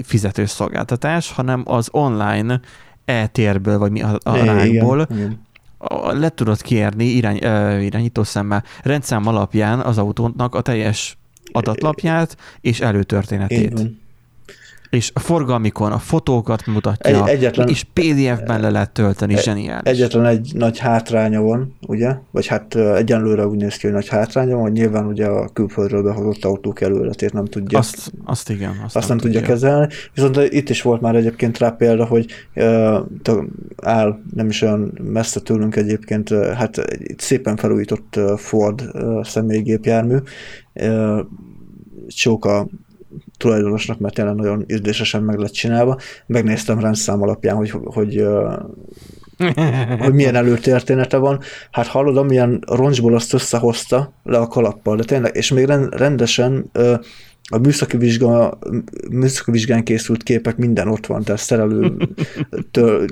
fizetős 0.03 0.49
szolgáltatás, 0.49 1.31
hanem 1.31 1.63
az 1.65 1.87
online 1.91 2.59
e-térből, 3.05 3.77
vagy 3.77 3.91
mi 3.91 4.01
a, 4.01 4.17
a 4.23 4.35
rákból, 4.35 5.07
le 6.13 6.29
tudod 6.29 6.61
kérni 6.61 7.05
irány, 7.05 7.43
ö, 7.43 7.79
irányítószemmel, 7.79 8.63
rendszám 8.83 9.27
alapján 9.27 9.79
az 9.79 9.97
autónak 9.97 10.55
a 10.55 10.61
teljes 10.61 11.17
adatlapját 11.51 12.37
és 12.61 12.79
előtörténetét. 12.79 13.73
van. 13.73 13.99
És 14.91 15.11
a 15.13 15.19
forgalmikon 15.19 15.91
a 15.91 15.97
fotókat 15.97 16.65
mutatja, 16.65 17.27
Egy, 17.27 17.35
egyetlen, 17.35 17.67
és 17.67 17.83
PDF-ben 17.93 18.61
le 18.61 18.69
lehet 18.69 18.91
tölteni, 18.91 19.33
Egy- 19.33 19.43
zseniális. 19.43 19.91
egyetlen 19.91 20.25
egy 20.25 20.51
nagy 20.53 20.77
hátránya 20.79 21.41
van, 21.41 21.75
ugye? 21.87 22.15
Vagy 22.31 22.47
hát 22.47 22.75
egyenlőre 22.75 23.47
úgy 23.47 23.57
néz 23.57 23.75
ki, 23.75 23.85
hogy 23.85 23.95
nagy 23.95 24.07
hátránya 24.07 24.53
van, 24.53 24.61
hogy 24.61 24.71
nyilván 24.71 25.05
ugye 25.05 25.25
a 25.25 25.49
külföldről 25.53 26.03
behozott 26.03 26.45
autók 26.45 26.81
előletét 26.81 27.33
nem 27.33 27.45
tudja. 27.45 27.77
Azt, 27.77 28.11
azt 28.25 28.49
igen. 28.49 28.81
Azt, 28.85 28.95
azt 28.95 29.07
nem 29.09 29.17
tudja 29.17 29.41
kezelni. 29.41 29.87
Viszont 30.13 30.37
itt 30.37 30.69
is 30.69 30.81
volt 30.81 31.01
már 31.01 31.15
egyébként 31.15 31.57
rá 31.57 31.69
példa, 31.69 32.05
hogy 32.05 32.25
uh, 32.55 32.97
áll 33.77 34.19
nem 34.33 34.47
is 34.47 34.61
olyan 34.61 34.99
messze 35.03 35.39
tőlünk 35.39 35.75
egyébként, 35.75 36.29
uh, 36.29 36.51
hát 36.51 36.77
egy 36.77 37.19
szépen 37.19 37.55
felújított 37.55 38.15
uh, 38.15 38.37
Ford 38.37 38.81
uh, 38.93 39.23
személygépjármű. 39.23 40.17
Uh, 40.73 41.19
Csók 42.07 42.45
a 42.45 42.67
tulajdonosnak, 43.37 43.99
mert 43.99 44.13
tényleg 44.13 44.35
nagyon 44.35 44.65
ízlésesen 44.67 45.23
meg 45.23 45.37
lett 45.37 45.51
csinálva. 45.51 45.97
Megnéztem 46.25 46.79
rendszám 46.79 47.21
alapján, 47.21 47.55
hogy, 47.55 47.73
hogy, 47.83 48.21
uh, 48.21 48.53
hogy 50.03 50.13
milyen 50.13 50.35
előtörténete 50.35 51.17
van. 51.17 51.39
Hát 51.71 51.87
hallod, 51.87 52.17
amilyen 52.17 52.63
roncsból 52.67 53.15
azt 53.15 53.33
összehozta 53.33 54.13
le 54.23 54.37
a 54.37 54.47
kalappal, 54.47 54.95
de 54.95 55.03
tényleg, 55.03 55.35
és 55.35 55.51
még 55.51 55.65
ren- 55.65 55.95
rendesen 55.95 56.71
a 57.53 57.57
műszaki, 57.57 57.97
vizsga, 57.97 58.57
műszaki 59.11 59.51
vizsgán 59.51 59.83
készült 59.83 60.23
képek 60.23 60.57
minden 60.57 60.87
ott 60.87 61.05
van, 61.05 61.23
tehát 61.23 61.41
szerelő, 61.41 61.95
től, 62.71 63.05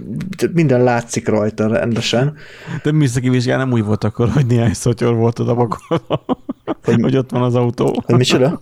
minden 0.53 0.83
látszik 0.83 1.27
rajta 1.27 1.67
rendesen. 1.67 2.35
De 2.83 2.91
műszaki 2.91 3.29
vizsgán 3.29 3.57
nem 3.57 3.71
úgy 3.71 3.83
volt 3.83 4.03
akkor, 4.03 4.29
hogy 4.29 4.45
néhány 4.45 4.73
szotyor 4.73 5.15
volt 5.15 5.39
oda 5.39 5.55
pakolva, 5.55 6.25
Hogy- 6.83 7.01
hogy 7.05 7.17
ott 7.17 7.31
van 7.31 7.41
az 7.41 7.55
autó. 7.55 8.01
Hogy 8.05 8.15
micsoda? 8.15 8.61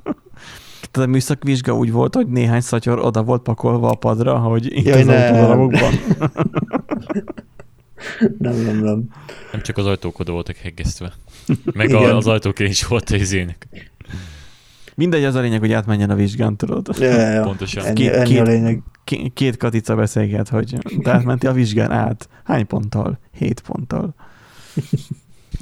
Tehát 0.98 1.10
a 1.12 1.14
műszaki 1.14 1.48
vizsga 1.48 1.74
úgy 1.76 1.92
volt, 1.92 2.16
hogy 2.16 2.28
néhány 2.28 2.62
szatyor 2.62 3.00
oda 3.00 3.24
volt 3.24 3.42
pakolva 3.42 3.90
a 3.90 3.96
padra, 3.96 4.38
hogy 4.38 4.66
itt 4.78 4.86
Jaj, 4.86 5.00
az 5.00 5.06
nem. 5.06 5.34
autódarabokban. 5.34 5.94
Nem, 8.38 8.56
nem, 8.56 8.78
nem. 8.84 9.04
Nem 9.52 9.62
csak 9.62 9.78
az 9.78 9.86
ajtók 9.86 10.20
oda 10.20 10.32
voltak 10.32 10.56
heggesztve. 10.56 11.14
Meg 11.74 11.90
Igen. 11.90 12.10
a, 12.10 12.16
az 12.16 12.28
ajtók 12.28 12.60
is 12.60 12.86
volt 12.86 13.10
a 13.10 13.16
izének. 13.16 13.68
Mindegy, 14.96 15.24
az 15.24 15.36
a 15.36 15.40
lényeg, 15.40 15.60
hogy 15.60 15.72
átmenjen 15.74 16.10
a 16.10 16.16
vizsgán, 16.16 16.56
tudod. 16.56 16.88
Ja, 17.00 17.06
ja, 17.12 17.30
ja. 17.30 17.42
Pontosan. 17.44 17.86
Ennyi, 17.86 17.96
Két- 17.96 18.10
ennyi 18.12 18.38
a 18.40 18.44
két- 18.44 18.54
lényeg. 18.54 18.82
K- 19.04 19.34
két 19.34 19.58
katica 19.58 19.96
beszélget, 19.96 20.50
hogy 20.50 20.78
te 21.04 21.12
átmenti 21.12 21.48
a 21.48 21.52
vizsgán 21.54 21.92
át. 21.92 22.30
Hány 22.44 22.68
ponttal? 22.68 23.20
Hét 23.38 23.60
ponttal. 23.62 24.16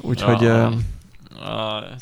Úgyhogy 0.02 0.46
Ah. 0.46 0.66
ah. 0.66 0.74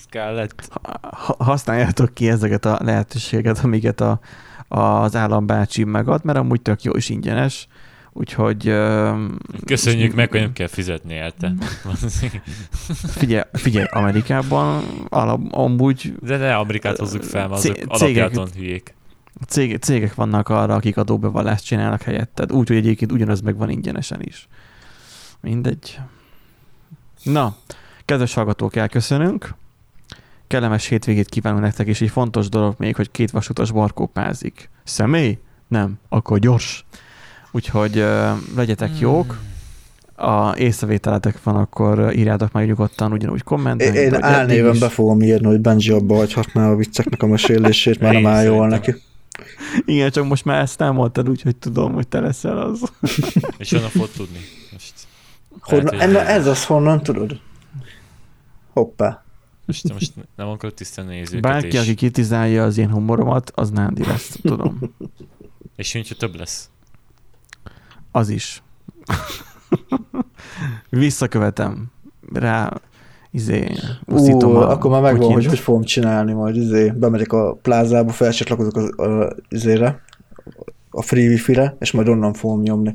Kellett. 0.10 0.70
ha- 1.12 1.44
használjátok 1.44 2.14
ki 2.14 2.30
ezeket 2.30 2.66
a 2.66 2.80
lehetőséget, 2.84 3.60
amiket 3.64 4.02
a, 4.02 4.20
az 4.68 5.16
állambácsi 5.16 5.84
megad, 5.84 6.24
mert 6.24 6.38
amúgy 6.38 6.62
tök 6.62 6.84
jó 6.84 6.92
és 6.92 7.10
ingyenes. 7.10 7.68
Úgyhogy 8.16 8.74
Köszönjük 9.66 10.14
meg, 10.16 10.30
hogy 10.32 10.40
nem 10.40 10.54
kell 10.54 10.68
fizetni 10.68 11.14
érte. 11.14 11.54
figyelj, 13.20 13.44
figyelj 13.54 13.86
Amerikában 13.92 14.84
alap, 15.10 15.42
amúgy 15.54 16.14
De 16.22 16.38
ne 16.38 16.56
Amerikát 16.56 16.98
hozzuk 16.98 17.24
fel, 17.24 17.52
azok 17.52 17.76
Cé- 17.76 17.86
alapjáton 17.88 18.48
hülyék. 18.56 18.96
cég, 19.48 19.78
cégek 19.80 20.16
vannak 20.16 20.50
arra, 20.50 20.74
akik 20.74 20.98
adóbevallást 20.98 21.66
csinálnak 21.66 22.02
helyetted. 22.02 22.52
Úgyhogy 22.52 22.78
egyébként 22.78 23.12
ugyanaz 23.12 23.42
meg 23.42 23.58
van 23.58 23.70
ingyenesen 23.70 24.22
is. 24.22 24.48
Mindegy. 25.42 26.00
Na, 27.24 27.56
kedves 28.06 28.34
hallgatók, 28.34 28.76
elköszönünk. 28.76 29.54
Kellemes 30.48 30.86
hétvégét 30.86 31.30
kívánunk 31.30 31.64
nektek, 31.64 31.88
és 31.88 32.02
egy 32.02 32.10
fontos 32.10 32.50
dolog 32.50 32.76
még, 32.78 32.96
hogy 32.96 33.12
két 33.12 33.32
vasutas 33.32 33.72
barkó 33.72 34.06
pázik. 34.06 34.70
Személy? 34.84 35.38
Nem. 35.68 36.00
Akkor 36.10 36.40
gyors. 36.40 36.86
Úgyhogy 37.52 37.98
uh, 37.98 38.30
legyetek 38.56 39.00
jók. 39.00 39.38
A 40.16 40.56
észrevételetek 40.58 41.44
van, 41.44 41.56
akkor 41.56 42.16
írjátok 42.16 42.52
meg 42.52 42.68
nyugodtan 42.68 43.12
ugyanúgy 43.12 43.36
Én, 43.38 43.44
kommentelni. 43.46 43.98
én 43.98 44.24
álnéven 44.24 44.80
be 44.80 44.90
fogom 44.90 45.22
írni, 45.22 45.48
hogy 45.48 45.60
Benji 45.60 45.90
abba 45.92 46.16
hagyhatná 46.16 46.70
a 46.70 46.76
vicceknek 46.76 47.24
a 47.24 47.28
mesélését, 47.28 48.00
mert 48.00 48.14
nem 48.14 48.26
áll 48.26 48.44
jól 48.44 48.70
Szerintem. 48.70 48.94
neki. 48.94 49.02
Igen, 49.86 50.12
csak 50.12 50.28
most 50.28 50.46
már 50.46 50.62
ezt 50.62 50.80
nem 50.80 50.94
mondtad, 50.94 51.30
úgyhogy 51.30 51.56
tudom, 51.56 51.94
hogy 51.94 52.08
te 52.08 52.20
leszel 52.20 52.58
az. 52.58 52.82
És 53.58 53.72
honnan 53.72 53.90
fog 53.90 54.10
tudni? 54.16 54.40
Most, 54.72 54.94
Honnan, 55.60 56.16
ez 56.16 56.48
az 56.48 56.66
honnan, 56.66 57.04
tudod? 57.04 57.40
Hoppá. 58.74 59.24
most, 59.66 59.94
most 59.94 60.14
nem 60.36 60.48
akarok 60.48 60.76
tisztelni 60.76 61.16
nézőket, 61.16 61.42
Bárki, 61.42 61.68
és, 61.68 61.80
aki 61.80 61.94
kritizálja 61.94 62.64
az 62.64 62.78
én 62.78 62.92
humoromat, 62.92 63.52
az 63.56 63.70
Nándi 63.70 64.06
lesz, 64.06 64.38
tudom. 64.42 64.80
és 65.76 65.94
mint, 65.94 66.08
hogy 66.08 66.18
több 66.18 66.36
lesz. 66.36 66.70
Az 68.12 68.30
is. 68.30 68.64
Visszakövetem 70.90 71.92
rá, 72.34 72.74
izé, 73.32 73.72
Ú, 74.06 74.16
a 74.46 74.70
akkor 74.70 74.92
már 74.92 75.02
megvan, 75.02 75.22
hogy 75.22 75.34
Putyint. 75.34 75.50
hogy 75.50 75.60
fogom 75.60 75.84
csinálni 75.84 76.34
majd, 76.34 76.56
izé, 76.56 76.90
bemegyek 76.96 77.34
a 77.34 77.54
plázába, 77.54 78.12
felcsatlakozok 78.12 78.76
az 78.76 79.08
a, 79.08 79.36
izére, 79.50 80.02
a 80.90 81.02
free 81.02 81.28
wifi-re, 81.28 81.76
és 81.80 81.92
majd 81.92 82.08
onnan 82.08 82.34
fogom 82.34 82.62
nyomni. 82.62 82.94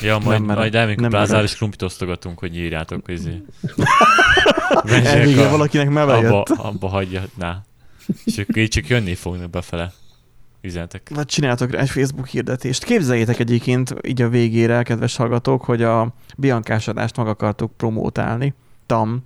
Ja, 0.00 0.18
majd, 0.18 0.40
merek. 0.40 0.56
majd 0.56 0.74
elmegyünk 0.74 0.98
a 0.98 1.02
Nem 1.02 1.10
plázára, 1.10 1.34
merek. 1.36 1.50
és 1.50 1.56
krumplit 1.56 1.82
osztogatunk, 1.82 2.38
hogy 2.38 2.56
írjátok, 2.56 3.04
hogy 3.04 3.14
izé. 3.14 3.42
Elvégre 5.04 5.48
valakinek 5.48 5.88
abba, 5.88 6.06
bejött. 6.06 6.48
abba 6.48 6.88
hagyja, 6.88 7.22
na. 7.38 7.62
És 8.24 8.38
ők 8.38 8.56
így 8.56 8.68
csak 8.68 8.88
jönni 8.88 9.14
fognak 9.14 9.50
befele. 9.50 9.92
Üzenetek. 10.60 11.10
Vagy 11.14 11.26
csináltok 11.26 11.70
rá 11.70 11.80
egy 11.80 11.90
Facebook 11.90 12.26
hirdetést. 12.26 12.84
Képzeljétek 12.84 13.38
egyébként 13.38 13.94
így 14.02 14.22
a 14.22 14.28
végére, 14.28 14.82
kedves 14.82 15.16
hallgatók, 15.16 15.64
hogy 15.64 15.82
a 15.82 16.14
Biankás 16.36 16.88
adást 16.88 17.16
meg 17.16 17.26
akartuk 17.26 17.72
promótálni. 17.76 18.54
Tam, 18.86 19.22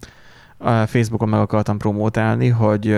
a 0.58 0.86
Facebookon 0.86 1.28
meg 1.28 1.40
akartam 1.40 1.78
promótálni, 1.78 2.48
hogy 2.48 2.96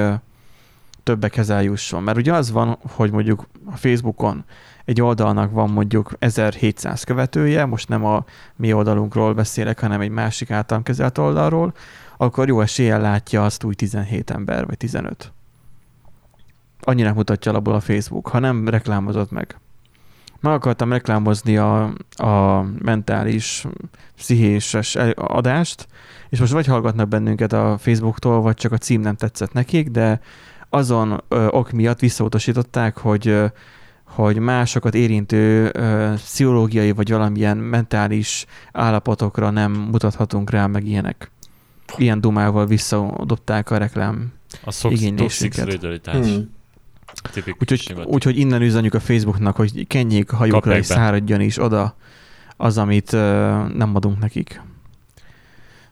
többekhez 1.02 1.50
eljusson. 1.50 2.02
Mert 2.02 2.18
ugye 2.18 2.32
az 2.32 2.50
van, 2.50 2.78
hogy 2.94 3.10
mondjuk 3.10 3.48
a 3.66 3.76
Facebookon 3.76 4.44
egy 4.84 5.00
oldalnak 5.00 5.52
van 5.52 5.70
mondjuk 5.70 6.12
1700 6.18 7.04
követője, 7.04 7.64
most 7.64 7.88
nem 7.88 8.04
a 8.04 8.24
mi 8.56 8.72
oldalunkról 8.72 9.34
beszélek, 9.34 9.80
hanem 9.80 10.00
egy 10.00 10.10
másik 10.10 10.50
általam 10.50 10.82
kezelt 10.82 11.18
oldalról, 11.18 11.74
akkor 12.18 12.48
jó 12.48 12.60
eséllyel 12.60 13.00
látja 13.00 13.44
azt 13.44 13.64
úgy 13.64 13.76
17 13.76 14.30
ember, 14.30 14.66
vagy 14.66 14.76
15 14.76 15.32
annyira 16.88 17.12
mutatja 17.12 17.50
alapból 17.50 17.74
a 17.74 17.80
Facebook, 17.80 18.28
ha 18.28 18.38
nem 18.38 18.68
reklámozott 18.68 19.30
meg. 19.30 19.58
Meg 20.40 20.52
akartam 20.52 20.92
reklámozni 20.92 21.56
a, 21.56 21.92
a 22.16 22.62
mentális, 22.78 23.66
pszichéses 24.16 24.96
adást, 25.14 25.88
és 26.28 26.40
most 26.40 26.52
vagy 26.52 26.66
hallgatnak 26.66 27.08
bennünket 27.08 27.52
a 27.52 27.76
Facebooktól, 27.78 28.40
vagy 28.40 28.54
csak 28.54 28.72
a 28.72 28.78
cím 28.78 29.00
nem 29.00 29.16
tetszett 29.16 29.52
nekik, 29.52 29.90
de 29.90 30.20
azon 30.68 31.22
ö, 31.28 31.46
ok 31.46 31.70
miatt 31.70 32.00
visszautasították, 32.00 32.98
hogy 32.98 33.28
ö, 33.28 33.46
hogy 34.04 34.38
másokat 34.38 34.94
érintő 34.94 35.70
ö, 35.72 36.12
pszichológiai 36.14 36.92
vagy 36.92 37.10
valamilyen 37.10 37.56
mentális 37.56 38.46
állapotokra 38.72 39.50
nem 39.50 39.72
mutathatunk 39.72 40.50
rá, 40.50 40.66
meg 40.66 40.86
ilyenek. 40.86 41.30
Ilyen 41.96 42.20
dumával 42.20 42.66
visszadobták 42.66 43.70
a 43.70 43.76
reklám 43.76 44.32
A 44.64 44.70
szox, 44.70 45.00
szolidaritás. 45.30 46.26
Hmm. 46.26 46.56
Úgyhogy, 47.60 48.04
úgyhogy 48.04 48.38
innen 48.38 48.62
üzenjük 48.62 48.94
a 48.94 49.00
Facebooknak, 49.00 49.56
hogy 49.56 49.86
kenjék 49.86 50.32
a 50.32 50.36
hajukra 50.36 50.60
Kapják 50.60 50.80
és 50.82 50.88
be. 50.88 50.94
száradjon 50.94 51.40
is 51.40 51.58
oda 51.62 51.96
az, 52.56 52.78
amit 52.78 53.12
uh, 53.12 53.20
nem 53.68 53.90
adunk 53.94 54.18
nekik. 54.18 54.62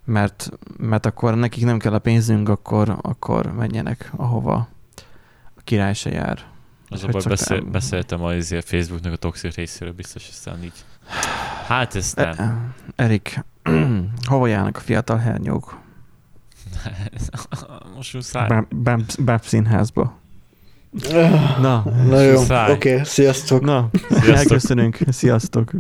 Mert, 0.05 0.51
mert 0.77 1.07
akkor 1.07 1.35
nekik 1.35 1.65
nem 1.65 1.79
kell 1.79 1.93
a 1.93 1.99
pénzünk, 1.99 2.49
akkor, 2.49 2.99
akkor 3.01 3.53
menjenek, 3.53 4.13
ahova 4.17 4.69
a 5.57 5.61
király 5.65 5.95
se 5.95 6.11
jár. 6.11 6.39
Az 6.89 7.03
a 7.03 7.05
hogy 7.05 7.13
baj, 7.13 7.21
szoktál- 7.21 7.49
beszél, 7.49 7.71
beszéltem 7.71 8.23
a 8.23 8.35
izé, 8.35 8.61
Facebooknak 8.61 9.13
a 9.13 9.17
toxic 9.17 9.55
részéről, 9.55 9.93
biztos 9.95 10.29
aztán 10.29 10.63
így. 10.65 10.85
Hát 11.67 11.95
ezt 11.95 12.17
nem. 12.17 12.75
Erik, 12.97 13.45
hova 14.27 14.47
járnak 14.47 14.77
a 14.77 14.81
fiatal 14.81 15.17
hernyók? 15.17 15.79
Most 17.97 18.15
muszáj. 18.15 18.65
Báb, 19.19 19.43
színházba. 19.43 20.19
Na, 21.61 21.85
Na 22.09 22.21
jó, 22.21 22.41
oké, 22.41 22.73
okay, 22.73 23.01
sziasztok! 23.05 23.63
na, 23.63 23.91
Sziasztok. 24.09 24.35
elköszönünk. 24.35 24.99
Sziasztok. 25.09 25.71